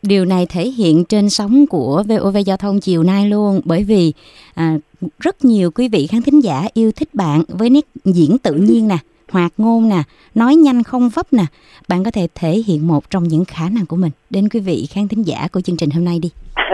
điều 0.04 0.26
này 0.26 0.46
thể 0.50 0.62
hiện 0.62 1.06
trên 1.06 1.30
sóng 1.30 1.66
của 1.68 2.04
VOV 2.10 2.38
Giao 2.46 2.58
thông 2.58 2.80
chiều 2.80 3.04
nay 3.04 3.30
luôn 3.30 3.62
bởi 3.66 3.84
vì 3.84 4.14
à, 4.56 4.78
rất 5.20 5.46
nhiều 5.46 5.72
quý 5.72 5.90
vị 5.90 6.08
khán 6.12 6.22
thính 6.22 6.44
giả 6.44 6.62
yêu 6.74 6.92
thích 6.96 7.10
bạn 7.14 7.42
với 7.48 7.70
nét 7.70 7.86
diễn 8.06 8.38
tự 8.44 8.54
nhiên 8.54 8.88
nè 8.88 8.98
hoạt 9.32 9.52
ngôn 9.58 9.90
nè, 9.90 10.04
nói 10.36 10.56
nhanh 10.56 10.84
không 10.84 11.10
vấp 11.10 11.26
nè, 11.34 11.44
bạn 11.90 12.04
có 12.04 12.12
thể 12.12 12.28
thể 12.36 12.50
hiện 12.50 12.88
một 12.88 13.10
trong 13.10 13.24
những 13.24 13.46
khả 13.46 13.70
năng 13.76 13.86
của 13.86 13.96
mình 13.96 14.12
đến 14.30 14.50
quý 14.54 14.60
vị 14.60 14.88
khán 14.94 15.08
thính 15.08 15.24
giả 15.24 15.48
của 15.54 15.62
chương 15.62 15.78
trình 15.78 15.90
hôm 15.90 16.06
nay 16.06 16.20
đi. 16.22 16.32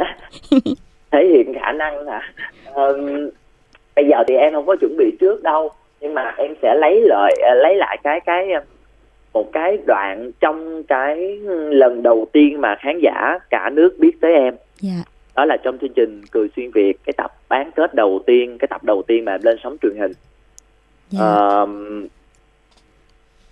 thể 1.12 1.20
hiện 1.34 1.54
khả 1.62 1.72
năng 1.72 2.08
hả? 2.08 2.22
Um, 2.74 3.30
bây 3.96 4.06
giờ 4.10 4.18
thì 4.28 4.36
em 4.36 4.54
không 4.54 4.66
có 4.66 4.76
chuẩn 4.76 4.98
bị 4.98 5.18
trước 5.20 5.44
đâu, 5.44 5.70
nhưng 6.02 6.14
mà 6.14 6.34
em 6.38 6.54
sẽ 6.62 6.76
lấy 6.76 7.02
lời 7.02 7.32
à, 7.42 7.54
lấy 7.56 7.76
lại 7.76 7.98
cái 8.04 8.20
cái 8.26 8.48
một 9.38 9.50
cái 9.54 9.78
đoạn 9.88 10.32
trong 10.40 10.84
cái 10.84 11.40
lần 11.70 12.04
đầu 12.04 12.28
tiên 12.32 12.62
mà 12.62 12.76
khán 12.80 13.00
giả 13.04 13.40
cả 13.50 13.70
nước 13.74 13.96
biết 14.00 14.22
tới 14.22 14.34
em. 14.34 14.44
Yeah 14.84 14.98
dạ. 14.98 15.04
đó 15.36 15.46
là 15.46 15.58
trong 15.64 15.78
chương 15.78 15.94
trình 15.96 16.22
cười 16.32 16.48
xuyên 16.56 16.72
việt 16.72 16.94
cái 17.06 17.14
tập 17.18 17.32
bán 17.50 17.72
kết 17.76 17.94
đầu 17.94 18.20
tiên 18.26 18.58
cái 18.58 18.68
tập 18.68 18.84
đầu 18.84 19.04
tiên 19.08 19.26
mà 19.26 19.32
em 19.32 19.42
lên 19.44 19.58
sóng 19.64 19.78
truyền 19.82 19.98
hình 20.00 20.12
yeah. 20.12 21.20
Dạ. 21.20 21.62
uh, 21.64 21.70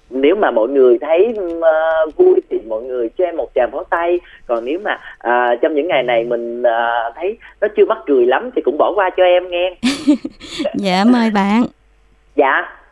nếu 0.09 0.35
mà 0.35 0.51
mọi 0.51 0.69
người 0.69 0.97
thấy 1.01 1.33
uh, 1.39 2.15
vui 2.15 2.41
thì 2.49 2.59
mọi 2.67 2.83
người 2.83 3.09
cho 3.17 3.25
em 3.25 3.37
một 3.37 3.51
tràng 3.55 3.69
pháo 3.71 3.83
tay 3.83 4.19
còn 4.47 4.65
nếu 4.65 4.79
mà 4.83 4.93
uh, 5.27 5.61
trong 5.61 5.75
những 5.75 5.87
ngày 5.87 6.03
này 6.03 6.23
mình 6.23 6.61
uh, 6.61 7.15
thấy 7.15 7.37
nó 7.61 7.67
chưa 7.77 7.85
mắc 7.85 7.97
cười 8.05 8.25
lắm 8.25 8.49
thì 8.55 8.61
cũng 8.61 8.77
bỏ 8.77 8.91
qua 8.95 9.09
cho 9.17 9.23
em 9.23 9.49
nghe 9.49 9.75
dạ 10.75 11.03
mời 11.07 11.31
bạn 11.31 11.63
dạ 12.35 12.84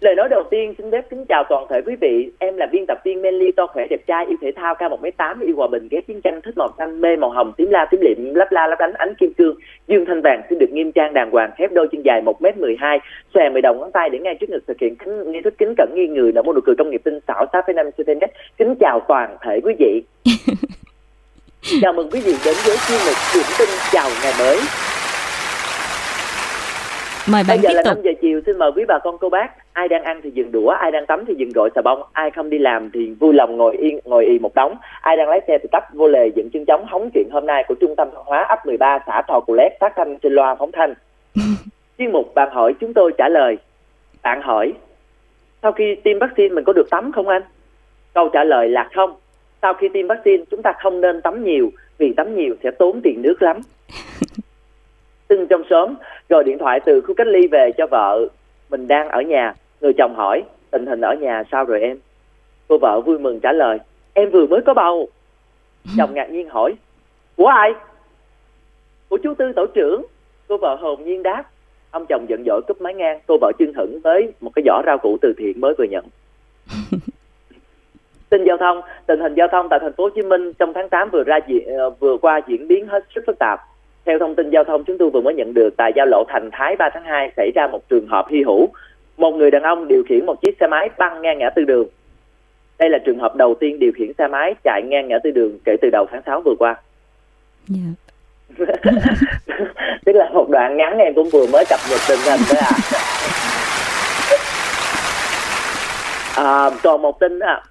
Lời 0.00 0.14
nói 0.14 0.28
đầu 0.28 0.42
tiên 0.50 0.74
xin 0.78 0.90
phép 0.90 1.04
kính 1.10 1.24
chào 1.28 1.44
toàn 1.48 1.66
thể 1.70 1.80
quý 1.86 1.96
vị. 2.00 2.30
Em 2.38 2.56
là 2.56 2.66
biên 2.72 2.84
tập 2.88 2.98
viên 3.04 3.22
Melly 3.22 3.52
to 3.52 3.66
khỏe 3.66 3.86
đẹp 3.90 4.06
trai 4.06 4.26
yêu 4.26 4.36
thể 4.40 4.52
thao 4.56 4.74
cao 4.74 4.88
1m8 4.88 5.46
yêu 5.46 5.56
hòa 5.56 5.68
bình 5.68 5.88
ghét 5.90 6.06
chiến 6.06 6.20
tranh 6.20 6.40
thích 6.44 6.54
màu 6.56 6.68
xanh 6.78 7.00
mê 7.00 7.16
màu 7.16 7.30
hồng 7.30 7.52
tím 7.56 7.70
la 7.70 7.86
tím 7.90 8.00
liệm 8.00 8.34
lấp 8.34 8.48
la 8.50 8.66
lấp 8.66 8.78
đánh 8.78 8.92
ánh 8.94 9.14
kim 9.14 9.32
cương 9.38 9.56
dương 9.88 10.04
thanh 10.06 10.22
vàng 10.22 10.42
xin 10.50 10.58
được 10.58 10.70
nghiêm 10.72 10.92
trang 10.92 11.14
đàng 11.14 11.30
hoàng 11.30 11.50
thép 11.56 11.72
đôi 11.72 11.88
chân 11.92 12.02
dài 12.04 12.22
1m12 12.22 12.98
xòe 13.34 13.48
mười 13.48 13.62
đầu 13.62 13.74
ngón 13.74 13.92
tay 13.92 14.10
để 14.10 14.18
ngay 14.18 14.34
trước 14.40 14.50
ngực 14.50 14.66
thực 14.66 14.80
hiện 14.80 14.96
kính, 14.96 15.32
nghi 15.32 15.40
thức 15.44 15.54
kính 15.58 15.74
cận 15.76 15.88
nghi 15.94 16.06
người 16.06 16.32
nở 16.32 16.42
một 16.42 16.52
nụ 16.52 16.60
cười 16.64 16.74
công 16.78 16.90
nghiệp 16.90 17.00
tinh 17.04 17.18
xảo 17.28 17.46
6,5 17.52 17.90
cm. 17.90 18.26
Kính 18.58 18.74
chào 18.80 19.00
toàn 19.08 19.36
thể 19.40 19.60
quý 19.64 19.74
vị. 19.78 20.02
chào 21.82 21.92
mừng 21.92 22.10
quý 22.10 22.20
vị 22.20 22.32
đến 22.44 22.54
với 22.66 22.76
chuyên 22.88 22.98
mục 23.06 23.16
điểm 23.34 23.44
tin 23.58 23.68
chào 23.92 24.08
ngày 24.22 24.32
mới. 24.38 24.58
Mời 27.32 27.42
bạn 27.48 27.56
Bây 27.56 27.58
giờ 27.58 27.68
tiếp 27.68 27.74
là 27.74 27.82
tục. 27.82 27.96
5 27.96 28.02
giờ 28.04 28.10
chiều 28.20 28.40
xin 28.46 28.58
mời 28.58 28.70
quý 28.76 28.84
bà 28.88 28.98
con 28.98 29.18
cô 29.20 29.28
bác. 29.28 29.50
Ai 29.72 29.88
đang 29.88 30.02
ăn 30.02 30.20
thì 30.24 30.30
dừng 30.30 30.52
đũa 30.52 30.68
ai 30.68 30.90
đang 30.90 31.06
tắm 31.06 31.24
thì 31.28 31.34
dừng 31.38 31.50
gội 31.54 31.70
xà 31.74 31.82
bông 31.82 32.02
ai 32.12 32.30
không 32.30 32.50
đi 32.50 32.58
làm 32.58 32.90
thì 32.90 33.10
vui 33.20 33.32
lòng 33.34 33.56
ngồi 33.56 33.76
yên 33.76 34.00
ngồi 34.04 34.26
ì 34.26 34.38
một 34.38 34.54
đống. 34.54 34.76
Ai 35.00 35.16
đang 35.16 35.28
lái 35.28 35.40
xe 35.48 35.58
thì 35.62 35.68
tấp 35.72 35.84
vô 35.92 36.08
lề 36.08 36.28
dựng 36.34 36.50
chân 36.50 36.64
chống 36.64 36.86
hóng 36.86 37.10
chuyện 37.14 37.28
hôm 37.32 37.46
nay 37.46 37.64
của 37.68 37.74
trung 37.74 37.96
tâm 37.96 38.08
văn 38.14 38.22
hóa 38.26 38.42
ấp 38.42 38.66
13 38.66 38.98
xã 39.06 39.22
Thọ 39.28 39.40
Cù 39.40 39.54
Lét 39.54 39.72
phát 39.80 39.92
thanh 39.96 40.18
trên 40.18 40.32
loa 40.32 40.54
phóng 40.54 40.72
thanh. 40.72 40.94
Chuyên 41.98 42.12
mục 42.12 42.34
bạn 42.34 42.48
hỏi 42.52 42.74
chúng 42.80 42.94
tôi 42.94 43.12
trả 43.18 43.28
lời. 43.28 43.56
Bạn 44.22 44.42
hỏi 44.42 44.72
sau 45.62 45.72
khi 45.72 45.94
tiêm 45.94 46.18
vaccine 46.18 46.54
mình 46.54 46.64
có 46.64 46.72
được 46.72 46.90
tắm 46.90 47.12
không 47.12 47.28
anh? 47.28 47.42
Câu 48.14 48.28
trả 48.28 48.44
lời 48.44 48.68
là 48.68 48.88
không. 48.94 49.14
Sau 49.62 49.74
khi 49.74 49.88
tiêm 49.88 50.06
vaccine 50.06 50.44
chúng 50.50 50.62
ta 50.62 50.72
không 50.82 51.00
nên 51.00 51.20
tắm 51.20 51.44
nhiều 51.44 51.70
vì 51.98 52.12
tắm 52.16 52.36
nhiều 52.36 52.54
sẽ 52.62 52.70
tốn 52.70 53.00
tiền 53.02 53.22
nước 53.22 53.42
lắm. 53.42 53.56
Từng 55.28 55.46
trong 55.46 55.62
xóm 55.70 55.94
gọi 56.28 56.44
điện 56.44 56.58
thoại 56.58 56.80
từ 56.80 57.00
khu 57.00 57.14
cách 57.14 57.26
ly 57.26 57.46
về 57.52 57.70
cho 57.78 57.86
vợ. 57.90 58.28
Mình 58.70 58.88
đang 58.88 59.08
ở 59.08 59.22
nhà. 59.22 59.54
Người 59.80 59.92
chồng 59.98 60.14
hỏi 60.16 60.42
tình 60.70 60.86
hình 60.86 61.00
ở 61.00 61.14
nhà 61.14 61.42
sao 61.52 61.64
rồi 61.64 61.80
em? 61.80 61.98
Cô 62.68 62.78
vợ 62.78 63.00
vui 63.00 63.18
mừng 63.18 63.40
trả 63.40 63.52
lời 63.52 63.78
em 64.12 64.30
vừa 64.30 64.46
mới 64.46 64.60
có 64.66 64.74
bầu. 64.74 65.08
Chồng 65.98 66.14
ngạc 66.14 66.30
nhiên 66.30 66.48
hỏi 66.48 66.74
của 67.36 67.46
ai? 67.46 67.72
Của 69.08 69.18
chú 69.22 69.34
tư 69.34 69.52
tổ 69.56 69.66
trưởng. 69.66 70.04
Cô 70.48 70.56
vợ 70.56 70.74
hồn 70.74 71.04
nhiên 71.04 71.22
đáp 71.22 71.44
ông 71.90 72.06
chồng 72.08 72.26
giận 72.28 72.42
dỗi 72.46 72.60
cúp 72.68 72.80
máy 72.80 72.94
ngang. 72.94 73.20
Cô 73.26 73.38
vợ 73.40 73.52
chưng 73.58 73.72
hửng 73.74 74.00
với 74.00 74.32
một 74.40 74.50
cái 74.54 74.62
giỏ 74.66 74.82
rau 74.86 74.98
củ 74.98 75.16
từ 75.22 75.32
thiện 75.38 75.60
mới 75.60 75.74
vừa 75.78 75.84
nhận. 75.84 76.04
Tin 78.30 78.44
giao 78.44 78.56
thông 78.56 78.80
tình 79.06 79.20
hình 79.20 79.34
giao 79.34 79.48
thông 79.48 79.68
tại 79.68 79.78
thành 79.82 79.92
phố 79.92 80.04
Hồ 80.04 80.10
Chí 80.14 80.22
Minh 80.22 80.52
trong 80.52 80.72
tháng 80.74 80.88
8 80.88 81.10
vừa 81.10 81.24
ra 81.24 81.38
ờ, 81.66 81.90
vừa 81.90 82.16
qua 82.16 82.40
diễn 82.46 82.68
biến 82.68 82.86
hết 82.86 83.04
sức 83.14 83.24
phức 83.26 83.38
tạp 83.38 83.60
theo 84.08 84.18
thông 84.18 84.34
tin 84.34 84.50
giao 84.50 84.64
thông 84.64 84.84
chúng 84.84 84.98
tôi 84.98 85.10
vừa 85.10 85.20
mới 85.20 85.34
nhận 85.34 85.54
được 85.54 85.74
tại 85.76 85.92
giao 85.96 86.06
lộ 86.06 86.24
Thành 86.28 86.50
Thái 86.52 86.76
3 86.76 86.90
tháng 86.94 87.04
2 87.04 87.30
xảy 87.36 87.50
ra 87.54 87.66
một 87.72 87.88
trường 87.88 88.06
hợp 88.06 88.26
hy 88.30 88.42
hữu. 88.42 88.68
Một 89.16 89.30
người 89.30 89.50
đàn 89.50 89.62
ông 89.62 89.88
điều 89.88 90.02
khiển 90.08 90.26
một 90.26 90.42
chiếc 90.42 90.56
xe 90.60 90.66
máy 90.66 90.88
băng 90.98 91.22
ngang 91.22 91.38
ngã 91.38 91.50
tư 91.50 91.64
đường. 91.64 91.86
Đây 92.78 92.90
là 92.90 92.98
trường 93.06 93.18
hợp 93.18 93.36
đầu 93.36 93.54
tiên 93.60 93.78
điều 93.78 93.92
khiển 93.96 94.12
xe 94.18 94.26
máy 94.28 94.54
chạy 94.64 94.82
ngang 94.84 95.08
ngã 95.08 95.18
tư 95.24 95.30
đường 95.30 95.58
kể 95.64 95.76
từ 95.82 95.88
đầu 95.92 96.06
tháng 96.10 96.22
6 96.26 96.40
vừa 96.44 96.54
qua. 96.58 96.76
Dạ. 97.68 97.80
Tức 100.06 100.12
là 100.12 100.30
một 100.34 100.46
đoạn 100.50 100.76
ngắn 100.76 100.98
em 100.98 101.14
cũng 101.14 101.28
vừa 101.32 101.46
mới 101.46 101.64
cập 101.70 101.80
nhật 101.90 102.00
tình 102.08 102.18
hình 102.24 102.40
thôi 102.48 102.58
à. 102.66 102.70
à 106.36 106.70
còn 106.82 107.02
một 107.02 107.20
tin 107.20 107.38
à, 107.38 107.62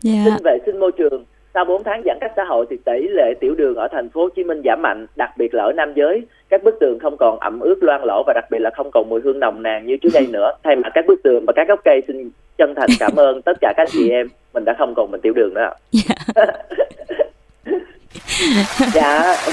Dạ. 0.00 0.12
tin 0.24 0.34
vệ 0.44 0.58
sinh 0.66 0.80
môi 0.80 0.92
trường 0.92 1.24
sau 1.54 1.64
4 1.64 1.82
tháng 1.84 2.02
giãn 2.04 2.18
cách 2.20 2.32
xã 2.36 2.44
hội 2.44 2.66
thì 2.70 2.76
tỷ 2.84 3.08
lệ 3.08 3.34
tiểu 3.40 3.54
đường 3.54 3.74
ở 3.74 3.88
thành 3.92 4.08
phố 4.08 4.20
Hồ 4.22 4.28
Chí 4.36 4.44
Minh 4.44 4.62
giảm 4.64 4.82
mạnh, 4.82 5.06
đặc 5.16 5.30
biệt 5.36 5.54
là 5.54 5.64
ở 5.64 5.72
nam 5.72 5.92
giới. 5.96 6.22
Các 6.48 6.62
bức 6.62 6.74
tường 6.80 6.98
không 7.02 7.16
còn 7.16 7.38
ẩm 7.40 7.60
ướt 7.60 7.82
loang 7.82 8.04
lỗ 8.04 8.22
và 8.26 8.32
đặc 8.34 8.44
biệt 8.50 8.58
là 8.60 8.70
không 8.76 8.90
còn 8.90 9.08
mùi 9.08 9.20
hương 9.20 9.40
nồng 9.40 9.62
nàn 9.62 9.86
như 9.86 9.96
trước 9.96 10.08
đây 10.14 10.26
nữa. 10.30 10.52
Thay 10.64 10.76
mặt 10.76 10.90
các 10.94 11.06
bức 11.06 11.22
tường 11.22 11.44
và 11.46 11.52
các 11.56 11.68
gốc 11.68 11.80
cây 11.84 12.02
xin 12.08 12.30
chân 12.58 12.74
thành 12.76 12.90
cảm 12.98 13.16
ơn 13.16 13.42
tất 13.42 13.52
cả 13.60 13.72
các 13.76 13.88
chị 13.92 14.10
em, 14.10 14.26
mình 14.54 14.64
đã 14.64 14.74
không 14.78 14.94
còn 14.94 15.10
mình 15.10 15.20
tiểu 15.20 15.32
đường 15.32 15.54
nữa. 15.54 15.60
ạ. 15.60 15.74
dạ. 18.94 19.36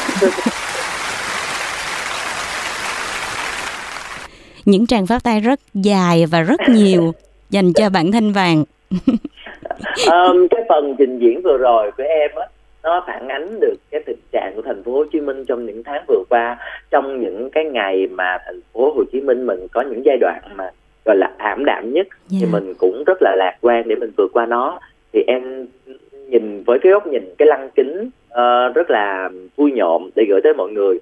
Những 4.66 4.88
tràng 4.88 5.08
pháo 5.08 5.20
tay 5.20 5.40
rất 5.40 5.60
dài 5.74 6.26
và 6.26 6.42
rất 6.42 6.60
nhiều 6.70 7.14
dành 7.50 7.74
cho 7.74 7.90
bạn 7.90 8.12
Thanh 8.12 8.34
Vàng. 8.34 8.64
um, 10.12 10.48
cái 10.48 10.62
phần 10.70 10.96
trình 10.98 11.20
diễn 11.20 11.42
vừa 11.42 11.58
rồi 11.58 11.92
của 11.98 12.04
em 12.04 12.32
á 12.36 12.48
nó 12.84 13.04
phản 13.08 13.28
ánh 13.28 13.60
được 13.60 13.76
cái 13.92 14.02
tình 14.06 14.20
trạng 14.32 14.54
của 14.56 14.62
thành 14.62 14.84
phố 14.84 14.92
Hồ 14.92 15.04
Chí 15.12 15.22
Minh 15.22 15.46
trong 15.46 15.66
những 15.66 15.84
tháng 15.84 16.04
vừa 16.08 16.24
qua 16.30 16.58
trong 16.92 17.22
những 17.22 17.50
cái 17.50 17.66
ngày 17.66 18.08
mà 18.08 18.38
thành 18.46 18.60
phố 18.74 18.92
Hồ 18.96 19.04
Chí 19.12 19.22
Minh 19.22 19.46
mình 19.46 19.68
có 19.72 19.82
những 19.82 20.06
giai 20.06 20.18
đoạn 20.18 20.42
mà 20.56 20.72
gọi 21.06 21.16
là 21.18 21.32
ảm 21.38 21.66
đạm 21.66 21.94
nhất 21.94 22.08
thì 22.30 22.38
Dạ. 22.42 22.48
mình 22.52 22.74
cũng 22.78 23.04
rất 23.04 23.18
là 23.22 23.36
lạc 23.38 23.58
quan 23.62 23.88
để 23.88 23.96
mình 23.96 24.12
vượt 24.18 24.32
qua 24.34 24.46
nó 24.46 24.80
thì 25.14 25.24
em 25.28 25.68
nhìn 26.30 26.64
với 26.64 26.80
cái 26.80 26.92
góc 26.92 27.08
nhìn 27.08 27.24
cái 27.38 27.48
lăng 27.48 27.70
kính 27.76 28.10
ờ, 28.30 28.70
rất 28.70 28.90
là 28.92 29.30
vui 29.56 29.72
nhộn 29.72 30.10
để 30.16 30.26
gửi 30.30 30.42
tới 30.44 30.54
mọi 30.54 30.70
người 30.72 30.98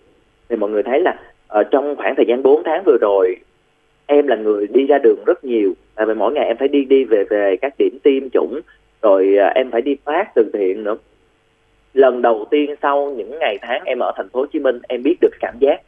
thì 0.49 0.55
mọi 0.55 0.69
người 0.69 0.83
thấy 0.83 0.99
là 0.99 1.13
ờ, 1.47 1.63
trong 1.63 1.95
khoảng 1.95 2.15
thời 2.15 2.25
gian 2.25 2.43
4 2.43 2.63
tháng 2.65 2.83
vừa 2.85 2.97
rồi 3.01 3.35
em 4.05 4.27
là 4.27 4.35
người 4.35 4.67
đi 4.67 4.85
ra 4.85 4.97
đường 4.97 5.19
rất 5.25 5.43
nhiều. 5.43 5.73
Tại 5.95 6.05
vì 6.05 6.13
mỗi 6.13 6.33
ngày 6.33 6.45
em 6.45 6.57
phải 6.57 6.67
đi 6.67 6.85
đi 6.85 7.03
về 7.03 7.23
về 7.29 7.55
các 7.61 7.73
điểm 7.77 7.97
tiêm 8.03 8.29
chủng. 8.29 8.59
Rồi 9.01 9.37
à, 9.37 9.51
em 9.55 9.71
phải 9.71 9.81
đi 9.81 9.95
phát 10.05 10.35
từ 10.35 10.49
thiện 10.53 10.83
nữa. 10.83 10.95
Lần 11.93 12.21
đầu 12.21 12.45
tiên 12.51 12.75
sau 12.81 13.13
những 13.17 13.39
ngày 13.39 13.57
tháng 13.61 13.83
em 13.85 13.99
ở 13.99 14.11
thành 14.15 14.29
phố 14.29 14.39
Hồ 14.39 14.45
Chí 14.45 14.59
Minh 14.59 14.79
em 14.87 15.03
biết 15.03 15.15
được 15.21 15.33
cảm 15.39 15.53
giác. 15.59 15.81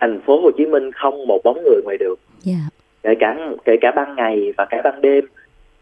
Thành 0.00 0.20
phố 0.20 0.40
Hồ 0.40 0.50
Chí 0.50 0.66
Minh 0.66 0.92
không 0.92 1.26
một 1.26 1.40
bóng 1.44 1.62
người 1.64 1.80
ngoài 1.84 1.96
đường. 2.00 2.18
Dạ. 2.42 2.58
kể 3.02 3.14
cả 3.20 3.36
kể 3.64 3.76
cả 3.80 3.90
ban 3.96 4.16
ngày 4.16 4.52
và 4.56 4.64
cả 4.70 4.80
ban 4.84 5.00
đêm. 5.00 5.24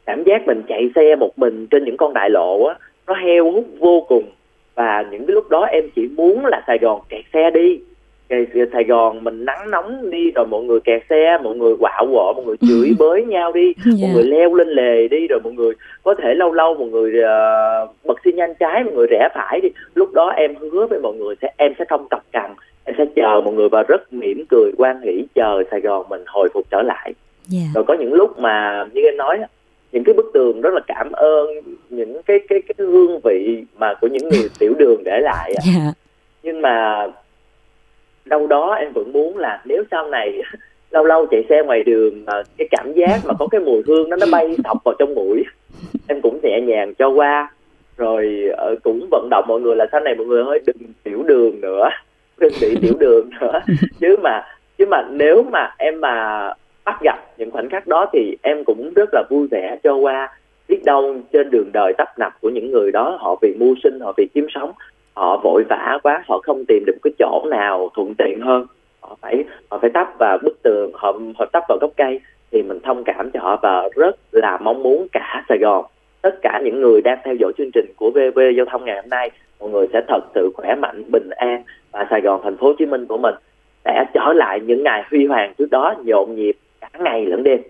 Cảm 0.06 0.24
giác 0.24 0.46
mình 0.46 0.62
chạy 0.68 0.90
xe 0.94 1.16
một 1.16 1.38
mình 1.38 1.66
trên 1.70 1.84
những 1.84 1.96
con 1.96 2.14
đại 2.14 2.30
lộ 2.30 2.64
á 2.64 2.74
nó 3.06 3.14
heo 3.14 3.52
hút 3.52 3.66
vô 3.78 4.00
cùng. 4.08 4.24
Và 4.74 5.04
những 5.10 5.26
cái 5.26 5.34
lúc 5.34 5.50
đó 5.50 5.64
em 5.64 5.84
chỉ 5.96 6.08
muốn 6.16 6.46
là 6.46 6.62
Sài 6.66 6.78
Gòn 6.78 7.00
kẹt 7.08 7.24
xe 7.32 7.50
đi 7.50 7.80
Kẹt 8.28 8.48
Sài 8.72 8.84
Gòn 8.84 9.24
mình 9.24 9.44
nắng 9.44 9.70
nóng 9.70 10.10
đi 10.10 10.30
rồi 10.34 10.46
mọi 10.46 10.62
người 10.64 10.80
kẹt 10.80 11.02
xe 11.10 11.38
mọi 11.42 11.56
người 11.56 11.74
quạo 11.80 12.06
quọ 12.12 12.32
mọi 12.36 12.44
người 12.46 12.56
chửi 12.68 12.94
bới 12.98 13.24
nhau 13.24 13.52
đi 13.52 13.72
Dạ. 13.84 13.92
mọi 14.06 14.10
người 14.14 14.22
leo 14.24 14.54
lên 14.54 14.68
lề 14.68 15.08
đi 15.08 15.26
rồi 15.30 15.40
mọi 15.44 15.52
người 15.52 15.72
có 16.02 16.14
thể 16.14 16.34
lâu 16.34 16.52
lâu 16.52 16.74
mọi 16.74 16.88
người 16.88 17.22
ờ, 17.22 17.86
bật 18.04 18.18
xi 18.24 18.32
nhanh 18.32 18.54
trái 18.60 18.84
mọi 18.84 18.92
người 18.94 19.06
rẽ 19.10 19.28
phải 19.34 19.60
đi 19.60 19.68
lúc 19.94 20.12
đó 20.12 20.28
em 20.36 20.54
hứa 20.72 20.86
với 20.86 20.98
mọi 21.00 21.14
người 21.14 21.34
sẽ 21.42 21.48
em 21.56 21.72
sẽ 21.78 21.84
không 21.88 22.06
cọc 22.10 22.22
cằn 22.32 22.54
em 22.84 22.94
sẽ 22.98 23.04
chờ 23.16 23.40
mọi 23.44 23.54
người 23.54 23.68
và 23.68 23.82
rất 23.88 24.12
mỉm 24.12 24.44
cười 24.48 24.70
quan 24.78 25.00
hỷ 25.02 25.24
chờ 25.34 25.62
Sài 25.70 25.80
Gòn 25.80 26.06
mình 26.08 26.24
hồi 26.26 26.48
phục 26.54 26.64
trở 26.70 26.82
lại 26.82 27.14
Dạ. 27.48 27.60
rồi 27.74 27.84
có 27.84 27.94
những 27.94 28.12
lúc 28.12 28.38
mà 28.38 28.84
như 28.92 29.00
em 29.02 29.16
nói 29.16 29.38
những 29.92 30.04
cái 30.04 30.14
bức 30.14 30.30
tường 30.34 30.60
rất 30.60 30.74
là 30.74 30.80
cảm 30.86 31.12
ơn 31.12 31.46
những 31.90 32.22
cái 32.26 32.38
cái 32.48 32.62
cái 32.62 32.74
hương 32.86 33.20
vị 33.24 33.64
mà 33.78 33.94
của 34.00 34.06
những 34.06 34.28
người 34.28 34.48
tiểu 34.58 34.74
đường 34.78 35.02
để 35.04 35.20
lại 35.20 35.52
á. 35.56 35.62
Dạ. 35.74 35.92
nhưng 36.42 36.62
mà 36.62 37.06
đâu 38.26 38.46
đó 38.46 38.74
em 38.74 38.92
vẫn 38.92 39.12
muốn 39.12 39.38
là 39.38 39.62
nếu 39.64 39.84
sau 39.90 40.08
này 40.08 40.42
lâu 40.90 41.04
lâu 41.04 41.26
chạy 41.26 41.44
xe 41.48 41.62
ngoài 41.62 41.82
đường 41.82 42.24
mà 42.24 42.42
cái 42.58 42.68
cảm 42.70 42.92
giác 42.92 43.20
mà 43.24 43.34
có 43.38 43.46
cái 43.46 43.60
mùi 43.60 43.82
hương 43.86 44.10
nó 44.10 44.16
nó 44.16 44.26
bay 44.32 44.56
sọc 44.64 44.84
vào 44.84 44.94
trong 44.98 45.14
mũi 45.14 45.44
em 46.06 46.20
cũng 46.20 46.40
nhẹ 46.42 46.60
nhàng 46.60 46.94
cho 46.94 47.08
qua. 47.08 47.50
Rồi 47.96 48.44
ờ, 48.56 48.74
cũng 48.82 49.08
vận 49.10 49.28
động 49.30 49.44
mọi 49.48 49.60
người 49.60 49.76
là 49.76 49.86
sau 49.92 50.00
này 50.00 50.14
mọi 50.14 50.26
người 50.26 50.42
ơi 50.42 50.60
đừng 50.66 50.76
tiểu 51.02 51.22
đường 51.22 51.60
nữa 51.60 51.88
đừng 52.38 52.52
bị 52.60 52.76
tiểu 52.82 52.94
đường 52.98 53.30
nữa. 53.40 53.60
Chứ 54.00 54.16
mà 54.22 54.42
chứ 54.78 54.86
mà 54.90 55.02
nếu 55.10 55.42
mà 55.42 55.74
em 55.78 56.00
mà 56.00 56.48
bắt 56.84 57.00
gặp 57.04 57.18
những 57.38 57.50
khoảnh 57.50 57.68
khắc 57.68 57.86
đó 57.86 58.06
thì 58.12 58.36
em 58.42 58.64
cũng 58.64 58.92
rất 58.96 59.08
là 59.12 59.22
vui 59.30 59.46
vẻ 59.50 59.76
cho 59.82 59.94
qua. 59.94 60.28
Biết 60.68 60.84
đâu 60.84 61.16
trên 61.32 61.50
đường 61.50 61.70
đời 61.72 61.92
tấp 61.98 62.08
nập 62.18 62.32
của 62.40 62.48
những 62.48 62.70
người 62.70 62.92
đó 62.92 63.18
họ 63.20 63.36
vì 63.42 63.54
mưu 63.58 63.74
sinh 63.84 64.00
họ 64.00 64.12
vì 64.16 64.26
kiếm 64.34 64.46
sống 64.54 64.72
họ 65.16 65.40
vội 65.44 65.64
vã 65.68 65.98
quá, 66.02 66.22
họ 66.28 66.40
không 66.44 66.64
tìm 66.68 66.82
được 66.86 66.96
cái 67.02 67.12
chỗ 67.18 67.44
nào 67.50 67.90
thuận 67.94 68.14
tiện 68.18 68.40
hơn. 68.40 68.66
Họ 69.00 69.16
phải 69.22 69.44
họ 69.70 69.78
phải 69.78 69.90
tấp 69.90 70.06
vào 70.18 70.38
bức 70.42 70.62
tường, 70.62 70.90
họ 70.94 71.12
họ 71.38 71.46
tấp 71.52 71.62
vào 71.68 71.78
gốc 71.80 71.90
cây 71.96 72.20
thì 72.52 72.62
mình 72.62 72.78
thông 72.82 73.04
cảm 73.04 73.30
cho 73.30 73.40
họ 73.40 73.58
và 73.62 73.88
rất 73.94 74.16
là 74.32 74.58
mong 74.62 74.82
muốn 74.82 75.06
cả 75.12 75.44
Sài 75.48 75.58
Gòn, 75.58 75.84
tất 76.22 76.42
cả 76.42 76.60
những 76.64 76.80
người 76.80 77.00
đang 77.02 77.18
theo 77.24 77.34
dõi 77.34 77.52
chương 77.58 77.70
trình 77.74 77.86
của 77.96 78.10
VV 78.10 78.38
giao 78.56 78.66
thông 78.66 78.84
ngày 78.84 78.96
hôm 78.96 79.10
nay, 79.10 79.30
mọi 79.60 79.70
người 79.70 79.86
sẽ 79.92 80.00
thật 80.08 80.20
sự 80.34 80.50
khỏe 80.54 80.74
mạnh, 80.74 81.02
bình 81.12 81.30
an 81.36 81.62
và 81.92 82.06
Sài 82.10 82.20
Gòn, 82.20 82.40
thành 82.44 82.56
phố 82.56 82.66
Hồ 82.66 82.72
Chí 82.78 82.86
Minh 82.86 83.06
của 83.06 83.18
mình 83.18 83.34
sẽ 83.84 84.04
trở 84.14 84.32
lại 84.32 84.60
những 84.60 84.82
ngày 84.82 85.04
huy 85.10 85.26
hoàng 85.26 85.52
trước 85.58 85.70
đó, 85.70 85.94
nhộn 86.04 86.34
nhịp 86.34 86.56
cả 86.80 86.88
ngày 86.98 87.26
lẫn 87.26 87.42
đêm. 87.42 87.62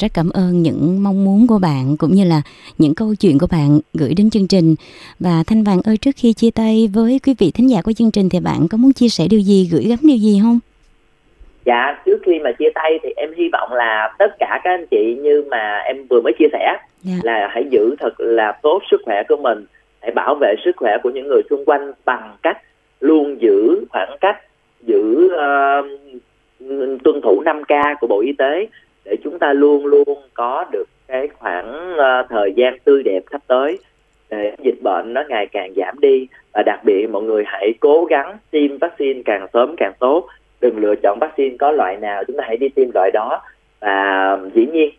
Rất 0.00 0.08
cảm 0.14 0.30
ơn 0.30 0.62
những 0.62 1.02
mong 1.02 1.24
muốn 1.24 1.46
của 1.46 1.58
bạn 1.58 1.96
cũng 1.98 2.12
như 2.12 2.24
là 2.24 2.42
những 2.78 2.94
câu 2.94 3.14
chuyện 3.20 3.38
của 3.38 3.46
bạn 3.50 3.80
gửi 3.94 4.14
đến 4.16 4.30
chương 4.30 4.48
trình. 4.48 4.74
Và 5.20 5.42
Thanh 5.46 5.64
Vàng 5.64 5.80
ơi 5.84 5.96
trước 5.96 6.10
khi 6.16 6.32
chia 6.32 6.50
tay 6.50 6.88
với 6.94 7.20
quý 7.26 7.34
vị 7.38 7.50
thính 7.54 7.70
giả 7.70 7.82
của 7.82 7.92
chương 7.92 8.10
trình 8.10 8.28
thì 8.28 8.40
bạn 8.40 8.68
có 8.70 8.78
muốn 8.78 8.92
chia 8.92 9.08
sẻ 9.08 9.24
điều 9.30 9.40
gì, 9.40 9.68
gửi 9.72 9.84
gắm 9.84 9.98
điều 10.02 10.16
gì 10.16 10.40
không? 10.42 10.58
dạ 11.64 12.02
trước 12.06 12.18
khi 12.26 12.38
mà 12.44 12.52
chia 12.52 12.70
tay 12.74 12.98
thì 13.02 13.08
em 13.16 13.34
hy 13.36 13.48
vọng 13.52 13.72
là 13.72 14.14
tất 14.18 14.36
cả 14.38 14.60
các 14.64 14.70
anh 14.70 14.86
chị 14.90 15.18
như 15.22 15.44
mà 15.50 15.78
em 15.78 16.06
vừa 16.10 16.20
mới 16.20 16.32
chia 16.38 16.48
sẻ. 16.52 16.76
Dạ. 17.02 17.14
là 17.22 17.48
hãy 17.50 17.64
giữ 17.70 17.96
thật 17.98 18.14
là 18.18 18.52
tốt 18.62 18.82
sức 18.90 19.00
khỏe 19.04 19.22
của 19.28 19.36
mình 19.36 19.64
hãy 20.02 20.10
bảo 20.10 20.34
vệ 20.34 20.54
sức 20.64 20.76
khỏe 20.76 20.96
của 21.02 21.10
những 21.10 21.28
người 21.28 21.42
xung 21.50 21.64
quanh 21.64 21.92
bằng 22.04 22.36
cách 22.42 22.58
luôn 23.00 23.42
giữ 23.42 23.84
khoảng 23.90 24.16
cách 24.20 24.36
giữ 24.82 25.26
uh, 25.26 25.86
tuân 27.04 27.20
thủ 27.22 27.42
5K 27.44 27.94
của 28.00 28.06
Bộ 28.06 28.20
Y 28.20 28.32
tế 28.32 28.66
để 29.04 29.16
chúng 29.24 29.38
ta 29.38 29.52
luôn 29.52 29.86
luôn 29.86 30.18
có 30.34 30.64
được 30.72 30.84
cái 31.08 31.28
khoảng 31.38 31.94
uh, 31.94 32.26
thời 32.28 32.52
gian 32.56 32.78
tươi 32.84 33.02
đẹp 33.02 33.22
sắp 33.32 33.40
tới 33.46 33.78
để 34.30 34.56
dịch 34.64 34.82
bệnh 34.82 35.12
nó 35.12 35.22
ngày 35.28 35.46
càng 35.46 35.72
giảm 35.76 36.00
đi 36.00 36.26
và 36.52 36.62
đặc 36.66 36.80
biệt 36.84 37.06
mọi 37.12 37.22
người 37.22 37.44
hãy 37.46 37.72
cố 37.80 38.04
gắng 38.04 38.38
tiêm 38.50 38.78
vaccine 38.78 39.22
càng 39.24 39.46
sớm 39.52 39.74
càng 39.76 39.92
tốt 39.98 40.26
đừng 40.60 40.78
lựa 40.78 40.94
chọn 41.02 41.18
vaccine 41.20 41.56
có 41.56 41.70
loại 41.70 41.96
nào 41.96 42.24
chúng 42.26 42.36
ta 42.36 42.44
hãy 42.46 42.56
đi 42.56 42.68
tiêm 42.68 42.88
loại 42.94 43.10
đó 43.10 43.40
và 43.80 44.38
dĩ 44.54 44.66
nhiên 44.72 44.90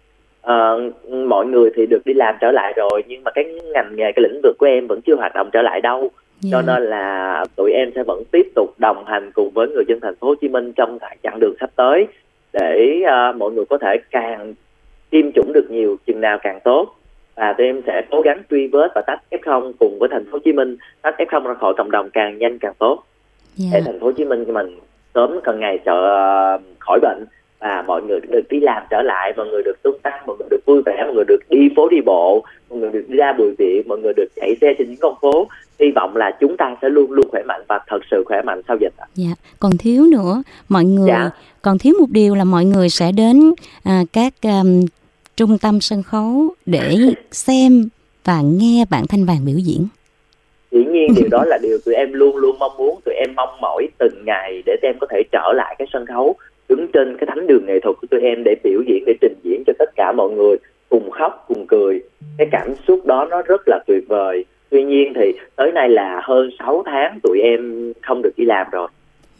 uh, 0.47 1.13
mọi 1.27 1.45
người 1.45 1.69
thì 1.75 1.85
được 1.85 2.01
đi 2.05 2.13
làm 2.13 2.35
trở 2.41 2.51
lại 2.51 2.73
rồi 2.75 3.03
nhưng 3.07 3.23
mà 3.23 3.31
cái 3.31 3.45
ngành 3.73 3.95
nghề 3.95 4.11
cái 4.11 4.23
lĩnh 4.23 4.39
vực 4.43 4.55
của 4.59 4.65
em 4.65 4.87
vẫn 4.87 5.01
chưa 5.01 5.15
hoạt 5.15 5.33
động 5.35 5.49
trở 5.53 5.61
lại 5.61 5.81
đâu 5.81 5.99
yeah. 5.99 6.11
cho 6.51 6.61
dạ. 6.61 6.73
nên 6.73 6.89
là 6.89 7.45
tụi 7.55 7.71
em 7.71 7.91
sẽ 7.95 8.03
vẫn 8.03 8.23
tiếp 8.31 8.47
tục 8.55 8.69
đồng 8.77 9.05
hành 9.05 9.31
cùng 9.33 9.49
với 9.53 9.67
người 9.67 9.83
dân 9.87 9.99
thành 10.01 10.15
phố 10.15 10.27
Hồ 10.27 10.35
Chí 10.41 10.47
Minh 10.47 10.73
trong 10.73 10.97
chặng 11.23 11.39
đường 11.39 11.55
sắp 11.59 11.69
tới 11.75 12.07
để 12.53 13.01
uh, 13.03 13.35
mọi 13.35 13.51
người 13.51 13.65
có 13.69 13.77
thể 13.77 13.97
càng 14.11 14.53
tiêm 15.09 15.31
chủng 15.31 15.53
được 15.53 15.71
nhiều 15.71 15.97
chừng 16.07 16.21
nào 16.21 16.37
càng 16.43 16.59
tốt 16.63 16.95
và 17.35 17.53
tụi 17.57 17.67
em 17.67 17.81
sẽ 17.87 18.01
cố 18.11 18.21
gắng 18.21 18.43
truy 18.49 18.67
vết 18.67 18.91
và 18.95 19.01
tách 19.07 19.19
F0 19.31 19.71
cùng 19.79 19.99
với 19.99 20.09
thành 20.11 20.25
phố 20.25 20.31
Hồ 20.31 20.39
Chí 20.45 20.53
Minh 20.53 20.77
tách 21.01 21.15
F0 21.17 21.47
ra 21.47 21.53
khỏi 21.53 21.73
cộng 21.77 21.91
đồng 21.91 22.09
càng 22.09 22.37
nhanh 22.37 22.59
càng 22.59 22.73
tốt 22.79 23.03
yeah. 23.59 23.71
Dạ. 23.73 23.79
để 23.79 23.81
thành 23.85 23.99
phố 23.99 24.05
Hồ 24.05 24.11
Chí 24.11 24.25
Minh 24.25 24.45
của 24.45 24.51
mình 24.51 24.79
sớm 25.15 25.39
cần 25.43 25.59
ngày 25.59 25.79
trở 25.85 25.93
ờ, 25.93 26.59
khỏi 26.79 26.99
bệnh 27.01 27.25
và 27.63 27.83
mọi 27.87 28.01
người 28.01 28.19
được 28.29 28.41
đi 28.49 28.59
làm 28.59 28.83
trở 28.89 29.01
lại 29.01 29.33
mọi 29.37 29.47
người 29.47 29.63
được 29.63 29.83
tương 29.83 29.99
tác 30.03 30.19
mọi 30.27 30.35
người 30.39 30.47
được 30.49 30.65
vui 30.65 30.81
vẻ 30.85 31.03
mọi 31.05 31.13
người 31.13 31.25
được 31.27 31.39
đi 31.49 31.69
phố 31.75 31.89
đi 31.89 32.01
bộ 32.05 32.43
mọi 32.69 32.79
người 32.79 32.89
được 32.91 33.05
đi 33.07 33.17
ra 33.17 33.33
bùi 33.37 33.55
viện 33.57 33.81
mọi 33.87 33.99
người 33.99 34.13
được 34.13 34.27
chạy 34.35 34.55
xe 34.61 34.73
trên 34.77 34.89
những 34.89 34.99
con 35.01 35.15
phố. 35.21 35.47
Hy 35.79 35.91
vọng 35.91 36.15
là 36.15 36.37
chúng 36.39 36.57
ta 36.57 36.75
sẽ 36.81 36.89
luôn 36.89 37.11
luôn 37.11 37.27
khỏe 37.31 37.43
mạnh 37.43 37.61
và 37.67 37.79
thật 37.87 37.99
sự 38.11 38.23
khỏe 38.25 38.41
mạnh 38.41 38.61
sau 38.67 38.77
dịch 38.81 38.93
dạ 39.15 39.29
còn 39.59 39.71
thiếu 39.79 40.05
nữa 40.11 40.43
mọi 40.69 40.85
người 40.85 41.07
dạ. 41.07 41.29
còn 41.61 41.77
thiếu 41.77 41.93
một 41.99 42.09
điều 42.11 42.35
là 42.35 42.43
mọi 42.43 42.65
người 42.65 42.89
sẽ 42.89 43.11
đến 43.11 43.53
à, 43.83 44.03
các 44.13 44.33
um, 44.43 44.85
trung 45.37 45.57
tâm 45.57 45.81
sân 45.81 46.03
khấu 46.03 46.49
để 46.65 46.97
xem 47.31 47.89
và 48.25 48.41
nghe 48.41 48.85
bạn 48.89 49.07
thanh 49.07 49.25
vàng 49.25 49.45
biểu 49.45 49.57
diễn. 49.57 49.87
Dĩ 50.71 50.85
nhiên 50.85 51.13
điều 51.15 51.27
đó 51.31 51.43
là 51.47 51.57
điều 51.61 51.77
tụi 51.85 51.95
em 51.95 52.13
luôn 52.13 52.37
luôn 52.37 52.59
mong 52.59 52.77
muốn. 52.77 52.99
Tụi 53.05 53.15
em 53.15 53.29
mong 53.35 53.61
mỏi 53.61 53.87
từng 53.97 54.25
ngày 54.25 54.63
để 54.65 54.75
tụi 54.81 54.89
em 54.89 54.95
có 55.01 55.07
thể 55.09 55.23
trở 55.31 55.53
lại 55.55 55.75
cái 55.79 55.87
sân 55.93 56.05
khấu 56.05 56.35
đứng 56.75 56.87
trên 56.93 57.17
cái 57.17 57.27
thánh 57.27 57.47
đường 57.47 57.65
nghệ 57.65 57.79
thuật 57.79 57.95
của 58.01 58.07
tụi 58.11 58.21
em 58.21 58.43
để 58.45 58.55
biểu 58.63 58.81
diễn 58.87 59.03
để 59.05 59.13
trình 59.21 59.35
diễn 59.43 59.63
cho 59.67 59.73
tất 59.79 59.89
cả 59.95 60.11
mọi 60.11 60.29
người 60.29 60.57
cùng 60.89 61.09
khóc 61.11 61.45
cùng 61.47 61.67
cười. 61.67 62.01
Cái 62.37 62.47
cảm 62.51 62.75
xúc 62.87 63.05
đó 63.05 63.27
nó 63.29 63.41
rất 63.41 63.61
là 63.67 63.79
tuyệt 63.87 64.03
vời. 64.07 64.45
Tuy 64.69 64.83
nhiên 64.83 65.13
thì 65.15 65.33
tới 65.55 65.71
nay 65.71 65.89
là 65.89 66.21
hơn 66.23 66.49
6 66.59 66.83
tháng 66.85 67.19
tụi 67.23 67.39
em 67.41 67.93
không 68.01 68.21
được 68.21 68.33
đi 68.37 68.45
làm 68.45 68.67
rồi. 68.71 68.87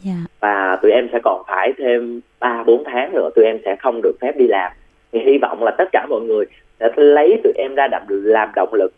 Yeah. 0.06 0.16
Dạ. 0.16 0.26
và 0.40 0.78
tụi 0.82 0.90
em 0.90 1.08
sẽ 1.12 1.18
còn 1.24 1.42
phải 1.48 1.72
thêm 1.78 2.20
ba 2.40 2.62
bốn 2.66 2.84
tháng 2.84 3.12
nữa 3.12 3.30
tụi 3.34 3.44
em 3.44 3.58
sẽ 3.64 3.76
không 3.76 4.00
được 4.02 4.16
phép 4.20 4.32
đi 4.36 4.46
làm. 4.46 4.72
Thì 5.12 5.20
hy 5.26 5.38
vọng 5.38 5.62
là 5.62 5.70
tất 5.78 5.88
cả 5.92 6.06
mọi 6.10 6.20
người 6.20 6.44
sẽ 6.80 6.88
lấy 6.96 7.40
tụi 7.44 7.52
em 7.56 7.74
ra 7.74 7.88
làm 8.08 8.50
động 8.56 8.74
lực. 8.74 8.92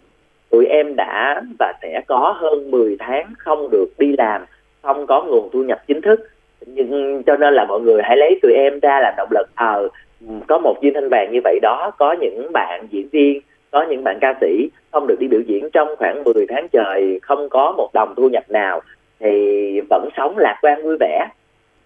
Tụi 0.50 0.66
em 0.66 0.96
đã 0.96 1.42
và 1.58 1.72
sẽ 1.82 2.00
có 2.06 2.36
hơn 2.40 2.70
10 2.70 2.96
tháng 2.98 3.32
không 3.38 3.68
được 3.70 3.86
đi 3.98 4.14
làm 4.18 4.44
không 4.82 5.06
có 5.06 5.22
nguồn 5.22 5.50
thu 5.52 5.62
nhập 5.62 5.82
chính 5.86 6.00
thức 6.00 6.20
nhưng 6.66 7.22
cho 7.26 7.36
nên 7.36 7.54
là 7.54 7.64
mọi 7.64 7.80
người 7.80 8.02
hãy 8.02 8.16
lấy 8.16 8.38
tụi 8.42 8.52
em 8.52 8.80
ra 8.80 9.00
làm 9.00 9.14
động 9.16 9.28
lực. 9.30 9.48
Ờ 9.54 9.88
à, 10.28 10.34
có 10.48 10.58
một 10.58 10.76
viên 10.82 10.94
thanh 10.94 11.08
vàng 11.08 11.32
như 11.32 11.40
vậy 11.44 11.58
đó 11.62 11.90
có 11.98 12.12
những 12.20 12.52
bạn 12.52 12.86
diễn 12.90 13.08
viên 13.12 13.40
có 13.70 13.82
những 13.82 14.04
bạn 14.04 14.18
ca 14.20 14.34
sĩ 14.40 14.70
không 14.92 15.06
được 15.06 15.16
đi 15.20 15.28
biểu 15.28 15.40
diễn 15.40 15.70
trong 15.72 15.88
khoảng 15.98 16.24
10 16.24 16.46
tháng 16.48 16.68
trời 16.68 17.20
không 17.22 17.48
có 17.48 17.74
một 17.76 17.90
đồng 17.94 18.14
thu 18.16 18.28
nhập 18.28 18.44
nào 18.48 18.80
thì 19.20 19.80
vẫn 19.90 20.08
sống 20.16 20.38
lạc 20.38 20.58
quan 20.62 20.82
vui 20.82 20.96
vẻ. 21.00 21.28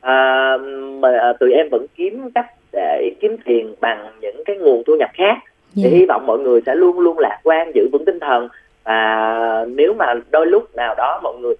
À, 0.00 0.56
mà 1.00 1.32
tụi 1.40 1.52
em 1.52 1.68
vẫn 1.70 1.86
kiếm 1.96 2.30
cách 2.34 2.46
để 2.72 3.12
kiếm 3.20 3.36
tiền 3.44 3.74
bằng 3.80 4.12
những 4.20 4.44
cái 4.44 4.56
nguồn 4.56 4.82
thu 4.86 4.96
nhập 4.98 5.10
khác. 5.14 5.36
Thì 5.76 5.82
yeah. 5.82 5.94
Hy 5.94 6.06
vọng 6.06 6.26
mọi 6.26 6.38
người 6.38 6.60
sẽ 6.66 6.74
luôn 6.74 7.00
luôn 7.00 7.18
lạc 7.18 7.38
quan 7.42 7.72
giữ 7.74 7.88
vững 7.92 8.04
tinh 8.04 8.20
thần. 8.20 8.48
Và 8.84 9.66
nếu 9.68 9.94
mà 9.94 10.14
đôi 10.30 10.46
lúc 10.46 10.76
nào 10.76 10.94
đó 10.94 11.20
mọi 11.22 11.34
người 11.40 11.54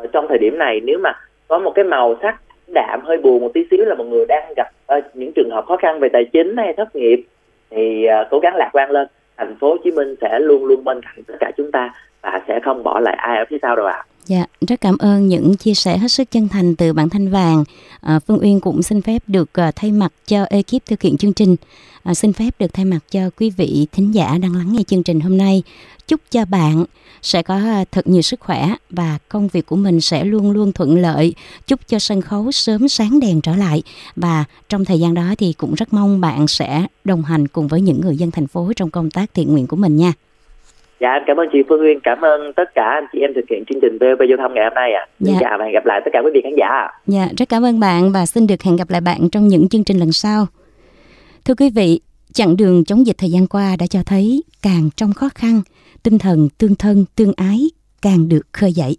uh, 0.00 0.12
trong 0.12 0.26
thời 0.28 0.38
điểm 0.38 0.58
này 0.58 0.80
nếu 0.84 0.98
mà 0.98 1.12
có 1.48 1.58
một 1.58 1.72
cái 1.74 1.84
màu 1.84 2.16
sắc 2.22 2.36
đạm 2.72 3.00
hơi 3.04 3.18
buồn 3.18 3.40
một 3.40 3.50
tí 3.54 3.60
xíu 3.70 3.84
là 3.84 3.94
mọi 3.94 4.06
người 4.06 4.26
đang 4.26 4.52
gặp 4.56 4.68
uh, 4.98 5.04
những 5.14 5.32
trường 5.32 5.50
hợp 5.50 5.64
khó 5.66 5.76
khăn 5.76 6.00
về 6.00 6.08
tài 6.12 6.24
chính 6.24 6.56
hay 6.56 6.74
thất 6.76 6.96
nghiệp 6.96 7.24
thì 7.70 8.06
uh, 8.06 8.26
cố 8.30 8.38
gắng 8.38 8.56
lạc 8.56 8.70
quan 8.72 8.90
lên. 8.90 9.08
Thành 9.36 9.56
phố 9.60 9.70
Hồ 9.70 9.76
Chí 9.84 9.90
Minh 9.90 10.14
sẽ 10.20 10.38
luôn 10.40 10.64
luôn 10.64 10.84
bên 10.84 11.00
cạnh 11.02 11.24
tất 11.26 11.34
cả 11.40 11.50
chúng 11.56 11.72
ta 11.72 11.94
và 12.22 12.40
sẽ 12.48 12.60
không 12.64 12.82
bỏ 12.82 13.00
lại 13.00 13.16
ai 13.18 13.38
ở 13.38 13.44
phía 13.50 13.56
sau 13.62 13.76
đâu 13.76 13.86
ạ. 13.86 13.92
À. 13.92 14.04
Dạ, 14.26 14.46
rất 14.68 14.80
cảm 14.80 14.98
ơn 14.98 15.28
những 15.28 15.56
chia 15.56 15.74
sẻ 15.74 15.98
hết 15.98 16.08
sức 16.08 16.30
chân 16.30 16.48
thành 16.48 16.76
từ 16.76 16.92
bạn 16.92 17.08
Thanh 17.08 17.30
Vàng. 17.30 17.64
À, 18.00 18.18
Phương 18.26 18.38
Uyên 18.42 18.60
cũng 18.60 18.82
xin 18.82 19.02
phép 19.02 19.22
được 19.26 19.52
à, 19.52 19.72
thay 19.76 19.92
mặt 19.92 20.12
cho 20.26 20.44
ekip 20.50 20.86
thực 20.86 21.02
hiện 21.02 21.16
chương 21.16 21.32
trình, 21.32 21.56
à, 22.02 22.14
xin 22.14 22.32
phép 22.32 22.50
được 22.58 22.74
thay 22.74 22.84
mặt 22.84 22.98
cho 23.10 23.20
quý 23.36 23.50
vị 23.50 23.86
thính 23.92 24.14
giả 24.14 24.38
đang 24.42 24.56
lắng 24.56 24.72
nghe 24.72 24.82
chương 24.82 25.02
trình 25.02 25.20
hôm 25.20 25.36
nay. 25.36 25.62
Chúc 26.06 26.20
cho 26.30 26.44
bạn 26.44 26.84
sẽ 27.22 27.42
có 27.42 27.54
à, 27.54 27.84
thật 27.92 28.06
nhiều 28.06 28.22
sức 28.22 28.40
khỏe 28.40 28.68
và 28.90 29.18
công 29.28 29.48
việc 29.48 29.66
của 29.66 29.76
mình 29.76 30.00
sẽ 30.00 30.24
luôn 30.24 30.50
luôn 30.50 30.72
thuận 30.72 30.98
lợi. 30.98 31.34
Chúc 31.66 31.80
cho 31.86 31.98
sân 31.98 32.20
khấu 32.20 32.52
sớm 32.52 32.88
sáng 32.88 33.20
đèn 33.20 33.40
trở 33.40 33.56
lại 33.56 33.82
và 34.16 34.44
trong 34.68 34.84
thời 34.84 35.00
gian 35.00 35.14
đó 35.14 35.34
thì 35.38 35.52
cũng 35.52 35.74
rất 35.74 35.92
mong 35.92 36.20
bạn 36.20 36.48
sẽ 36.48 36.86
đồng 37.04 37.22
hành 37.22 37.48
cùng 37.48 37.68
với 37.68 37.80
những 37.80 38.00
người 38.00 38.16
dân 38.16 38.30
thành 38.30 38.46
phố 38.46 38.72
trong 38.76 38.90
công 38.90 39.10
tác 39.10 39.34
thiện 39.34 39.52
nguyện 39.52 39.66
của 39.66 39.76
mình 39.76 39.96
nha. 39.96 40.12
Dạ 41.02 41.08
em 41.12 41.22
cảm 41.26 41.36
ơn 41.36 41.48
chị 41.52 41.58
Phương 41.68 41.80
Nguyên, 41.80 42.00
cảm 42.02 42.20
ơn 42.20 42.52
tất 42.56 42.74
cả 42.74 42.84
anh 42.84 43.04
chị 43.12 43.18
em 43.20 43.30
thực 43.34 43.44
hiện 43.50 43.64
chương 43.68 43.80
trình 43.82 43.98
VOV 44.00 44.22
Giao 44.28 44.38
thông 44.38 44.54
ngày 44.54 44.64
hôm 44.64 44.74
nay 44.74 44.92
ạ. 44.92 45.00
À. 45.00 45.10
Dạ. 45.20 45.32
chào 45.40 45.58
và 45.58 45.64
hẹn 45.64 45.74
gặp 45.74 45.86
lại 45.86 46.00
tất 46.04 46.10
cả 46.12 46.20
quý 46.24 46.30
vị 46.34 46.40
khán 46.44 46.52
giả. 46.58 46.66
À. 46.66 46.92
Dạ, 47.06 47.28
rất 47.38 47.48
cảm 47.48 47.64
ơn 47.64 47.80
bạn 47.80 48.12
và 48.12 48.26
xin 48.26 48.46
được 48.46 48.62
hẹn 48.62 48.76
gặp 48.76 48.90
lại 48.90 49.00
bạn 49.00 49.28
trong 49.32 49.48
những 49.48 49.68
chương 49.68 49.84
trình 49.84 49.98
lần 49.98 50.12
sau. 50.12 50.46
Thưa 51.44 51.54
quý 51.54 51.70
vị, 51.70 52.00
chặng 52.32 52.56
đường 52.56 52.84
chống 52.84 53.06
dịch 53.06 53.18
thời 53.18 53.30
gian 53.30 53.46
qua 53.46 53.76
đã 53.78 53.86
cho 53.86 54.02
thấy 54.06 54.42
càng 54.62 54.88
trong 54.96 55.12
khó 55.12 55.28
khăn, 55.34 55.60
tinh 56.02 56.18
thần 56.18 56.48
tương 56.58 56.74
thân, 56.74 57.04
tương 57.16 57.32
ái 57.36 57.58
càng 58.02 58.28
được 58.28 58.42
khơi 58.52 58.72
dậy. 58.72 58.96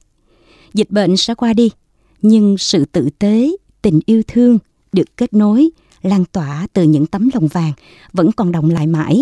Dịch 0.74 0.92
bệnh 0.92 1.18
sẽ 1.18 1.36
qua 1.36 1.54
đi, 1.54 1.72
nhưng 2.22 2.58
sự 2.58 2.86
tử 2.86 3.10
tế, 3.20 3.48
tình 3.82 4.00
yêu 4.06 4.22
thương 4.28 4.60
được 4.92 5.18
kết 5.18 5.34
nối, 5.34 5.70
lan 6.02 6.24
tỏa 6.32 6.68
từ 6.74 6.84
những 6.84 7.06
tấm 7.06 7.30
lòng 7.34 7.48
vàng 7.48 7.72
vẫn 8.14 8.32
còn 8.32 8.52
động 8.52 8.70
lại 8.70 8.88
mãi. 8.88 9.20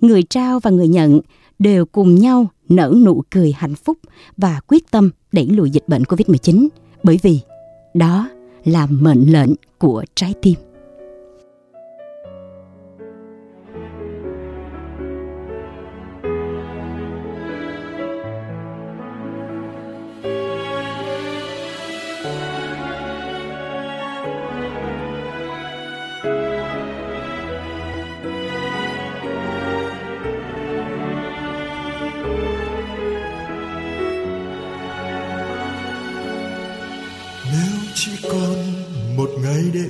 Người 0.00 0.22
trao 0.22 0.60
và 0.60 0.70
người 0.70 0.88
nhận 0.88 1.20
đều 1.58 1.86
cùng 1.86 2.14
nhau 2.14 2.46
nở 2.68 2.94
nụ 3.04 3.22
cười 3.30 3.52
hạnh 3.52 3.74
phúc 3.74 3.98
và 4.36 4.60
quyết 4.66 4.90
tâm 4.90 5.10
đẩy 5.32 5.46
lùi 5.46 5.70
dịch 5.70 5.84
bệnh 5.88 6.02
Covid-19 6.02 6.68
bởi 7.02 7.18
vì 7.22 7.40
đó 7.94 8.28
là 8.64 8.86
mệnh 8.86 9.32
lệnh 9.32 9.50
của 9.78 10.04
trái 10.14 10.34
tim. 10.42 10.54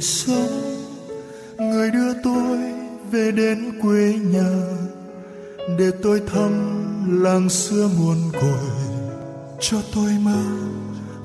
Sống. 0.04 0.84
Người 1.58 1.90
đưa 1.90 2.22
tôi 2.22 2.58
về 3.10 3.32
đến 3.32 3.72
quê 3.82 4.14
nhà, 4.32 4.52
để 5.78 5.90
tôi 6.02 6.22
thăm 6.26 6.52
làng 7.22 7.48
xưa 7.48 7.88
muôn 7.98 8.16
cội 8.32 8.70
cho 9.60 9.76
tôi 9.94 10.10
mơ 10.22 10.42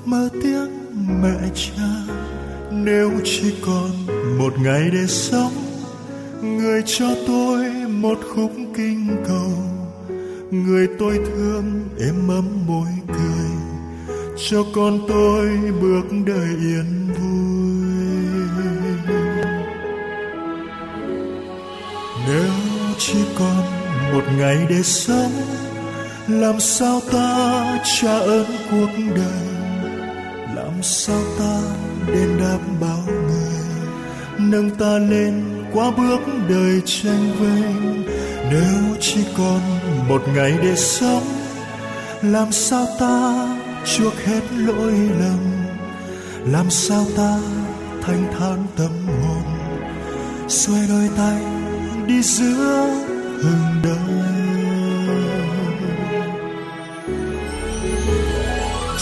mơ 0.06 0.30
tiếng 0.44 0.70
mẹ 1.22 1.50
cha. 1.56 2.14
Nếu 2.72 3.12
chỉ 3.24 3.54
còn 3.66 3.90
một 4.38 4.54
ngày 4.60 4.90
để 4.94 5.08
sống, 5.08 5.54
người 6.42 6.84
cho 6.86 7.16
tôi 7.28 7.70
một 7.88 8.20
khúc 8.36 8.52
kinh 8.76 9.24
cầu. 9.28 9.52
Người 10.52 10.88
tôi 11.00 11.20
thương 11.26 11.90
êm 12.00 12.28
ấm 12.28 12.68
môi 12.68 12.88
cười. 13.08 13.50
Cho 14.50 14.64
con 14.76 15.00
tôi 15.08 15.50
bước 15.82 16.04
đời 16.26 16.48
yên 16.62 16.99
chỉ 23.12 23.20
còn 23.40 23.64
một 24.14 24.24
ngày 24.38 24.66
để 24.70 24.84
sống. 24.84 25.32
Làm 26.28 26.60
sao 26.60 27.02
ta 27.12 27.64
trả 28.02 28.20
ơn 28.20 28.46
cuộc 28.72 28.90
đời? 29.16 29.48
Làm 30.56 30.84
sao 30.84 31.22
ta 31.40 31.62
đền 32.08 32.38
đáp 32.40 32.60
bao 32.82 33.04
người? 33.08 33.60
Nâng 34.38 34.70
ta 34.70 34.98
lên 34.98 35.64
qua 35.74 35.92
bước 35.92 36.20
đời 36.50 36.82
tranh 36.86 37.32
vênh. 37.40 38.04
Nếu 38.52 38.96
chỉ 39.00 39.24
còn 39.38 39.60
một 40.08 40.22
ngày 40.36 40.54
để 40.62 40.76
sống, 40.76 41.24
làm 42.22 42.52
sao 42.52 42.88
ta 43.00 43.48
chuộc 43.86 44.14
hết 44.26 44.42
lỗi 44.58 44.94
lầm? 45.20 45.40
Làm 46.46 46.70
sao 46.70 47.06
ta 47.18 47.38
thanh 48.02 48.28
thản 48.40 48.66
tâm 48.78 48.92
hồn? 49.08 49.44
Xuôi 50.48 50.80
đôi 50.90 51.10
tay 51.18 51.59
đi 52.10 52.22
giữa 52.22 52.88
hừng 53.42 53.82
đời 53.84 54.30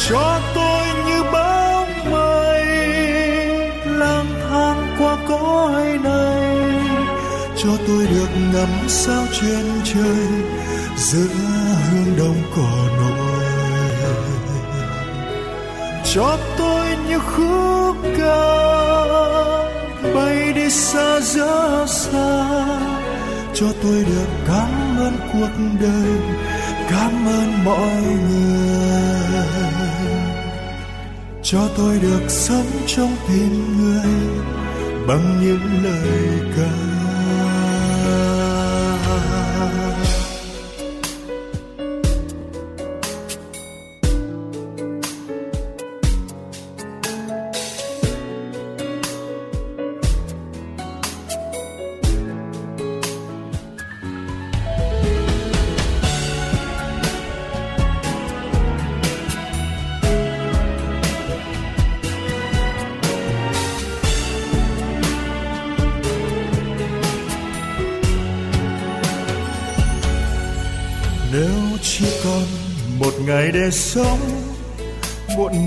cho 0.10 0.40
tôi 0.56 0.88
như 1.06 1.24
bóng 1.24 2.12
mây 2.12 2.66
lang 3.86 4.26
thang 4.50 4.96
qua 5.00 5.18
cõi 5.28 6.00
này. 6.04 6.58
Cho 7.58 7.70
tôi 7.88 8.08
được 8.08 8.30
ngắm 8.54 8.70
sao 8.88 9.26
trên 9.42 9.66
trời 9.84 10.28
giữa 10.98 11.28
hương 11.92 12.18
đông 12.18 12.42
cỏ 12.56 12.72
nổi. 12.98 13.46
Cho 16.14 16.38
tôi 16.58 16.86
như 17.10 17.20
khúc 17.20 17.96
ca 18.18 18.68
bay 20.16 20.54
đi 20.54 20.70
xa 20.70 21.20
giữa 21.20 21.86
xa 21.88 22.97
cho 23.60 23.68
tôi 23.84 24.04
được 24.04 24.28
cảm 24.48 24.98
ơn 24.98 25.14
cuộc 25.34 25.82
đời, 25.82 26.20
cảm 26.90 27.26
ơn 27.26 27.64
mọi 27.66 28.02
người. 28.02 29.48
Cho 31.44 31.70
tôi 31.78 32.00
được 32.00 32.22
sống 32.28 32.72
trong 32.88 33.16
tim 33.28 33.78
người 33.78 34.14
bằng 35.08 35.42
những 35.42 35.84
lời 35.84 36.40
ca 36.58 36.97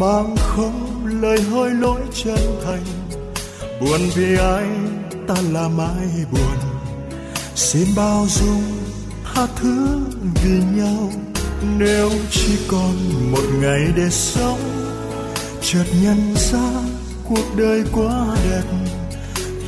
mang 0.00 0.36
không 0.36 1.06
lời 1.20 1.42
hối 1.42 1.70
lỗi 1.70 2.00
chân 2.24 2.60
thành. 2.64 2.84
Buồn 3.80 4.00
vì 4.14 4.36
ai, 4.36 4.66
ta 5.28 5.34
là 5.50 5.68
mãi 5.68 6.06
buồn. 6.32 6.56
Xin 7.54 7.88
bao 7.96 8.26
dung 8.28 8.62
tha 9.24 9.46
thứ 9.56 10.00
vì 10.44 10.62
nhau. 10.76 11.12
Nếu 11.78 12.10
chỉ 12.30 12.56
còn 12.68 12.94
một 13.32 13.44
ngày 13.60 13.80
để 13.96 14.10
sống, 14.10 14.60
chợt 15.62 15.84
nhận 16.02 16.34
ra 16.36 16.70
cuộc 17.28 17.56
đời 17.56 17.82
quá 17.92 18.36
đẹp. 18.50 18.64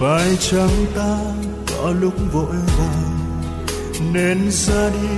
Phải 0.01 0.37
chăng 0.51 0.87
ta 0.97 1.18
có 1.70 1.91
lúc 2.01 2.14
vội 2.33 2.57
vàng, 2.78 3.33
nên 4.12 4.51
ra 4.51 4.91
đi 4.91 5.09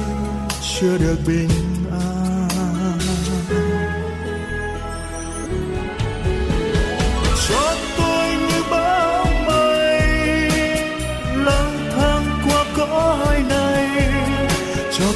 chưa 0.81 0.99
được 0.99 1.17
bình 1.27 1.74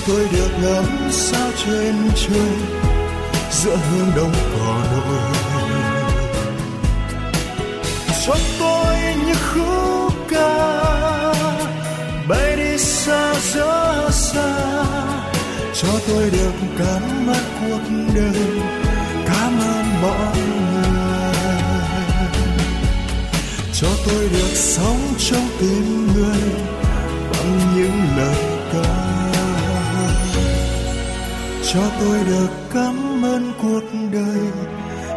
tôi 0.08 0.28
được 0.32 0.50
ngắm 0.62 0.84
sao 1.10 1.50
trên 1.64 1.94
trời, 2.14 2.56
giữa 3.50 3.76
hương 3.76 4.10
đông 4.16 4.32
cỏ 4.32 4.84
nổi 4.92 5.18
cho 8.26 8.34
tôi 8.58 8.96
như 9.26 9.34
khúc 9.34 10.12
ca, 10.30 11.34
bay 12.28 12.56
đi 12.56 12.78
xa 12.78 13.34
rất 13.54 14.10
xa. 14.10 14.84
Cho 15.74 15.88
tôi 16.08 16.30
được 16.30 16.52
cảm 16.78 17.26
mắt 17.26 17.42
cuộc 17.60 17.80
đời 18.14 18.46
cảm 19.26 19.58
ơn 19.60 20.02
mọi 20.02 20.36
người. 20.36 21.34
Cho 23.72 23.88
tôi 24.06 24.28
được 24.32 24.54
sống 24.54 25.14
trong 25.18 25.48
tim 25.60 26.06
người, 26.14 26.40
bằng 27.32 27.60
những 27.76 28.00
lời 28.16 28.47
cho 31.72 31.80
tôi 32.00 32.18
được 32.24 32.48
cảm 32.74 33.24
ơn 33.24 33.52
cuộc 33.62 33.82
đời, 34.12 34.40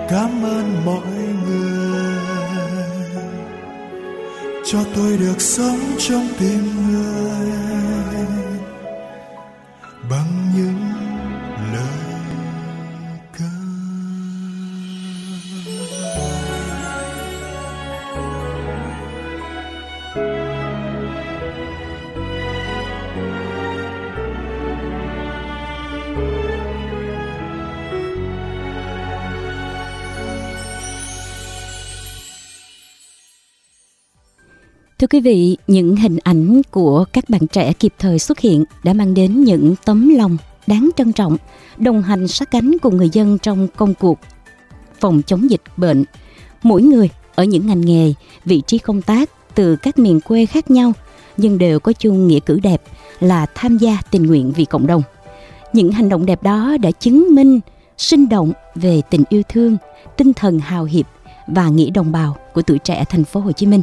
cảm 0.09 0.43
ơn 0.43 0.85
mọi 0.85 1.07
người. 1.45 2.15
Cho 4.65 4.79
tôi 4.95 5.17
được 5.17 5.41
sống 5.41 5.79
trong 5.99 6.27
tim 6.39 6.87
người. 6.87 7.20
Thưa 35.01 35.07
quý 35.07 35.19
vị, 35.19 35.57
những 35.67 35.95
hình 35.95 36.17
ảnh 36.23 36.61
của 36.71 37.05
các 37.13 37.29
bạn 37.29 37.47
trẻ 37.47 37.73
kịp 37.73 37.93
thời 37.99 38.19
xuất 38.19 38.39
hiện 38.39 38.63
đã 38.83 38.93
mang 38.93 39.13
đến 39.13 39.43
những 39.43 39.75
tấm 39.85 40.09
lòng 40.09 40.37
đáng 40.67 40.89
trân 40.95 41.13
trọng, 41.13 41.37
đồng 41.77 42.01
hành 42.01 42.27
sát 42.27 42.51
cánh 42.51 42.71
cùng 42.81 42.97
người 42.97 43.09
dân 43.09 43.37
trong 43.37 43.67
công 43.75 43.93
cuộc 43.93 44.19
phòng 44.99 45.21
chống 45.27 45.49
dịch 45.49 45.61
bệnh. 45.77 46.03
Mỗi 46.63 46.81
người 46.81 47.09
ở 47.35 47.43
những 47.43 47.67
ngành 47.67 47.81
nghề, 47.81 48.13
vị 48.45 48.61
trí 48.67 48.77
công 48.77 49.01
tác 49.01 49.29
từ 49.55 49.75
các 49.75 49.99
miền 49.99 50.21
quê 50.21 50.45
khác 50.45 50.71
nhau 50.71 50.93
nhưng 51.37 51.57
đều 51.57 51.79
có 51.79 51.93
chung 51.93 52.27
nghĩa 52.27 52.39
cử 52.39 52.59
đẹp 52.63 52.81
là 53.19 53.45
tham 53.55 53.77
gia 53.77 53.97
tình 54.11 54.27
nguyện 54.27 54.51
vì 54.55 54.65
cộng 54.65 54.87
đồng. 54.87 55.01
Những 55.73 55.91
hành 55.91 56.09
động 56.09 56.25
đẹp 56.25 56.43
đó 56.43 56.77
đã 56.81 56.91
chứng 56.91 57.35
minh 57.35 57.59
sinh 57.97 58.29
động 58.29 58.53
về 58.75 59.01
tình 59.09 59.23
yêu 59.29 59.41
thương, 59.49 59.77
tinh 60.17 60.33
thần 60.33 60.59
hào 60.59 60.83
hiệp 60.83 61.05
và 61.47 61.69
nghĩa 61.69 61.89
đồng 61.89 62.11
bào 62.11 62.37
của 62.53 62.61
tuổi 62.61 62.79
trẻ 62.79 63.05
thành 63.09 63.23
phố 63.23 63.39
Hồ 63.39 63.51
Chí 63.51 63.65
Minh. 63.65 63.81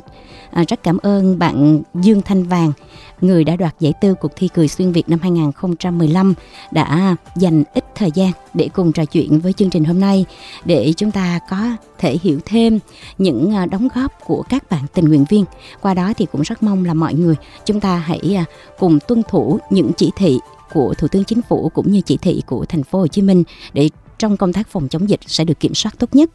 À, 0.51 0.65
rất 0.69 0.83
cảm 0.83 0.99
ơn 0.99 1.39
bạn 1.39 1.83
Dương 1.95 2.23
Thanh 2.23 2.45
Vàng, 2.45 2.73
người 3.21 3.45
đã 3.45 3.57
đoạt 3.57 3.75
giải 3.81 3.93
tư 4.01 4.15
cuộc 4.15 4.33
thi 4.37 4.49
cười 4.55 4.69
xuyên 4.69 4.93
Việt 4.93 5.09
năm 5.09 5.19
2015 5.23 6.35
đã 6.71 7.17
dành 7.37 7.65
ít 7.75 7.85
thời 7.95 8.11
gian 8.15 8.33
để 8.55 8.69
cùng 8.75 8.93
trò 8.93 9.05
chuyện 9.05 9.39
với 9.39 9.53
chương 9.53 9.71
trình 9.71 9.85
hôm 9.85 10.01
nay 10.01 10.25
để 10.65 10.93
chúng 10.97 11.11
ta 11.11 11.39
có 11.51 11.77
thể 11.99 12.17
hiểu 12.23 12.41
thêm 12.45 12.79
những 13.19 13.55
à, 13.55 13.67
đóng 13.67 13.89
góp 13.95 14.13
của 14.27 14.43
các 14.49 14.71
bạn 14.71 14.83
tình 14.95 15.05
nguyện 15.05 15.25
viên. 15.29 15.45
Qua 15.81 15.95
đó 15.95 16.13
thì 16.17 16.27
cũng 16.33 16.43
rất 16.43 16.63
mong 16.63 16.85
là 16.85 16.95
mọi 16.95 17.15
người 17.15 17.35
chúng 17.65 17.81
ta 17.81 17.97
hãy 17.97 18.37
à, 18.37 18.45
cùng 18.79 18.99
tuân 19.09 19.23
thủ 19.29 19.59
những 19.71 19.91
chỉ 19.97 20.11
thị 20.17 20.39
của 20.73 20.95
Thủ 20.99 21.09
tướng 21.09 21.25
Chính 21.25 21.43
phủ 21.49 21.71
cũng 21.75 21.93
như 21.93 22.01
chỉ 22.01 22.17
thị 22.17 22.43
của 22.47 22.65
thành 22.69 22.83
phố 22.83 22.99
Hồ 22.99 23.07
Chí 23.07 23.23
Minh 23.23 23.45
để 23.73 23.91
trong 24.19 24.37
công 24.37 24.53
tác 24.53 24.69
phòng 24.69 24.89
chống 24.89 25.09
dịch 25.09 25.21
sẽ 25.27 25.45
được 25.45 25.61
kiểm 25.61 25.75
soát 25.75 25.99
tốt 25.99 26.15
nhất. 26.15 26.31